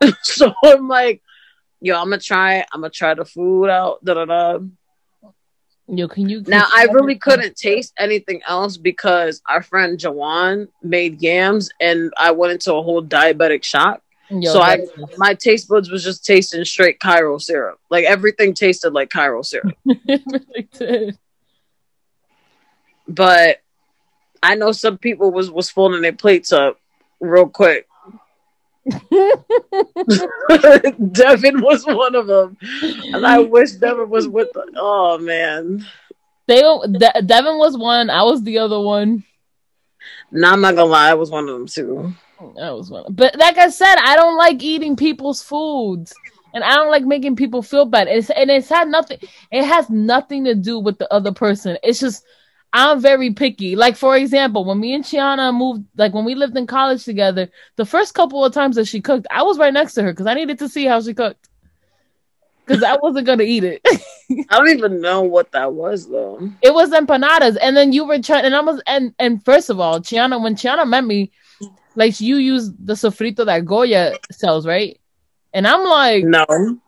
so 0.22 0.54
I'm 0.64 0.86
like, 0.86 1.22
yo, 1.80 2.00
I'm 2.00 2.08
gonna 2.08 2.18
try. 2.18 2.64
I'm 2.72 2.82
gonna 2.82 2.90
try 2.90 3.14
the 3.14 3.24
food 3.24 3.68
out. 3.68 4.04
Da 4.04 4.14
da 4.14 4.24
da. 4.26 4.58
Yo, 5.88 6.06
can 6.06 6.28
you? 6.28 6.40
Now 6.46 6.66
I 6.72 6.84
really 6.92 7.16
couldn't 7.16 7.56
taste 7.56 7.92
anything 7.98 8.40
else 8.46 8.76
because 8.76 9.42
our 9.48 9.60
friend 9.60 9.98
Jawan 9.98 10.68
made 10.84 11.20
yams, 11.20 11.68
and 11.80 12.12
I 12.16 12.30
went 12.30 12.52
into 12.52 12.72
a 12.74 12.82
whole 12.82 13.02
diabetic 13.02 13.64
shock. 13.64 14.02
Yo, 14.30 14.52
so 14.52 14.60
I, 14.60 14.78
my 15.16 15.34
taste 15.34 15.68
buds 15.68 15.90
was 15.90 16.02
just 16.02 16.24
tasting 16.24 16.64
straight 16.64 16.98
Karo 16.98 17.38
syrup. 17.38 17.78
Like 17.90 18.04
everything 18.04 18.54
tasted 18.54 18.94
like 18.94 19.10
Karo 19.10 19.42
syrup. 19.42 19.76
it 19.84 20.22
really 20.26 20.68
did. 20.72 21.18
but 23.06 23.58
I 24.42 24.54
know 24.54 24.72
some 24.72 24.98
people 24.98 25.30
was 25.30 25.50
was 25.50 25.70
folding 25.70 26.02
their 26.02 26.12
plates 26.12 26.52
up 26.52 26.78
real 27.20 27.48
quick. 27.48 27.86
Devin 31.12 31.62
was 31.62 31.86
one 31.86 32.14
of 32.14 32.26
them, 32.26 32.56
and 32.82 33.26
I 33.26 33.38
wish 33.38 33.72
Devin 33.72 34.10
was 34.10 34.28
with. 34.28 34.52
The, 34.52 34.72
oh 34.76 35.18
man, 35.18 35.86
they 36.46 36.60
De- 36.60 37.22
Devin 37.22 37.58
was 37.58 37.76
one. 37.76 38.10
I 38.10 38.22
was 38.22 38.42
the 38.42 38.58
other 38.58 38.80
one. 38.80 39.24
No, 40.30 40.50
I'm 40.50 40.60
not 40.60 40.74
gonna 40.76 40.90
lie. 40.90 41.10
I 41.10 41.14
was 41.14 41.30
one 41.30 41.48
of 41.48 41.54
them 41.54 41.66
too. 41.66 42.14
I 42.40 42.70
was 42.72 42.90
one. 42.90 43.04
But 43.10 43.36
like 43.36 43.58
I 43.58 43.68
said, 43.68 43.96
I 43.96 44.16
don't 44.16 44.36
like 44.36 44.62
eating 44.62 44.96
people's 44.96 45.42
foods. 45.42 46.14
And 46.52 46.62
I 46.62 46.76
don't 46.76 46.90
like 46.90 47.04
making 47.04 47.34
people 47.34 47.62
feel 47.62 47.84
bad. 47.84 48.06
It's, 48.06 48.30
and 48.30 48.48
it's 48.48 48.68
had 48.68 48.86
nothing. 48.86 49.18
It 49.50 49.64
has 49.64 49.90
nothing 49.90 50.44
to 50.44 50.54
do 50.54 50.78
with 50.78 50.98
the 50.98 51.12
other 51.12 51.32
person. 51.32 51.76
It's 51.82 51.98
just 51.98 52.24
I'm 52.74 53.00
very 53.00 53.32
picky. 53.32 53.76
Like 53.76 53.96
for 53.96 54.16
example, 54.16 54.64
when 54.64 54.80
me 54.80 54.94
and 54.94 55.04
Chiana 55.04 55.56
moved, 55.56 55.84
like 55.96 56.12
when 56.12 56.24
we 56.24 56.34
lived 56.34 56.56
in 56.56 56.66
college 56.66 57.04
together, 57.04 57.48
the 57.76 57.86
first 57.86 58.14
couple 58.14 58.44
of 58.44 58.52
times 58.52 58.74
that 58.74 58.88
she 58.88 59.00
cooked, 59.00 59.28
I 59.30 59.44
was 59.44 59.58
right 59.58 59.72
next 59.72 59.94
to 59.94 60.02
her 60.02 60.12
because 60.12 60.26
I 60.26 60.34
needed 60.34 60.58
to 60.58 60.68
see 60.68 60.84
how 60.84 61.00
she 61.00 61.14
cooked. 61.14 61.48
Because 62.66 62.82
I 62.82 62.96
wasn't 62.96 63.26
gonna 63.26 63.44
eat 63.44 63.62
it. 63.62 63.80
I 64.50 64.58
don't 64.58 64.70
even 64.70 65.00
know 65.00 65.22
what 65.22 65.52
that 65.52 65.72
was 65.72 66.08
though. 66.08 66.50
It 66.62 66.74
was 66.74 66.90
empanadas, 66.90 67.56
and 67.62 67.76
then 67.76 67.92
you 67.92 68.04
were 68.06 68.18
trying, 68.20 68.44
and 68.44 68.56
I 68.56 68.60
was, 68.60 68.82
and 68.86 69.14
and 69.20 69.44
first 69.44 69.70
of 69.70 69.78
all, 69.78 70.00
Chiana, 70.00 70.42
when 70.42 70.56
Chiana 70.56 70.88
met 70.88 71.04
me, 71.04 71.30
like 71.94 72.20
you 72.20 72.36
use 72.36 72.70
the 72.72 72.94
sofrito 72.94 73.46
that 73.46 73.64
Goya 73.64 74.14
sells, 74.30 74.66
right? 74.66 75.00
And 75.52 75.66
I'm 75.66 75.84
like, 75.84 76.24
no, 76.24 76.78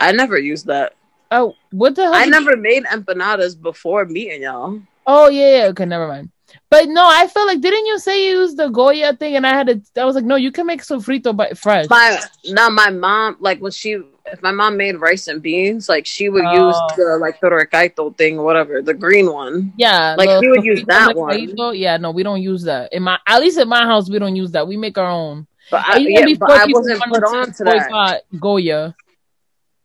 I 0.00 0.12
never 0.12 0.38
used 0.38 0.66
that. 0.66 0.94
Oh, 1.30 1.54
what 1.70 1.94
the 1.96 2.04
hell? 2.04 2.14
I 2.14 2.26
never 2.26 2.56
you... 2.56 2.62
made 2.62 2.84
empanadas 2.84 3.60
before 3.60 4.04
meeting 4.04 4.42
y'all. 4.42 4.80
Oh 5.06 5.28
yeah, 5.28 5.58
yeah, 5.58 5.64
okay, 5.66 5.84
never 5.84 6.08
mind. 6.08 6.30
But 6.70 6.88
no, 6.88 7.06
I 7.06 7.26
felt 7.26 7.46
like 7.46 7.60
didn't 7.60 7.86
you 7.86 7.98
say 7.98 8.26
you 8.26 8.40
used 8.40 8.56
the 8.56 8.68
Goya 8.68 9.14
thing? 9.14 9.36
And 9.36 9.46
I 9.46 9.54
had 9.54 9.66
to. 9.68 10.00
I 10.00 10.04
was 10.04 10.14
like, 10.14 10.24
no, 10.24 10.36
you 10.36 10.52
can 10.52 10.66
make 10.66 10.82
sofrito 10.82 11.36
but 11.36 11.56
fresh. 11.58 11.86
My 11.88 12.20
now, 12.46 12.68
my 12.68 12.90
mom 12.90 13.36
like 13.40 13.60
when 13.60 13.72
she 13.72 14.02
if 14.26 14.42
my 14.42 14.52
mom 14.52 14.76
made 14.76 14.96
rice 14.96 15.28
and 15.28 15.42
beans, 15.42 15.88
like 15.88 16.06
she 16.06 16.28
would 16.28 16.44
oh. 16.44 16.66
use 16.66 16.76
the 16.96 17.18
like 17.20 17.40
the 17.40 17.48
recaito 17.48 18.16
thing, 18.16 18.38
whatever, 18.42 18.82
the 18.82 18.94
green 18.94 19.32
one. 19.32 19.72
Yeah, 19.76 20.14
like 20.16 20.30
she 20.42 20.48
would 20.48 20.64
use 20.64 20.84
that 20.86 21.14
one. 21.14 21.74
Yeah, 21.74 21.96
no, 21.98 22.10
we 22.10 22.22
don't 22.22 22.42
use 22.42 22.62
that. 22.64 22.92
In 22.92 23.02
my 23.02 23.18
at 23.26 23.40
least 23.40 23.58
in 23.58 23.68
my 23.68 23.84
house, 23.84 24.08
we 24.08 24.18
don't 24.18 24.36
use 24.36 24.52
that. 24.52 24.66
We 24.66 24.76
make 24.76 24.96
our 24.98 25.10
own. 25.10 25.46
But 25.70 25.84
I, 25.86 25.96
yeah, 25.98 26.26
but 26.38 26.50
I 26.50 26.66
wasn't 26.68 27.02
put 27.02 27.24
on 27.24 27.52
to 27.52 27.64
that. 27.64 28.22
Goya. 28.38 28.94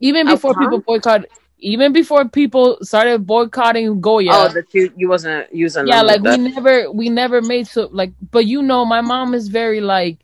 Even 0.01 0.27
before 0.27 0.53
people 0.53 0.79
boycott 0.79 1.25
even 1.59 1.93
before 1.93 2.27
people 2.27 2.77
started 2.81 3.25
boycotting 3.25 4.01
Goya. 4.01 4.31
Oh, 4.31 4.47
that 4.49 4.73
you, 4.73 4.91
you 4.95 5.09
wasn't 5.09 5.53
using. 5.53 5.87
Yeah, 5.87 6.01
like 6.01 6.21
we 6.21 6.37
never 6.37 6.91
we 6.91 7.09
never 7.09 7.41
made 7.41 7.67
so 7.67 7.89
like, 7.91 8.13
but 8.31 8.45
you 8.45 8.61
know, 8.61 8.85
my 8.85 9.01
mom 9.01 9.33
is 9.33 9.47
very 9.47 9.81
like 9.81 10.19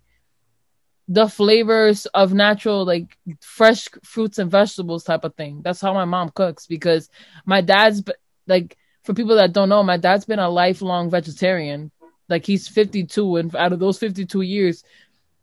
the 1.08 1.28
flavors 1.28 2.08
of 2.08 2.34
natural 2.34 2.84
like 2.84 3.18
fresh 3.42 3.88
fruits 4.04 4.40
and 4.40 4.50
vegetables 4.50 5.04
type 5.04 5.24
of 5.24 5.36
thing. 5.36 5.62
That's 5.64 5.82
how 5.82 5.94
my 5.94 6.06
mom 6.06 6.30
cooks 6.30 6.66
because 6.66 7.10
my 7.46 7.62
dad's 7.62 8.02
like 8.48 8.78
for 9.04 9.14
people 9.14 9.36
that 9.36 9.54
don't 9.54 9.70
know, 9.70 9.84
my 9.84 9.98
dad's 9.98 10.26
been 10.26 10.40
a 10.40 10.50
lifelong 10.50 11.10
vegetarian. 11.10 11.92
Like 12.28 12.46
he's 12.46 12.68
52 12.68 13.36
and 13.36 13.56
out 13.56 13.72
of 13.72 13.80
those 13.80 14.00
52 14.00 14.42
years, 14.42 14.84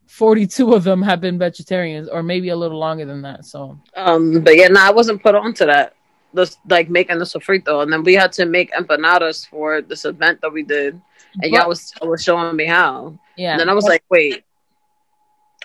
42 0.06 0.74
of 0.74 0.84
them 0.84 1.02
have 1.02 1.20
been 1.20 1.38
vegetarians 1.38 2.08
or 2.08 2.22
maybe 2.22 2.50
a 2.50 2.56
little 2.56 2.78
longer 2.78 3.04
than 3.04 3.22
that 3.22 3.44
so. 3.44 3.78
Um 3.96 4.40
but 4.42 4.56
yeah 4.56 4.68
no 4.68 4.80
i 4.80 4.90
wasn't 4.90 5.22
put 5.22 5.34
onto 5.34 5.66
that. 5.66 5.94
This 6.34 6.56
like 6.68 6.88
making 6.88 7.18
the 7.18 7.24
sofrito 7.24 7.82
and 7.82 7.92
then 7.92 8.02
we 8.02 8.14
had 8.14 8.32
to 8.32 8.46
make 8.46 8.72
empanadas 8.72 9.48
for 9.48 9.82
this 9.82 10.04
event 10.04 10.40
that 10.40 10.52
we 10.52 10.62
did 10.62 11.00
and 11.42 11.52
y'all 11.52 11.68
was 11.68 11.92
was 12.02 12.22
showing 12.22 12.56
me 12.56 12.66
how. 12.66 13.18
Yeah. 13.36 13.52
And 13.52 13.60
then 13.60 13.68
i 13.68 13.74
was 13.74 13.84
like 13.84 14.04
wait. 14.10 14.44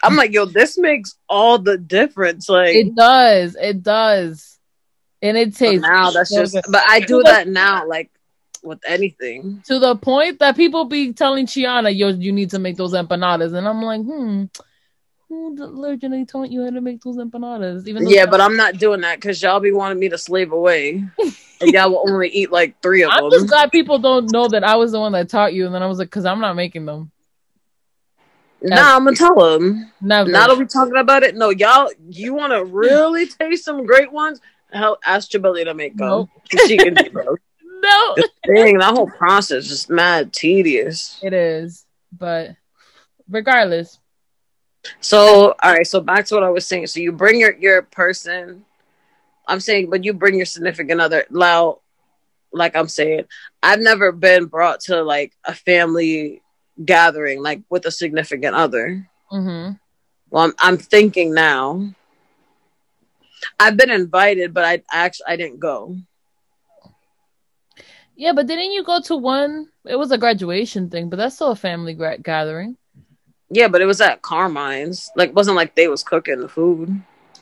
I'm 0.04 0.16
like 0.16 0.32
yo 0.32 0.46
this 0.46 0.78
makes 0.78 1.18
all 1.28 1.58
the 1.58 1.78
difference 1.78 2.48
like. 2.50 2.76
It 2.76 2.96
does. 2.96 3.56
It 3.60 3.84
does. 3.84 4.60
And 5.22 5.36
it 5.36 5.56
tastes 5.56 5.82
now 5.82 6.12
that's 6.12 6.34
just 6.34 6.56
but 6.72 6.84
i 6.88 7.00
do 7.00 7.24
that 7.24 7.48
now 7.48 7.88
like 7.88 8.12
with 8.68 8.80
anything. 8.86 9.64
To 9.68 9.80
the 9.80 9.96
point 9.96 10.40
that 10.40 10.56
people 10.56 10.86
be 10.86 11.14
telling 11.14 11.46
Chiana, 11.46 11.96
yo, 11.96 12.10
you 12.10 12.32
need 12.32 12.52
to 12.52 12.60
make 12.60 12.78
those 12.78 12.94
empanadas. 12.94 13.54
And 13.54 13.68
I'm 13.68 13.82
like, 13.82 14.02
hmm, 14.02 14.46
who 15.30 15.86
originally 15.86 16.26
taught 16.26 16.52
you 16.52 16.64
how 16.64 16.70
to 16.70 16.82
make 16.82 17.02
those 17.02 17.18
empanadas? 17.18 17.88
Even 17.88 18.08
yeah, 18.08 18.26
but 18.26 18.40
I'm 18.40 18.56
not 18.56 18.78
doing 18.78 19.02
that 19.02 19.20
because 19.20 19.42
y'all 19.42 19.60
be 19.60 19.72
wanting 19.72 20.00
me 20.00 20.10
to 20.10 20.18
slave 20.18 20.52
away. 20.52 21.04
and 21.62 21.74
y'all 21.74 21.90
will 21.90 22.06
only 22.08 22.30
eat 22.30 22.52
like 22.52 22.82
three 22.82 23.04
of 23.04 23.12
I'm 23.12 23.18
them. 23.18 23.26
I'm 23.26 23.32
just 23.32 23.48
glad 23.48 23.72
people 23.72 24.00
don't 24.00 24.32
know 24.32 24.48
that 24.48 24.64
I 24.64 24.76
was 24.76 24.92
the 24.92 25.00
one 25.00 25.12
that 25.14 25.30
taught 25.30 25.54
you. 25.54 25.66
And 25.66 25.76
then 25.76 25.84
I 25.84 25.88
was 25.88 26.00
like, 26.00 26.08
because 26.08 26.26
I'm 26.26 26.40
not 26.40 26.56
making 26.56 26.86
them. 26.86 27.12
Nah, 28.62 28.96
I'm 28.96 29.04
gonna 29.04 29.16
tell 29.16 29.36
them. 29.36 29.92
Never. 30.02 30.30
Now 30.30 30.48
that 30.48 30.58
we're 30.58 30.66
talking 30.66 30.98
about 30.98 31.24
it, 31.24 31.36
no, 31.36 31.50
y'all, 31.50 31.92
you 32.10 32.34
want 32.34 32.54
to 32.54 32.66
really 32.66 33.28
taste 33.28 33.66
some 33.66 33.86
great 33.86 34.12
ones? 34.12 34.42
Hell, 34.72 34.98
ask 35.06 35.30
Chabeli 35.30 35.64
to 35.66 35.74
make 35.74 35.96
them. 35.96 36.08
Nope. 36.08 36.30
She 36.66 36.78
can 36.78 36.96
do 36.96 37.10
those 37.10 37.38
no. 37.82 38.16
thing, 38.46 38.78
that 38.80 38.94
whole 38.94 39.10
process 39.10 39.70
is 39.70 39.90
mad 39.90 40.34
tedious. 40.34 41.20
It 41.24 41.34
is, 41.34 41.86
but 42.12 42.56
regardless. 43.30 44.00
So, 45.02 45.56
all 45.62 45.74
right. 45.74 45.86
So 45.86 46.02
back 46.02 46.26
to 46.28 46.36
what 46.36 46.44
I 46.44 46.50
was 46.50 46.66
saying. 46.66 46.88
So 46.88 47.00
you 47.00 47.12
bring 47.12 47.40
your 47.40 47.56
your 47.58 47.82
person. 47.82 48.66
I'm 49.48 49.60
saying, 49.60 49.90
but 49.90 50.04
you 50.04 50.14
bring 50.14 50.36
your 50.36 50.46
significant 50.46 51.00
other. 51.00 51.26
Now, 51.30 51.80
like 52.52 52.76
I'm 52.76 52.88
saying, 52.88 53.26
I've 53.64 53.80
never 53.80 54.12
been 54.12 54.46
brought 54.46 54.82
to 54.82 55.04
like 55.04 55.34
a 55.46 55.54
family 55.54 56.42
gathering 56.84 57.42
like 57.42 57.62
with 57.70 57.86
a 57.86 57.92
significant 57.92 58.56
other. 58.56 59.10
Mm-hmm. 59.32 59.74
Well, 60.30 60.44
I'm, 60.44 60.54
I'm 60.60 60.78
thinking 60.78 61.34
now. 61.34 61.94
I've 63.60 63.78
been 63.78 63.92
invited, 63.92 64.54
but 64.54 64.66
I 64.66 64.84
actually 64.92 65.26
I 65.28 65.36
didn't 65.36 65.60
go. 65.60 65.98
Yeah, 68.18 68.34
but 68.34 68.48
didn't 68.48 68.72
you 68.72 68.84
go 68.84 69.00
to 69.02 69.16
one? 69.16 69.70
It 69.86 69.96
was 69.96 70.12
a 70.12 70.18
graduation 70.18 70.90
thing, 70.90 71.08
but 71.08 71.18
that's 71.18 71.36
still 71.36 71.52
a 71.52 71.56
family 71.56 71.94
gra- 71.94 72.18
gathering. 72.18 72.76
Yeah, 73.50 73.68
but 73.68 73.80
it 73.80 73.86
was 73.86 74.02
at 74.02 74.24
Carmine's. 74.24 75.12
Like, 75.16 75.36
wasn't 75.36 75.56
like 75.56 75.76
they 75.76 75.88
was 75.88 76.04
cooking 76.04 76.42
the 76.42 76.50
food. 76.50 77.00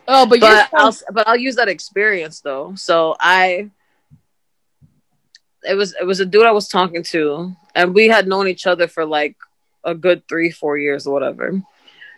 Oh, 0.07 0.25
but 0.25 0.41
but 0.41 0.69
I'll, 0.73 0.95
but 1.13 1.27
I'll 1.27 1.37
use 1.37 1.55
that 1.55 1.69
experience 1.69 2.41
though. 2.41 2.75
So 2.75 3.15
I, 3.19 3.71
it 5.63 5.75
was 5.75 5.95
it 5.99 6.05
was 6.05 6.19
a 6.19 6.25
dude 6.25 6.45
I 6.45 6.51
was 6.51 6.67
talking 6.67 7.03
to, 7.03 7.55
and 7.73 7.95
we 7.95 8.07
had 8.07 8.27
known 8.27 8.47
each 8.47 8.67
other 8.67 8.87
for 8.87 9.05
like 9.05 9.35
a 9.83 9.95
good 9.95 10.27
three 10.27 10.51
four 10.51 10.77
years 10.77 11.07
or 11.07 11.13
whatever. 11.13 11.59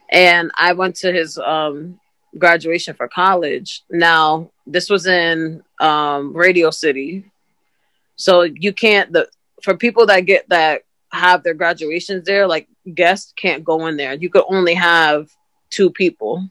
And 0.10 0.52
I 0.56 0.74
went 0.74 0.96
to 0.98 1.14
his 1.14 1.38
um 1.38 2.00
graduation 2.38 2.96
for 2.96 3.08
college. 3.08 3.84
Now 3.90 4.52
this 4.66 4.90
was 4.90 5.06
in 5.06 5.64
um 5.80 6.36
Radio 6.36 6.72
City, 6.72 7.32
so 8.18 8.42
you 8.42 8.74
can't 8.74 9.14
the 9.14 9.30
for 9.64 9.76
people 9.78 10.06
that 10.08 10.22
get 10.22 10.50
that 10.50 10.82
have 11.12 11.44
their 11.44 11.54
graduations 11.54 12.26
there, 12.26 12.48
like 12.48 12.68
guests 12.94 13.34
can't 13.38 13.64
go 13.64 13.88
in 13.88 13.96
there. 13.96 14.14
You 14.14 14.30
could 14.30 14.44
only 14.50 14.74
have 14.74 15.30
two 15.70 15.90
people 15.90 16.50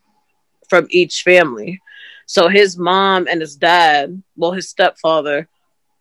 from 0.68 0.86
each 0.90 1.22
family. 1.22 1.80
So 2.26 2.48
his 2.48 2.76
mom 2.76 3.26
and 3.28 3.40
his 3.40 3.56
dad, 3.56 4.22
well, 4.36 4.52
his 4.52 4.68
stepfather 4.68 5.48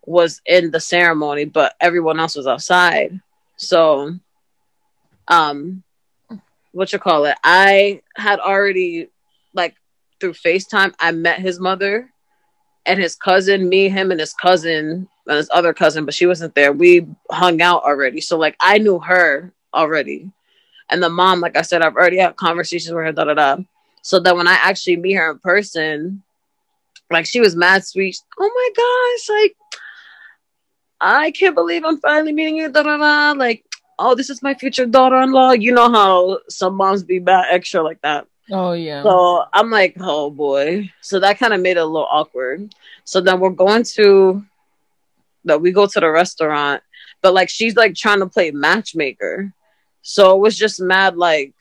was 0.05 0.41
in 0.45 0.71
the 0.71 0.79
ceremony, 0.79 1.45
but 1.45 1.75
everyone 1.79 2.19
else 2.19 2.35
was 2.35 2.47
outside. 2.47 3.19
So, 3.57 4.17
um, 5.27 5.83
what 6.71 6.91
you 6.93 6.99
call 6.99 7.25
it? 7.25 7.37
I 7.43 8.01
had 8.15 8.39
already, 8.39 9.09
like, 9.53 9.75
through 10.19 10.33
FaceTime, 10.33 10.93
I 10.99 11.11
met 11.11 11.39
his 11.39 11.59
mother 11.59 12.11
and 12.85 12.99
his 12.99 13.15
cousin, 13.15 13.67
me, 13.67 13.89
him, 13.89 14.11
and 14.11 14.19
his 14.19 14.33
cousin 14.33 15.07
and 15.27 15.37
his 15.37 15.49
other 15.53 15.73
cousin, 15.73 16.05
but 16.05 16.13
she 16.13 16.25
wasn't 16.25 16.55
there. 16.55 16.71
We 16.71 17.07
hung 17.31 17.61
out 17.61 17.83
already. 17.83 18.21
So 18.21 18.37
like 18.37 18.55
I 18.59 18.77
knew 18.77 18.99
her 18.99 19.53
already. 19.73 20.31
And 20.89 21.01
the 21.01 21.09
mom, 21.09 21.39
like 21.39 21.57
I 21.57 21.63
said, 21.63 21.81
I've 21.81 21.95
already 21.95 22.17
had 22.17 22.35
conversations 22.35 22.93
with 22.93 23.03
her, 23.03 23.11
da 23.11 23.23
da 23.23 23.33
da. 23.33 23.57
So 24.01 24.19
that 24.19 24.35
when 24.35 24.47
I 24.47 24.53
actually 24.53 24.97
meet 24.97 25.13
her 25.13 25.31
in 25.31 25.39
person, 25.39 26.23
like 27.09 27.25
she 27.25 27.39
was 27.39 27.55
mad 27.55 27.85
sweet. 27.85 28.17
Oh 28.39 28.51
my 28.53 28.69
gosh, 28.75 29.41
like 29.41 29.55
I 31.01 31.31
can't 31.31 31.55
believe 31.55 31.83
I'm 31.83 31.99
finally 31.99 32.33
meeting 32.33 32.57
you, 32.57 32.71
da 32.71 32.83
da 32.83 32.97
da. 32.97 33.31
Like, 33.37 33.65
oh, 33.97 34.15
this 34.15 34.29
is 34.29 34.43
my 34.43 34.53
future 34.53 34.85
daughter-in-law. 34.85 35.53
You 35.53 35.71
know 35.71 35.91
how 35.91 36.39
some 36.49 36.75
moms 36.75 37.03
be 37.03 37.19
bad 37.19 37.47
extra 37.49 37.81
like 37.81 38.01
that. 38.01 38.27
Oh 38.51 38.73
yeah. 38.73 39.03
So 39.03 39.45
I'm 39.53 39.71
like, 39.71 39.95
oh 39.99 40.29
boy. 40.29 40.91
So 41.01 41.19
that 41.19 41.39
kind 41.39 41.53
of 41.53 41.61
made 41.61 41.77
it 41.77 41.81
a 41.81 41.85
little 41.85 42.07
awkward. 42.09 42.73
So 43.03 43.21
then 43.21 43.39
we're 43.39 43.49
going 43.49 43.83
to 43.95 44.43
that 45.45 45.61
we 45.61 45.71
go 45.71 45.87
to 45.87 45.99
the 45.99 46.09
restaurant, 46.09 46.83
but 47.21 47.33
like 47.33 47.49
she's 47.49 47.75
like 47.75 47.95
trying 47.95 48.19
to 48.19 48.27
play 48.27 48.51
matchmaker. 48.51 49.53
So 50.01 50.35
it 50.35 50.39
was 50.39 50.57
just 50.57 50.79
mad 50.79 51.17
like 51.17 51.53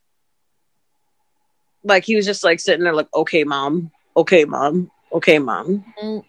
like 1.82 2.04
he 2.04 2.16
was 2.16 2.26
just 2.26 2.44
like 2.44 2.60
sitting 2.60 2.84
there 2.84 2.94
like, 2.94 3.08
okay, 3.14 3.44
mom, 3.44 3.90
okay, 4.16 4.44
mom, 4.44 4.90
okay, 5.12 5.38
mom. 5.38 5.84
Mm. 6.02 6.24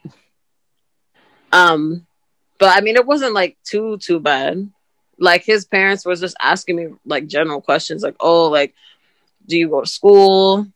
Um, 1.52 2.08
but 2.60 2.78
I 2.78 2.82
mean 2.82 2.96
it 2.96 3.06
wasn't 3.06 3.34
like 3.34 3.58
too 3.64 3.98
too 3.98 4.20
bad. 4.20 4.70
Like 5.18 5.44
his 5.44 5.66
parents 5.66 6.06
was 6.06 6.20
just 6.20 6.36
asking 6.42 6.76
me 6.76 6.88
like 7.06 7.28
general 7.28 7.62
questions, 7.62 8.04
like, 8.04 8.18
oh, 8.20 8.50
like 8.50 8.74
do 9.48 9.58
you 9.58 9.70
go 9.70 9.82
to 9.82 9.88
school? 9.88 10.68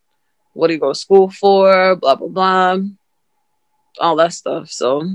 What 0.52 0.68
do 0.68 0.74
you 0.74 0.80
go 0.80 0.92
to 0.92 0.98
school 0.98 1.30
for? 1.30 1.96
Blah 1.96 2.16
blah 2.16 2.28
blah. 2.28 2.78
All 3.98 4.16
that 4.16 4.32
stuff. 4.32 4.70
So 4.70 5.08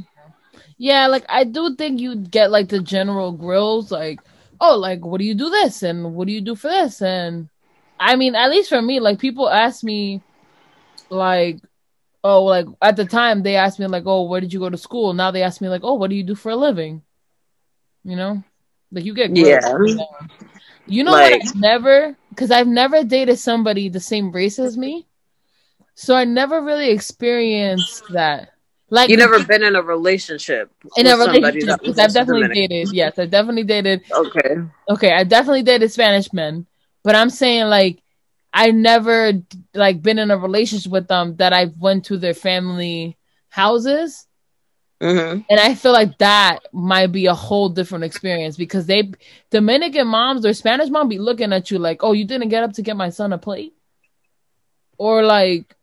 Yeah, 0.77 1.07
like 1.07 1.25
I 1.29 1.43
do 1.43 1.75
think 1.75 1.99
you'd 1.99 2.31
get 2.31 2.51
like 2.51 2.69
the 2.69 2.79
general 2.81 3.31
grills, 3.31 3.91
like, 3.91 4.19
oh, 4.59 4.77
like 4.77 5.05
what 5.05 5.19
do 5.19 5.25
you 5.25 5.35
do 5.35 5.49
this 5.49 5.83
and 5.83 6.15
what 6.15 6.27
do 6.27 6.33
you 6.33 6.41
do 6.41 6.55
for 6.55 6.67
this? 6.67 7.01
And 7.01 7.49
I 7.99 8.15
mean, 8.15 8.35
at 8.35 8.49
least 8.49 8.69
for 8.69 8.81
me, 8.81 8.99
like 8.99 9.19
people 9.19 9.49
ask 9.49 9.83
me 9.83 10.21
like 11.09 11.59
oh 12.23 12.43
like 12.43 12.65
at 12.81 12.95
the 12.95 13.05
time 13.05 13.43
they 13.43 13.55
asked 13.55 13.79
me 13.79 13.87
like, 13.87 14.03
oh, 14.05 14.23
where 14.23 14.41
did 14.41 14.53
you 14.53 14.59
go 14.59 14.69
to 14.69 14.77
school? 14.77 15.13
Now 15.13 15.31
they 15.31 15.43
ask 15.43 15.61
me 15.61 15.69
like, 15.69 15.81
oh, 15.83 15.95
what 15.95 16.09
do 16.09 16.15
you 16.15 16.23
do 16.23 16.35
for 16.35 16.51
a 16.51 16.55
living? 16.55 17.01
You 18.03 18.15
know? 18.15 18.43
Like 18.91 19.05
you 19.05 19.13
get. 19.13 19.35
Yeah. 19.35 19.77
You 20.87 21.03
know 21.03 21.11
Like- 21.11 21.31
what 21.41 21.41
I've 21.47 21.55
never 21.55 22.15
because 22.29 22.51
I've 22.51 22.67
never 22.67 23.03
dated 23.03 23.39
somebody 23.39 23.89
the 23.89 23.99
same 23.99 24.31
race 24.31 24.59
as 24.59 24.77
me. 24.77 25.05
So 25.95 26.15
I 26.15 26.25
never 26.25 26.61
really 26.61 26.89
experienced 26.89 28.03
that. 28.11 28.49
Like 28.89 29.09
you 29.09 29.17
never 29.17 29.43
been 29.43 29.63
in 29.63 29.75
a 29.75 29.81
relationship 29.81 30.69
in 30.95 31.07
a 31.07 31.11
with 31.17 31.25
somebody 31.25 31.39
relationship 31.39 31.79
because 31.79 31.97
I've 31.99 32.13
definitely 32.13 32.43
Dominican. 32.43 32.69
dated. 32.69 32.93
Yes, 32.93 33.17
I've 33.17 33.31
definitely 33.31 33.63
dated. 33.63 34.03
Okay. 34.11 34.55
Okay, 34.89 35.11
I 35.13 35.23
definitely 35.23 35.63
dated 35.63 35.91
Spanish 35.91 36.31
men, 36.33 36.67
but 37.03 37.15
I'm 37.15 37.29
saying 37.31 37.65
like 37.65 38.01
I 38.53 38.71
never 38.71 39.33
like 39.73 40.01
been 40.03 40.19
in 40.19 40.29
a 40.29 40.37
relationship 40.37 40.91
with 40.91 41.07
them 41.07 41.35
that 41.37 41.51
I 41.51 41.71
went 41.79 42.05
to 42.05 42.17
their 42.17 42.35
family 42.35 43.17
houses, 43.49 44.27
hmm 45.01 45.39
and 45.49 45.59
I 45.59 45.75
feel 45.75 45.91
like 45.91 46.17
that 46.19 46.59
might 46.73 47.07
be 47.07 47.27
a 47.27 47.33
whole 47.33 47.69
different 47.69 48.03
experience 48.03 48.57
because 48.57 48.85
they 48.85 49.11
Dominican 49.51 50.07
moms 50.07 50.45
or 50.45 50.53
Spanish 50.53 50.89
mom 50.89 51.07
be 51.07 51.19
looking 51.19 51.53
at 51.53 51.69
you 51.69 51.79
like, 51.79 52.03
oh, 52.03 52.13
you 52.13 52.25
didn't 52.25 52.49
get 52.49 52.63
up 52.63 52.73
to 52.73 52.81
get 52.81 52.97
my 52.97 53.09
son 53.09 53.33
a 53.33 53.37
plate, 53.37 53.73
or 54.97 55.23
like 55.23 55.75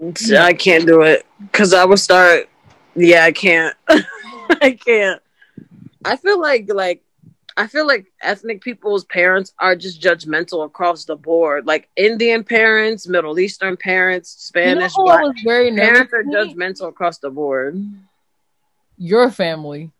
I 0.00 0.52
can't 0.52 0.86
do 0.86 1.02
it 1.02 1.26
because 1.40 1.74
I 1.74 1.84
would 1.84 1.98
start. 1.98 2.48
Yeah, 2.94 3.24
I 3.24 3.32
can't. 3.32 3.76
I 3.88 4.78
can't. 4.84 5.20
I 6.04 6.16
feel 6.16 6.40
like 6.40 6.70
like 6.72 7.02
I 7.56 7.66
feel 7.66 7.86
like 7.86 8.06
ethnic 8.22 8.60
people's 8.60 9.04
parents 9.04 9.52
are 9.58 9.74
just 9.74 10.00
judgmental 10.00 10.64
across 10.64 11.04
the 11.04 11.16
board. 11.16 11.66
Like 11.66 11.88
Indian 11.96 12.44
parents, 12.44 13.08
Middle 13.08 13.38
Eastern 13.40 13.76
parents, 13.76 14.30
Spanish 14.30 14.96
you 14.96 15.04
know, 15.04 15.04
black, 15.06 15.20
I 15.20 15.26
was 15.26 15.40
very 15.44 15.74
parents 15.74 16.12
are 16.12 16.22
judgmental 16.22 16.88
across 16.88 17.18
the 17.18 17.30
board. 17.30 17.82
Your 18.98 19.30
family. 19.30 19.90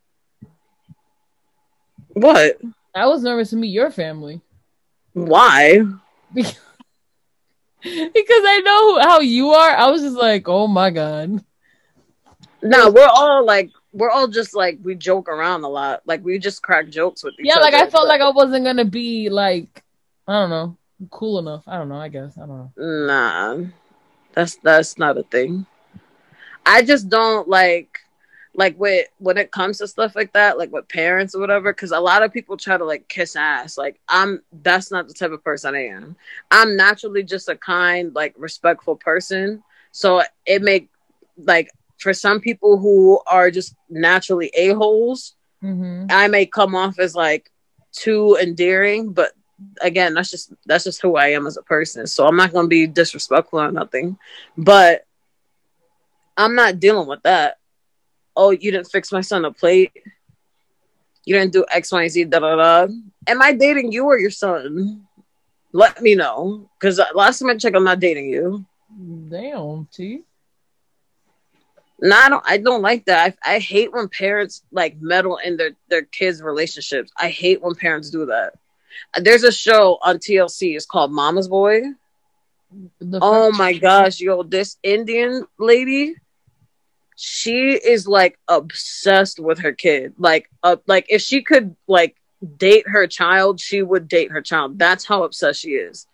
What? 2.09 2.59
I 2.95 3.07
was 3.07 3.23
nervous 3.23 3.51
to 3.51 3.57
meet 3.57 3.69
your 3.69 3.91
family. 3.91 4.41
Why? 5.13 5.81
because 6.35 6.57
I 7.83 8.61
know 8.65 9.01
how 9.01 9.21
you 9.21 9.51
are. 9.51 9.71
I 9.77 9.91
was 9.91 10.03
just 10.03 10.17
like, 10.17 10.49
oh 10.49 10.67
my 10.67 10.91
god. 10.91 11.45
No, 12.63 12.91
we're 12.91 13.07
all 13.07 13.45
like 13.47 13.71
we're 13.93 14.11
all 14.11 14.27
just 14.27 14.55
like 14.55 14.79
we 14.83 14.95
joke 14.97 15.29
around 15.29 15.63
a 15.65 15.69
lot. 15.69 16.03
Like 16.07 16.25
we 16.25 16.39
just 16.39 16.63
crack 16.63 16.89
jokes 16.89 17.23
with 17.23 17.35
each 17.39 17.47
Yeah, 17.47 17.55
other. 17.55 17.63
like 17.63 17.75
I 17.75 17.89
felt 17.89 18.05
but- 18.05 18.09
like 18.09 18.21
I 18.21 18.31
wasn't 18.31 18.65
gonna 18.65 18.85
be 18.85 19.29
like, 19.29 19.85
I 20.27 20.33
don't 20.41 20.51
know, 20.51 20.77
cool 21.11 21.39
enough. 21.39 21.63
I 21.69 21.79
don't 21.79 21.89
know. 21.89 22.01
I 22.01 22.09
guess 22.09 22.37
I 22.37 22.47
don't 22.47 22.73
know. 22.77 23.07
Nah, 23.07 23.65
that's 24.35 24.57
that's 24.57 24.99
not 24.99 25.17
a 25.19 25.23
thing. 25.23 25.67
I 26.67 26.83
just 26.83 27.09
don't 27.09 27.49
like 27.49 28.01
like 28.59 28.79
with 28.79 29.07
when 29.19 29.39
it 29.39 29.53
comes 29.53 29.79
to 29.79 29.89
stuff 29.89 30.17
like 30.17 30.33
that, 30.35 30.59
like 30.59 30.73
with 30.73 30.89
parents 30.89 31.35
or 31.35 31.41
whatever. 31.41 31.73
Because 31.73 31.93
a 31.93 32.01
lot 32.01 32.23
of 32.23 32.33
people 32.33 32.57
try 32.57 32.77
to 32.77 32.85
like 32.85 33.09
kiss 33.09 33.37
ass. 33.37 33.79
Like 33.79 34.01
I'm, 34.09 34.43
that's 34.63 34.91
not 34.91 35.09
the 35.09 35.15
type 35.15 35.31
of 35.33 35.45
person 35.45 35.75
I 35.75 35.87
am. 35.87 36.17
I'm 36.51 36.77
naturally 36.77 37.23
just 37.23 37.49
a 37.49 37.57
kind, 37.57 38.15
like 38.15 38.35
respectful 38.37 38.97
person. 38.97 39.63
So 39.93 40.23
it 40.45 40.63
make 40.63 40.91
like 41.37 41.71
for 41.99 42.13
some 42.13 42.41
people 42.41 42.79
who 42.79 43.21
are 43.31 43.51
just 43.51 43.75
naturally 43.89 44.51
a 44.55 44.75
holes, 44.75 45.37
Mm-hmm. 45.63 46.07
I 46.11 46.29
may 46.29 46.47
come 46.47 46.75
off 46.75 46.99
as 46.99 47.15
like 47.15 47.51
too 47.93 48.39
endearing, 48.41 49.13
but 49.13 49.33
again, 49.81 50.15
that's 50.15 50.31
just 50.31 50.53
that's 50.67 50.85
just 50.85 51.03
who 51.03 51.17
I 51.17 51.29
am 51.29 51.47
as 51.47 51.57
a 51.57 51.63
person. 51.63 52.07
So 52.07 52.27
I'm 52.27 52.37
not 52.37 52.53
gonna 52.53 52.69
be 52.69 52.87
disrespectful 52.87 53.61
or 53.61 53.73
nothing. 53.73 54.19
But 54.57 55.05
I'm 56.37 56.55
not 56.55 56.79
dealing 56.79 57.09
with 57.09 57.23
that. 57.25 57.59
Oh, 58.39 58.51
you 58.53 58.71
didn't 58.71 58.87
fix 58.87 59.11
my 59.11 59.21
son 59.21 59.45
a 59.45 59.53
plate. 59.53 59.93
You 61.25 61.35
didn't 61.35 61.53
do 61.53 61.65
X, 61.73 61.91
Y, 61.91 62.07
Z, 62.07 62.25
da 62.27 62.39
da 62.39 62.55
da. 62.55 62.93
Am 63.27 63.43
I 63.43 63.53
dating 63.53 63.91
you 63.91 64.05
or 64.07 64.17
your 64.17 64.31
son? 64.31 65.03
Let 65.73 66.01
me 66.01 66.15
know. 66.15 66.71
Because 66.79 67.01
last 67.15 67.41
time 67.41 67.51
I 67.51 67.57
checked, 67.57 67.75
I'm 67.75 67.83
not 67.83 67.99
dating 67.99 68.29
you. 68.29 68.65
Damn, 69.29 69.89
T. 69.93 70.23
No, 72.01 72.17
I 72.17 72.29
don't. 72.29 72.45
I 72.47 72.57
don't 72.59 72.81
like 72.81 73.07
that. 73.07 73.37
I, 73.45 73.57
I 73.57 73.59
hate 73.59 73.93
when 73.93 74.09
parents 74.09 74.63
like 74.71 75.01
meddle 75.01 75.39
in 75.39 75.57
their 75.57 75.73
their 75.89 76.03
kids' 76.03 76.41
relationships. 76.41 77.11
I 77.19 77.31
hate 77.31 77.61
when 77.61 77.75
parents 77.75 78.09
do 78.09 78.27
that. 78.27 78.55
There's 79.17 79.43
a 79.43 79.51
show 79.53 79.99
on 80.01 80.19
TLC. 80.19 80.77
It's 80.77 80.87
called 80.87 81.11
Mama's 81.11 81.49
Boy. 81.49 81.83
Oh 83.21 83.51
my 83.51 83.73
gosh, 83.75 84.21
yo, 84.21 84.45
this 84.45 84.77
Indian 84.85 85.45
lady, 85.59 86.15
she 87.21 87.73
is 87.73 88.07
like 88.07 88.39
obsessed 88.47 89.41
with 89.41 89.59
her 89.59 89.73
kid. 89.73 90.15
Like, 90.19 90.49
uh, 90.63 90.77
like 90.87 91.07
if 91.09 91.21
she 91.21 91.43
could 91.43 91.75
like 91.89 92.15
date 92.57 92.87
her 92.87 93.07
child, 93.09 93.59
she 93.61 93.83
would 93.83 94.07
date 94.07 94.31
her 94.31 94.41
child. 94.41 94.79
That's 94.79 95.05
how 95.05 95.25
obsessed 95.25 95.61
she 95.61 95.71
is. 95.71 96.07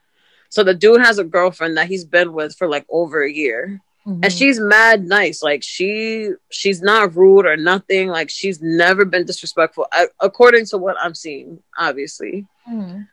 So 0.49 0.65
the 0.65 0.73
dude 0.73 1.03
has 1.03 1.19
a 1.19 1.25
girlfriend 1.25 1.77
that 1.77 1.89
he's 1.89 2.05
been 2.07 2.33
with 2.33 2.57
for 2.57 2.69
like 2.69 2.87
over 2.89 3.23
a 3.23 3.31
year 3.31 3.81
Mhm. 4.07 4.21
and 4.23 4.31
she's 4.33 4.61
mad 4.61 5.03
nice 5.07 5.43
like 5.43 5.63
she 5.63 6.29
she's 6.51 6.83
not 6.83 7.17
rude 7.17 7.47
or 7.47 7.57
nothing 7.57 8.09
like 8.09 8.29
she's 8.29 8.61
never 8.61 9.07
been 9.07 9.25
disrespectful 9.25 9.87
I, 9.91 10.09
according 10.21 10.67
to 10.67 10.77
what 10.77 10.97
i'm 11.03 11.15
seeing 11.15 11.63
obviously 11.79 12.47
Mhm. 12.71 13.09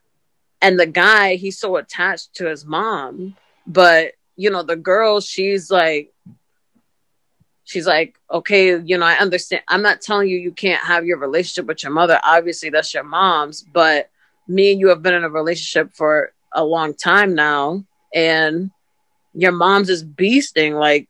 and 0.62 0.78
the 0.78 0.86
guy 0.88 1.36
he's 1.36 1.58
so 1.58 1.78
attached 1.78 2.34
to 2.36 2.46
his 2.46 2.66
mom 2.66 3.38
but 3.66 4.16
you 4.36 4.50
know 4.50 4.64
the 4.64 4.76
girl 4.76 5.22
she's 5.22 5.72
like 5.72 6.12
she's 7.72 7.88
like 7.88 8.16
okay 8.30 8.80
you 8.82 8.98
know 8.98 9.06
i 9.06 9.14
understand 9.16 9.64
i'm 9.68 9.82
not 9.82 10.02
telling 10.02 10.28
you 10.28 10.38
you 10.38 10.52
can't 10.52 10.84
have 10.84 11.06
your 11.06 11.18
relationship 11.18 11.66
with 11.66 11.84
your 11.84 11.92
mother 11.92 12.20
obviously 12.24 12.70
that's 12.70 12.94
your 12.94 13.04
mom's 13.04 13.62
but 13.62 14.10
me 14.48 14.72
and 14.72 14.80
you 14.80 14.90
have 14.90 15.02
been 15.02 15.14
in 15.14 15.24
a 15.24 15.30
relationship 15.30 15.94
for 15.94 16.32
a 16.54 16.64
long 16.64 16.94
time 16.94 17.34
now 17.34 17.84
and 18.14 18.72
your 19.34 19.52
mom's 19.52 19.90
is 19.90 20.04
beasting 20.04 20.80
like 20.80 21.08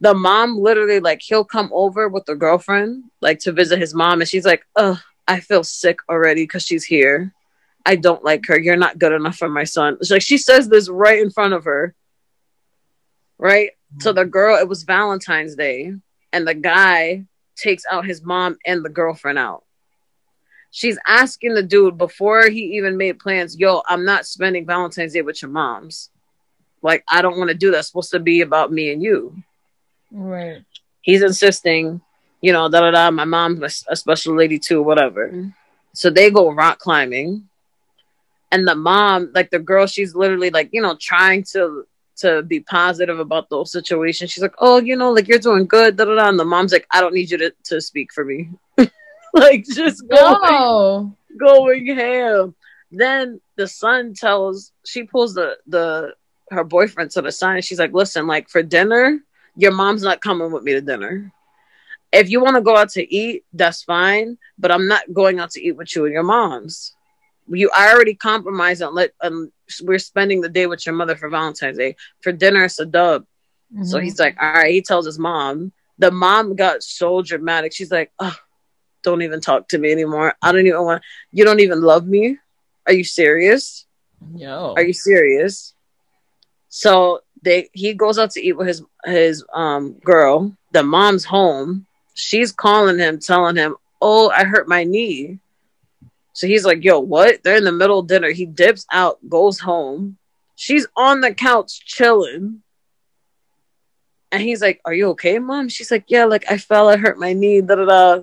the 0.00 0.14
mom 0.14 0.58
literally 0.58 1.00
like 1.00 1.22
he'll 1.22 1.44
come 1.44 1.70
over 1.72 2.08
with 2.08 2.24
the 2.26 2.34
girlfriend 2.34 3.04
like 3.20 3.38
to 3.38 3.52
visit 3.52 3.78
his 3.78 3.94
mom 3.94 4.20
and 4.20 4.28
she's 4.28 4.44
like 4.44 4.66
ugh 4.76 4.98
i 5.26 5.40
feel 5.40 5.64
sick 5.64 5.98
already 6.08 6.42
because 6.42 6.64
she's 6.64 6.84
here 6.84 7.32
I 7.86 7.96
don't 7.96 8.24
like 8.24 8.46
her. 8.46 8.58
You're 8.58 8.76
not 8.76 8.98
good 8.98 9.12
enough 9.12 9.36
for 9.36 9.48
my 9.48 9.64
son. 9.64 9.98
It's 10.00 10.10
like 10.10 10.22
she 10.22 10.38
says 10.38 10.68
this 10.68 10.88
right 10.88 11.20
in 11.20 11.30
front 11.30 11.52
of 11.52 11.64
her. 11.64 11.94
Right? 13.36 13.72
So 14.00 14.12
the 14.12 14.24
girl, 14.24 14.58
it 14.58 14.68
was 14.68 14.82
Valentine's 14.82 15.54
Day, 15.54 15.92
and 16.32 16.46
the 16.46 16.54
guy 16.54 17.24
takes 17.56 17.84
out 17.90 18.04
his 18.04 18.22
mom 18.22 18.58
and 18.66 18.84
the 18.84 18.88
girlfriend 18.88 19.38
out. 19.38 19.64
She's 20.70 20.98
asking 21.06 21.54
the 21.54 21.62
dude 21.62 21.96
before 21.96 22.48
he 22.48 22.76
even 22.76 22.96
made 22.96 23.20
plans, 23.20 23.56
yo, 23.56 23.82
I'm 23.86 24.04
not 24.04 24.26
spending 24.26 24.66
Valentine's 24.66 25.12
Day 25.12 25.22
with 25.22 25.40
your 25.40 25.52
moms. 25.52 26.10
Like, 26.82 27.04
I 27.08 27.22
don't 27.22 27.38
want 27.38 27.48
to 27.48 27.56
do 27.56 27.70
that. 27.70 27.78
It's 27.78 27.86
supposed 27.86 28.10
to 28.10 28.18
be 28.18 28.40
about 28.40 28.72
me 28.72 28.92
and 28.92 29.00
you. 29.00 29.36
Right. 30.10 30.64
He's 31.00 31.22
insisting, 31.22 32.00
you 32.40 32.52
know, 32.52 32.68
da 32.68 32.80
da 32.80 32.90
da. 32.90 33.10
My 33.12 33.24
mom's 33.24 33.84
a 33.88 33.94
special 33.94 34.34
lady 34.34 34.58
too, 34.58 34.82
whatever. 34.82 35.28
Mm-hmm. 35.28 35.50
So 35.92 36.10
they 36.10 36.30
go 36.30 36.50
rock 36.50 36.80
climbing, 36.80 37.48
and 38.50 38.66
the 38.66 38.74
mom, 38.74 39.30
like 39.32 39.50
the 39.50 39.60
girl, 39.60 39.86
she's 39.86 40.14
literally 40.14 40.50
like, 40.50 40.70
you 40.72 40.82
know, 40.82 40.96
trying 41.00 41.44
to 41.52 41.86
to 42.16 42.42
be 42.42 42.60
positive 42.60 43.18
about 43.18 43.48
the 43.48 43.56
whole 43.56 43.64
situation. 43.66 44.28
She's 44.28 44.42
like, 44.42 44.54
oh, 44.58 44.80
you 44.80 44.96
know, 44.96 45.10
like 45.12 45.28
you're 45.28 45.38
doing 45.38 45.66
good, 45.66 45.96
da 45.96 46.04
da 46.04 46.14
da. 46.14 46.28
And 46.28 46.38
the 46.38 46.44
mom's 46.44 46.72
like, 46.72 46.86
I 46.90 47.00
don't 47.00 47.14
need 47.14 47.30
you 47.30 47.38
to 47.38 47.52
to 47.64 47.80
speak 47.80 48.12
for 48.12 48.24
me, 48.24 48.50
like 49.34 49.64
just 49.66 50.06
going 50.08 50.38
No. 50.40 51.16
going 51.38 51.86
ham. 51.86 52.54
Then 52.90 53.40
the 53.56 53.66
son 53.66 54.14
tells 54.14 54.72
she 54.84 55.04
pulls 55.04 55.34
the 55.34 55.56
the 55.66 56.14
her 56.50 56.64
boyfriend 56.64 57.10
to 57.12 57.22
the 57.22 57.32
side 57.32 57.56
and 57.56 57.64
she's 57.64 57.78
like, 57.78 57.92
listen, 57.92 58.26
like 58.26 58.48
for 58.48 58.62
dinner, 58.62 59.20
your 59.56 59.72
mom's 59.72 60.02
not 60.02 60.20
coming 60.20 60.52
with 60.52 60.62
me 60.62 60.72
to 60.72 60.80
dinner. 60.80 61.32
If 62.12 62.30
you 62.30 62.42
want 62.42 62.56
to 62.56 62.62
go 62.62 62.76
out 62.76 62.90
to 62.90 63.14
eat, 63.14 63.44
that's 63.52 63.82
fine, 63.82 64.38
but 64.58 64.70
I'm 64.70 64.86
not 64.88 65.12
going 65.12 65.40
out 65.40 65.50
to 65.52 65.62
eat 65.62 65.76
with 65.76 65.94
you 65.96 66.04
and 66.04 66.14
your 66.14 66.22
mom's. 66.22 66.94
You 67.48 67.70
I 67.74 67.92
already 67.92 68.14
compromised 68.14 68.82
and 68.82 68.94
let 68.94 69.12
um, 69.20 69.52
we're 69.82 69.98
spending 69.98 70.40
the 70.40 70.48
day 70.48 70.66
with 70.66 70.84
your 70.86 70.94
mother 70.94 71.16
for 71.16 71.28
Valentine's 71.28 71.78
Day. 71.78 71.96
For 72.20 72.32
dinner, 72.32 72.64
it's 72.64 72.78
a 72.78 72.86
dub. 72.86 73.24
So 73.82 73.98
Mhm. 73.98 74.04
he's 74.04 74.18
like, 74.18 74.36
all 74.40 74.52
right. 74.52 74.72
He 74.72 74.82
tells 74.82 75.06
his 75.06 75.18
mom. 75.18 75.72
The 75.98 76.10
mom 76.10 76.54
got 76.56 76.82
so 76.82 77.22
dramatic. 77.22 77.72
She's 77.72 77.90
like, 77.90 78.12
oh, 78.18 78.36
don't 79.02 79.22
even 79.22 79.40
talk 79.40 79.68
to 79.68 79.78
me 79.78 79.92
anymore. 79.92 80.34
I 80.42 80.52
don't 80.52 80.66
even 80.66 80.82
want. 80.82 81.02
You 81.32 81.44
don't 81.44 81.60
even 81.60 81.80
love 81.82 82.06
me. 82.06 82.38
Are 82.86 82.92
you 82.92 83.04
serious? 83.04 83.86
No. 84.20 84.74
Are 84.76 84.82
you 84.82 84.92
serious? 84.92 85.74
So 86.68 87.20
they 87.42 87.68
he 87.72 87.94
goes 87.94 88.18
out 88.18 88.30
to 88.32 88.44
eat 88.44 88.54
with 88.56 88.66
his 88.68 88.82
his 89.04 89.44
um 89.52 89.94
girl. 90.04 90.56
The 90.72 90.82
mom's 90.82 91.24
home. 91.24 91.86
She's 92.14 92.52
calling 92.52 92.98
him, 92.98 93.18
telling 93.18 93.56
him, 93.56 93.76
"Oh, 94.00 94.30
I 94.30 94.44
hurt 94.44 94.68
my 94.68 94.84
knee." 94.84 95.38
So 96.34 96.46
he's 96.46 96.66
like, 96.66 96.84
"Yo, 96.84 96.98
what?" 97.00 97.42
They're 97.42 97.56
in 97.56 97.64
the 97.64 97.72
middle 97.72 98.00
of 98.00 98.06
dinner. 98.06 98.30
He 98.30 98.44
dips 98.44 98.84
out, 98.92 99.18
goes 99.28 99.58
home. 99.58 100.18
She's 100.56 100.86
on 100.96 101.20
the 101.20 101.32
couch 101.34 101.84
chilling. 101.86 102.62
And 104.34 104.42
he's 104.42 104.60
like, 104.60 104.80
Are 104.84 104.92
you 104.92 105.10
okay, 105.10 105.38
mom? 105.38 105.68
She's 105.68 105.92
like, 105.92 106.04
Yeah, 106.08 106.24
like 106.24 106.44
I 106.50 106.58
fell, 106.58 106.88
I 106.88 106.96
hurt 106.96 107.18
my 107.18 107.32
knee, 107.32 107.60
da 107.60 107.76
da 107.76 107.84
da. 107.84 108.22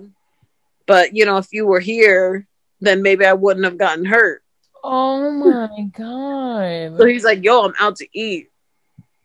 But 0.86 1.16
you 1.16 1.24
know, 1.24 1.38
if 1.38 1.48
you 1.52 1.66
were 1.66 1.80
here, 1.80 2.46
then 2.80 3.02
maybe 3.02 3.24
I 3.24 3.32
wouldn't 3.32 3.64
have 3.64 3.78
gotten 3.78 4.04
hurt. 4.04 4.42
Oh 4.84 5.30
my 5.30 5.88
god. 5.96 6.98
So 6.98 7.06
he's 7.06 7.24
like, 7.24 7.42
Yo, 7.42 7.62
I'm 7.62 7.74
out 7.80 7.96
to 7.96 8.08
eat 8.12 8.50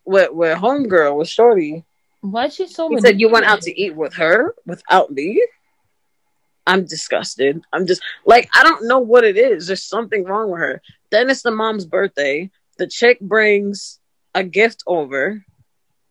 with 0.06 0.32
with 0.32 0.56
homegirl, 0.56 1.18
with 1.18 1.28
Shorty. 1.28 1.84
Why 2.22 2.46
is 2.46 2.54
she 2.54 2.66
so 2.66 2.88
He 2.88 2.98
said, 3.00 3.20
You 3.20 3.28
went 3.28 3.46
out 3.46 3.60
to 3.62 3.80
eat 3.80 3.94
with 3.94 4.14
her 4.14 4.54
without 4.66 5.10
me? 5.10 5.44
I'm 6.68 6.84
disgusted. 6.84 7.62
I'm 7.72 7.86
just 7.86 8.02
like, 8.26 8.48
I 8.54 8.62
don't 8.62 8.86
know 8.86 8.98
what 8.98 9.24
it 9.24 9.36
is. 9.36 9.66
There's 9.66 9.82
something 9.82 10.24
wrong 10.24 10.50
with 10.50 10.60
her. 10.60 10.82
Then 11.10 11.30
it's 11.30 11.42
the 11.42 11.50
mom's 11.50 11.86
birthday. 11.86 12.50
The 12.76 12.86
chick 12.86 13.18
brings 13.20 13.98
a 14.34 14.44
gift 14.44 14.84
over 14.86 15.44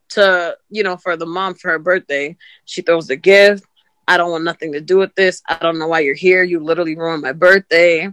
to, 0.10 0.58
you 0.70 0.84
know, 0.84 0.98
for 0.98 1.16
the 1.16 1.28
mom 1.28 1.54
for 1.54 1.72
her 1.72 1.80
birthday. 1.80 2.36
She 2.66 2.82
throws 2.82 3.08
the 3.08 3.16
gift. 3.16 3.64
I 4.08 4.18
don't 4.18 4.32
want 4.32 4.46
nothing 4.46 4.74
to 4.74 4.82
do 4.82 4.98
with 4.98 5.14
this. 5.16 5.42
I 5.48 5.58
don't 5.62 5.78
know 5.78 5.88
why 5.88 6.00
you're 6.00 6.16
here. 6.16 6.44
You 6.44 6.60
literally 6.60 6.98
ruined 6.98 7.22
my 7.22 7.34
birthday. 7.34 8.12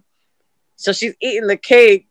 So 0.77 0.93
she's 0.93 1.15
eating 1.21 1.47
the 1.47 1.57
cake. 1.57 2.09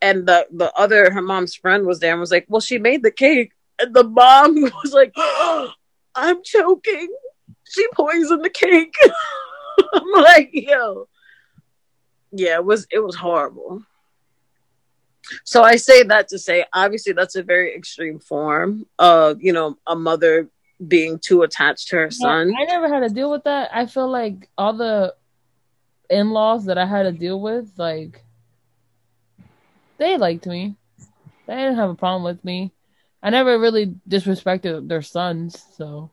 And 0.00 0.26
the, 0.26 0.46
the 0.50 0.72
other, 0.74 1.10
her 1.12 1.22
mom's 1.22 1.54
friend 1.54 1.84
was 1.84 2.00
there 2.00 2.12
and 2.12 2.20
was 2.20 2.30
like, 2.30 2.46
Well, 2.48 2.60
she 2.60 2.78
made 2.78 3.02
the 3.02 3.10
cake. 3.10 3.52
And 3.78 3.94
the 3.94 4.04
mom 4.04 4.54
was 4.82 4.92
like, 4.92 5.12
oh, 5.16 5.72
I'm 6.14 6.42
choking. 6.42 7.08
She 7.64 7.86
poisoned 7.94 8.44
the 8.44 8.50
cake. 8.50 8.94
I'm 9.92 10.10
like, 10.22 10.50
yo. 10.52 11.08
Yeah, 12.30 12.56
it 12.56 12.64
was 12.64 12.86
it 12.90 12.98
was 12.98 13.16
horrible. 13.16 13.82
So 15.44 15.62
I 15.62 15.76
say 15.76 16.02
that 16.04 16.28
to 16.28 16.38
say 16.38 16.64
obviously 16.72 17.12
that's 17.12 17.36
a 17.36 17.42
very 17.42 17.74
extreme 17.74 18.18
form 18.18 18.86
of, 18.98 19.42
you 19.42 19.52
know, 19.52 19.76
a 19.86 19.94
mother 19.94 20.48
being 20.86 21.18
too 21.18 21.42
attached 21.42 21.88
to 21.88 21.96
her 21.96 22.10
son. 22.10 22.52
I 22.58 22.64
never 22.64 22.88
had 22.88 23.00
to 23.00 23.08
deal 23.08 23.30
with 23.30 23.44
that. 23.44 23.70
I 23.72 23.86
feel 23.86 24.08
like 24.10 24.48
all 24.56 24.72
the 24.74 25.14
in 26.08 26.30
laws 26.30 26.66
that 26.66 26.78
I 26.78 26.86
had 26.86 27.02
to 27.02 27.12
deal 27.12 27.40
with, 27.40 27.72
like 27.76 28.22
they 29.98 30.16
liked 30.16 30.46
me. 30.46 30.76
They 31.46 31.54
didn't 31.54 31.76
have 31.76 31.90
a 31.90 31.94
problem 31.94 32.22
with 32.22 32.44
me. 32.44 32.72
I 33.22 33.30
never 33.30 33.58
really 33.58 33.94
disrespected 34.08 34.88
their 34.88 35.02
sons, 35.02 35.62
so 35.76 36.10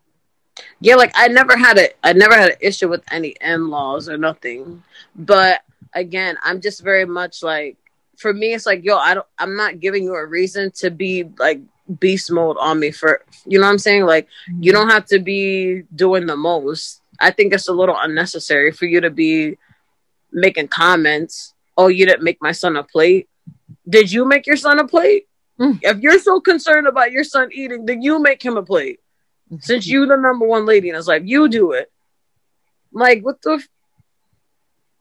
yeah, 0.80 0.95
like 0.95 1.12
I 1.16 1.28
never 1.28 1.58
had 1.58 1.78
a 1.78 1.89
I 2.03 2.14
never 2.14 2.34
had 2.36 2.51
an 2.51 2.58
issue 2.62 2.88
with 2.88 3.03
any 3.12 3.36
in 3.41 3.70
laws 3.70 4.08
or 4.10 4.18
nothing. 4.18 4.84
But 5.16 5.62
again, 5.93 6.38
I'm 6.43 6.62
just 6.62 6.82
very 6.82 7.06
much 7.06 7.43
like 7.43 7.78
for 8.18 8.34
me 8.34 8.53
it's 8.53 8.66
like, 8.66 8.84
yo, 8.84 8.97
I 8.97 9.14
don't 9.14 9.28
I'm 9.38 9.56
not 9.56 9.80
giving 9.80 10.03
you 10.03 10.16
a 10.16 10.26
reason 10.26 10.72
to 10.78 10.89
be 10.89 11.26
like 11.39 11.62
beast 11.99 12.32
mode 12.32 12.58
on 12.60 12.80
me 12.80 12.91
for 12.91 13.24
you 13.45 13.60
know 13.60 13.66
what 13.66 13.72
I'm 13.72 13.78
saying? 13.80 14.06
Like 14.06 14.28
you 14.60 14.72
don't 14.72 14.89
have 14.89 15.06
to 15.08 15.20
be 15.20 15.84
doing 15.95 16.26
the 16.26 16.38
most. 16.38 17.01
I 17.20 17.32
think 17.32 17.53
it's 17.53 17.70
a 17.70 17.74
little 17.74 17.97
unnecessary 17.97 18.72
for 18.72 18.86
you 18.86 19.01
to 19.01 19.10
be 19.10 19.58
making 20.32 20.68
comments. 20.68 21.53
Oh, 21.78 21.88
you 21.88 22.06
didn't 22.06 22.24
make 22.24 22.41
my 22.41 22.51
son 22.51 22.76
a 22.76 22.84
plate. 22.84 23.30
Did 23.88 24.12
you 24.12 24.26
make 24.26 24.47
your 24.47 24.58
son 24.58 24.80
a 24.80 24.88
plate? 24.88 25.28
Mm. 25.60 25.80
If 25.82 25.99
you're 25.99 26.20
so 26.20 26.39
concerned 26.41 26.88
about 26.88 27.12
your 27.12 27.24
son 27.24 27.49
eating, 27.53 27.86
then 27.86 28.01
you 28.01 28.20
make 28.20 28.43
him 28.43 28.58
a 28.58 28.64
plate. 28.64 28.99
Since 29.60 29.88
you 29.88 30.06
the 30.06 30.16
number 30.18 30.46
one 30.46 30.66
lady 30.66 30.89
in 30.89 30.96
his 30.96 31.08
life, 31.08 31.22
you 31.26 31.48
do 31.48 31.72
it. 31.74 31.91
Like 32.91 33.22
what 33.24 33.41
the? 33.41 33.54
F- 33.54 33.68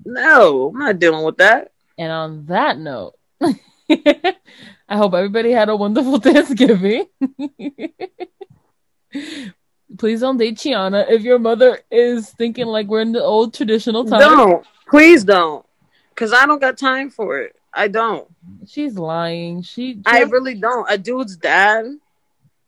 no, 0.04 0.68
I'm 0.68 0.78
not 0.78 0.98
dealing 0.98 1.24
with 1.24 1.38
that. 1.38 1.72
And 1.96 2.12
on 2.12 2.46
that 2.46 2.78
note, 2.78 3.14
I 3.40 4.96
hope 4.96 5.14
everybody 5.14 5.52
had 5.52 5.68
a 5.68 5.76
wonderful 5.76 6.18
Thanksgiving. 6.20 7.06
Please 9.96 10.20
don't 10.20 10.36
date 10.38 10.56
Chiana 10.56 11.08
if 11.08 11.22
your 11.22 11.38
mother 11.38 11.78
is 11.90 12.30
thinking 12.30 12.66
like 12.66 12.88
we're 12.88 13.00
in 13.00 13.12
the 13.12 13.22
old 13.22 13.54
traditional 13.54 14.04
time. 14.04 14.18
Don't, 14.18 14.66
please 14.88 15.22
don't, 15.22 15.64
because 16.08 16.32
I 16.32 16.46
don't 16.46 16.60
got 16.60 16.76
time 16.76 17.10
for 17.10 17.38
it. 17.38 17.54
I 17.72 17.86
don't. 17.86 18.26
She's 18.66 18.98
lying. 18.98 19.62
She. 19.62 20.00
I 20.04 20.22
really 20.22 20.54
don't. 20.54 20.90
A 20.90 20.98
dude's 20.98 21.36
dad 21.36 21.86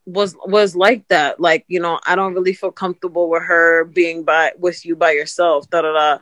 was 0.07 0.37
was 0.45 0.75
like 0.77 1.07
that. 1.09 1.41
Like 1.41 1.65
you 1.69 1.81
know, 1.81 2.01
I 2.07 2.15
don't 2.15 2.35
really 2.35 2.55
feel 2.55 2.71
comfortable 2.71 3.29
with 3.29 3.43
her 3.43 3.85
being 3.85 4.23
by 4.23 4.53
with 4.59 4.87
you 4.87 4.97
by 4.97 5.11
yourself. 5.11 5.69
Da 5.69 5.83
da 5.83 5.93
da. 5.93 6.19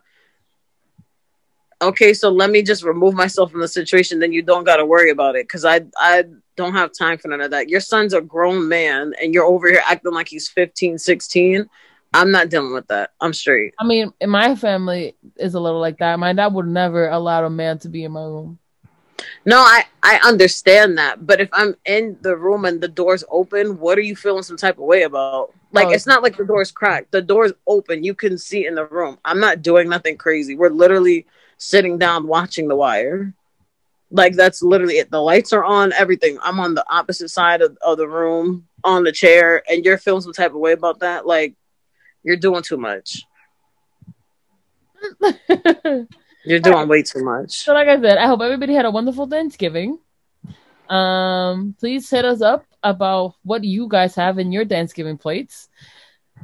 Okay, 1.82 2.14
so 2.14 2.30
let 2.30 2.50
me 2.50 2.62
just 2.62 2.82
remove 2.82 3.14
myself 3.14 3.50
from 3.50 3.60
the 3.60 3.68
situation. 3.68 4.18
Then 4.18 4.32
you 4.32 4.42
don't 4.42 4.64
got 4.64 4.76
to 4.76 4.86
worry 4.86 5.10
about 5.10 5.36
it 5.36 5.46
because 5.46 5.64
I 5.64 5.82
I 5.98 6.24
don't 6.56 6.72
have 6.72 6.92
time 6.92 7.18
for 7.18 7.28
none 7.28 7.42
of 7.42 7.50
that. 7.50 7.68
Your 7.68 7.80
son's 7.80 8.14
a 8.14 8.22
grown 8.22 8.68
man, 8.68 9.12
and 9.20 9.34
you're 9.34 9.44
over 9.44 9.68
here 9.68 9.82
acting 9.86 10.14
like 10.14 10.28
he's 10.28 10.48
15, 10.48 10.98
16. 10.98 11.68
I'm 12.14 12.30
not 12.30 12.48
dealing 12.48 12.72
with 12.72 12.86
that. 12.88 13.10
I'm 13.20 13.32
straight. 13.32 13.74
I 13.78 13.84
mean, 13.84 14.12
my 14.24 14.54
family 14.54 15.16
is 15.36 15.54
a 15.54 15.60
little 15.60 15.80
like 15.80 15.98
that. 15.98 16.18
My 16.18 16.32
dad 16.32 16.54
would 16.54 16.68
never 16.68 17.08
allow 17.08 17.44
a 17.44 17.50
man 17.50 17.80
to 17.80 17.88
be 17.88 18.04
in 18.04 18.12
my 18.12 18.22
room. 18.22 18.58
No, 19.44 19.58
I 19.58 19.84
I 20.02 20.20
understand 20.24 20.98
that, 20.98 21.26
but 21.26 21.40
if 21.40 21.48
I'm 21.52 21.76
in 21.84 22.16
the 22.22 22.36
room 22.36 22.64
and 22.64 22.80
the 22.80 22.88
door's 22.88 23.24
open, 23.30 23.78
what 23.78 23.98
are 23.98 24.02
you 24.02 24.16
feeling 24.16 24.42
some 24.42 24.56
type 24.56 24.78
of 24.78 24.84
way 24.84 25.02
about? 25.02 25.52
Like 25.72 25.88
Oh. 25.88 25.90
it's 25.90 26.06
not 26.06 26.22
like 26.22 26.36
the 26.36 26.44
door's 26.44 26.70
cracked. 26.70 27.10
The 27.12 27.22
door's 27.22 27.52
open. 27.66 28.04
You 28.04 28.14
can 28.14 28.38
see 28.38 28.66
in 28.66 28.74
the 28.74 28.86
room. 28.86 29.18
I'm 29.24 29.40
not 29.40 29.62
doing 29.62 29.88
nothing 29.88 30.16
crazy. 30.16 30.54
We're 30.56 30.70
literally 30.70 31.26
sitting 31.58 31.98
down 31.98 32.26
watching 32.26 32.68
The 32.68 32.76
Wire. 32.76 33.34
Like 34.10 34.34
that's 34.36 34.62
literally 34.62 34.98
it. 34.98 35.10
The 35.10 35.20
lights 35.20 35.52
are 35.52 35.64
on, 35.64 35.92
everything. 35.92 36.38
I'm 36.42 36.60
on 36.60 36.74
the 36.74 36.84
opposite 36.88 37.30
side 37.30 37.62
of, 37.62 37.76
of 37.82 37.98
the 37.98 38.06
room 38.08 38.68
on 38.84 39.02
the 39.02 39.12
chair, 39.12 39.62
and 39.68 39.84
you're 39.84 39.98
feeling 39.98 40.20
some 40.22 40.32
type 40.32 40.52
of 40.52 40.58
way 40.60 40.72
about 40.72 41.00
that. 41.00 41.26
Like 41.26 41.54
you're 42.22 42.36
doing 42.36 42.62
too 42.62 42.76
much. 42.76 43.24
You're 46.44 46.60
doing 46.60 46.88
way 46.88 47.02
too 47.02 47.24
much. 47.24 47.64
So, 47.64 47.72
like 47.72 47.88
I 47.88 48.00
said, 48.00 48.18
I 48.18 48.26
hope 48.26 48.40
everybody 48.40 48.74
had 48.74 48.84
a 48.84 48.90
wonderful 48.90 49.26
Thanksgiving. 49.26 49.98
Um, 50.88 51.74
please 51.78 52.08
hit 52.10 52.24
us 52.24 52.42
up 52.42 52.66
about 52.82 53.36
what 53.42 53.64
you 53.64 53.88
guys 53.88 54.14
have 54.16 54.38
in 54.38 54.52
your 54.52 54.66
Thanksgiving 54.66 55.16
plates, 55.16 55.68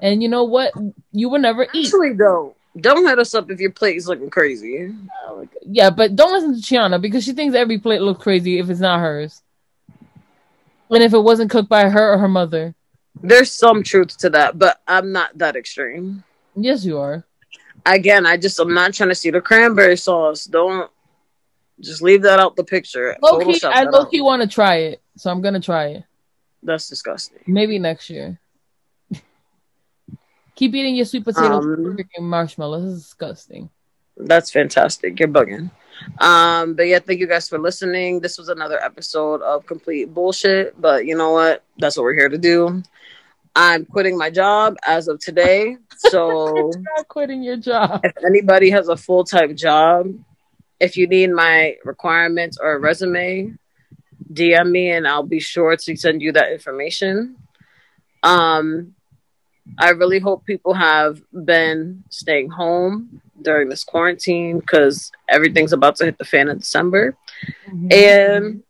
and 0.01 0.23
you 0.23 0.29
know 0.29 0.45
what 0.45 0.73
you 1.13 1.29
will 1.29 1.39
never 1.39 1.67
eat. 1.75 1.87
Actually, 1.87 2.15
though, 2.15 2.55
don't 2.79 3.07
hit 3.07 3.19
us 3.19 3.35
up 3.35 3.51
if 3.51 3.61
your 3.61 3.73
plate 3.73 3.97
is 3.97 4.09
looking 4.09 4.31
crazy. 4.31 4.95
Yeah, 5.63 5.91
but 5.91 6.17
don't 6.17 6.33
listen 6.33 6.55
to 6.55 6.61
Chiana 6.61 7.01
because 7.01 7.25
she 7.25 7.33
thinks 7.33 7.55
every 7.55 7.79
plate 7.79 8.01
looks 8.01 8.23
crazy 8.23 8.59
if 8.59 8.71
it's 8.71 8.81
not 8.81 9.01
hers, 9.01 9.43
and 10.89 11.03
if 11.03 11.13
it 11.13 11.19
wasn't 11.19 11.51
cooked 11.51 11.69
by 11.69 11.91
her 11.91 12.15
or 12.15 12.19
her 12.19 12.29
mother. 12.29 12.75
There's 13.23 13.53
some 13.53 13.83
truth 13.83 14.17
to 14.19 14.31
that, 14.31 14.59
but 14.59 14.81
I'm 14.89 15.13
not 15.13 15.37
that 15.37 15.57
extreme. 15.57 16.25
Yes, 16.57 16.85
you 16.85 16.99
are. 16.99 17.25
Again, 17.87 18.27
I 18.27 18.37
just 18.37 18.59
I'm 18.59 18.75
not 18.75 18.95
trying 18.95 19.09
to 19.09 19.15
see 19.15 19.31
the 19.31 19.41
cranberry 19.41 19.97
sauce. 19.97 20.45
Don't 20.45 20.91
just 21.81 22.03
leave 22.03 22.23
that 22.23 22.39
out 22.39 22.57
the 22.57 22.65
picture. 22.65 23.17
Low 23.23 23.39
key, 23.41 23.61
I 23.65 23.85
low 23.85 24.07
key 24.07 24.21
want 24.21 24.43
to 24.43 24.49
try 24.49 24.77
it, 24.77 25.01
so 25.17 25.31
I'm 25.31 25.41
gonna 25.41 25.61
try 25.61 25.87
it. 25.89 26.05
That's 26.63 26.89
disgusting. 26.89 27.41
Maybe 27.47 27.79
next 27.79 28.11
year. 28.11 28.39
Keep 30.55 30.75
eating 30.75 30.95
your 30.97 31.07
sweet 31.07 31.25
potatoes 31.25 31.65
Um, 31.65 31.97
and 32.17 32.27
marshmallows. 32.29 32.85
This 32.85 32.95
is 32.95 33.05
disgusting. 33.05 33.71
That's 34.17 34.51
fantastic. 34.51 35.19
You're 35.19 35.29
bugging. 35.29 35.71
Um, 36.19 36.75
but 36.75 36.87
yeah, 36.87 36.99
thank 36.99 37.21
you 37.21 37.27
guys 37.27 37.49
for 37.49 37.59
listening. 37.59 38.21
This 38.21 38.39
was 38.39 38.49
another 38.49 38.83
episode 38.83 39.43
of 39.43 39.67
complete 39.67 40.13
bullshit, 40.13 40.79
but 40.81 41.07
you 41.07 41.17
know 41.17 41.33
what? 41.33 41.65
That's 41.79 41.97
what 41.97 42.05
we're 42.05 42.17
here 42.17 42.29
to 42.29 42.39
do. 42.39 42.83
I'm 43.55 43.85
quitting 43.85 44.17
my 44.17 44.31
job 44.31 44.77
as 44.87 45.09
of 45.09 45.19
today. 45.21 45.77
So 45.97 46.71
Not 46.97 47.09
quitting 47.09 47.43
your 47.43 47.57
job. 47.57 48.01
if 48.05 48.25
anybody 48.25 48.71
has 48.71 48.89
a 48.89 48.97
full 48.97 49.25
time 49.25 49.57
job, 49.57 50.15
if 50.79 50.97
you 50.97 51.07
need 51.07 51.31
my 51.31 51.77
requirements 51.85 52.59
or 52.61 52.75
a 52.75 52.79
resume, 52.79 53.55
DM 54.33 54.71
me 54.71 54.91
and 54.91 55.07
I'll 55.07 55.23
be 55.23 55.41
sure 55.41 55.77
to 55.77 55.97
send 55.97 56.23
you 56.23 56.33
that 56.33 56.53
information. 56.53 57.37
Um, 58.23 58.95
I 59.79 59.91
really 59.91 60.19
hope 60.19 60.45
people 60.47 60.75
have 60.75 61.23
been 61.33 62.05
staying 62.09 62.51
home 62.51 63.21
during 63.43 63.69
this 63.69 63.85
quarantine 63.85 64.59
because 64.59 65.11
everything's 65.29 65.73
about 65.73 65.97
to 65.97 66.05
hit 66.07 66.19
the 66.19 66.25
fan 66.25 66.49
in 66.49 66.59
December. 66.59 67.17
And 67.91 68.63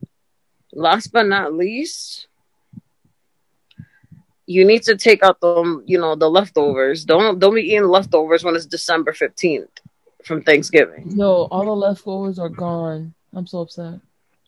last 0.72 1.08
but 1.08 1.26
not 1.26 1.54
least, 1.54 2.26
you 4.50 4.64
need 4.64 4.82
to 4.82 4.96
take 4.96 5.22
out 5.22 5.40
the 5.40 5.80
you 5.86 5.96
know 5.96 6.16
the 6.16 6.28
leftovers. 6.28 7.04
Don't 7.04 7.38
don't 7.38 7.54
be 7.54 7.62
eating 7.62 7.84
leftovers 7.84 8.42
when 8.42 8.56
it's 8.56 8.66
December 8.66 9.12
fifteenth 9.12 9.70
from 10.24 10.42
Thanksgiving. 10.42 11.12
Yo, 11.16 11.46
all 11.52 11.64
the 11.64 11.70
leftovers 11.70 12.40
are 12.40 12.48
gone. 12.48 13.14
I'm 13.32 13.46
so 13.46 13.60
upset. 13.60 14.00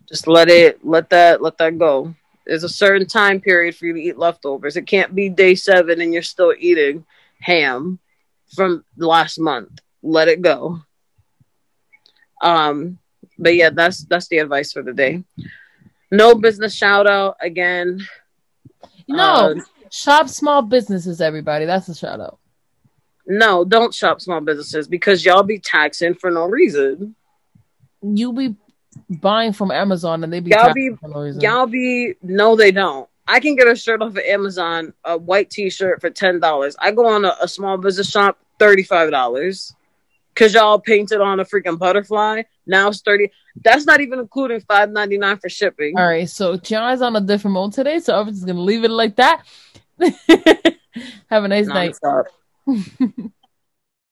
Just 0.09 0.27
let 0.27 0.49
it 0.49 0.85
let 0.85 1.09
that 1.11 1.41
let 1.41 1.57
that 1.59 1.79
go. 1.79 2.13
There's 2.45 2.65
a 2.65 2.69
certain 2.69 3.07
time 3.07 3.41
period 3.41 3.77
for 3.77 3.87
you 3.87 3.93
to 3.93 4.03
eat 4.03 4.19
leftovers. 4.19 4.77
It 4.77 4.89
can't 4.89 5.15
be 5.15 5.29
day 5.29 5.55
seven 5.55 6.01
and 6.01 6.13
you're 6.13 6.23
still 6.23 6.53
eating 6.59 7.07
ham 7.39 8.01
from 8.57 8.85
last 8.97 9.39
month. 9.39 9.79
Let 10.03 10.27
it 10.27 10.43
go. 10.43 10.81
Um, 12.43 12.99
but 13.39 13.55
yeah, 13.55 13.71
that's 13.71 14.05
that's 14.07 14.27
the 14.27 14.39
advice 14.39 14.73
for 14.73 14.83
the 14.83 14.93
day. 14.93 15.23
No 16.11 16.35
business 16.35 16.75
shout 16.75 17.07
out 17.07 17.37
again. 17.41 18.05
No, 19.09 19.23
uh, 19.25 19.55
shop 19.93 20.29
small 20.29 20.63
businesses, 20.63 21.21
everybody. 21.21 21.67
That's 21.67 21.89
a 21.89 21.95
shout 21.95 22.21
out. 22.21 22.39
No, 23.27 23.65
don't 23.65 23.95
shop 23.95 24.21
small 24.21 24.41
businesses 24.41 24.89
because 24.89 25.25
y'all 25.25 25.45
be 25.45 25.59
taxing 25.59 26.15
for 26.15 26.31
no 26.31 26.47
reason. 26.47 27.15
You 28.03 28.33
be 28.33 28.57
buying 29.09 29.53
from 29.53 29.71
Amazon 29.71 30.25
and 30.25 30.33
they 30.33 30.41
be 30.41 30.51
y'all 30.51 30.75
be 30.75 30.91
no 31.03 31.25
y'all 31.25 31.67
be 31.67 32.15
no 32.23 32.57
they 32.57 32.73
don't. 32.73 33.09
I 33.29 33.39
can 33.39 33.55
get 33.55 33.69
a 33.69 33.77
shirt 33.77 34.03
off 34.03 34.11
of 34.11 34.19
Amazon, 34.19 34.93
a 35.05 35.17
white 35.17 35.51
T-shirt 35.51 36.01
for 36.01 36.11
ten 36.11 36.41
dollars. 36.41 36.75
I 36.81 36.91
go 36.91 37.07
on 37.07 37.25
a, 37.25 37.37
a 37.41 37.47
small 37.47 37.77
business 37.77 38.11
shop, 38.11 38.39
thirty 38.59 38.83
five 38.83 39.13
dollars, 39.13 39.73
because 40.35 40.55
y'all 40.55 40.81
painted 40.81 41.21
on 41.21 41.39
a 41.39 41.45
freaking 41.45 41.79
butterfly. 41.79 42.43
Now 42.67 42.89
it's 42.89 43.03
thirty. 43.03 43.31
That's 43.63 43.85
not 43.87 44.01
even 44.01 44.19
including 44.19 44.61
five 44.63 44.91
ninety 44.91 45.19
nine 45.19 45.39
for 45.39 45.49
shipping. 45.49 45.97
All 45.97 46.05
right, 46.05 46.29
so 46.29 46.57
Tiana's 46.57 47.03
on 47.03 47.15
a 47.15 47.21
different 47.21 47.55
mode 47.55 47.73
today, 47.73 48.01
so 48.01 48.19
I'm 48.19 48.27
just 48.27 48.47
gonna 48.47 48.61
leave 48.61 48.83
it 48.83 48.91
like 48.91 49.15
that. 49.17 49.45
Have 51.31 51.45
a 51.45 51.49
nice 51.49 51.67
night. 51.67 51.97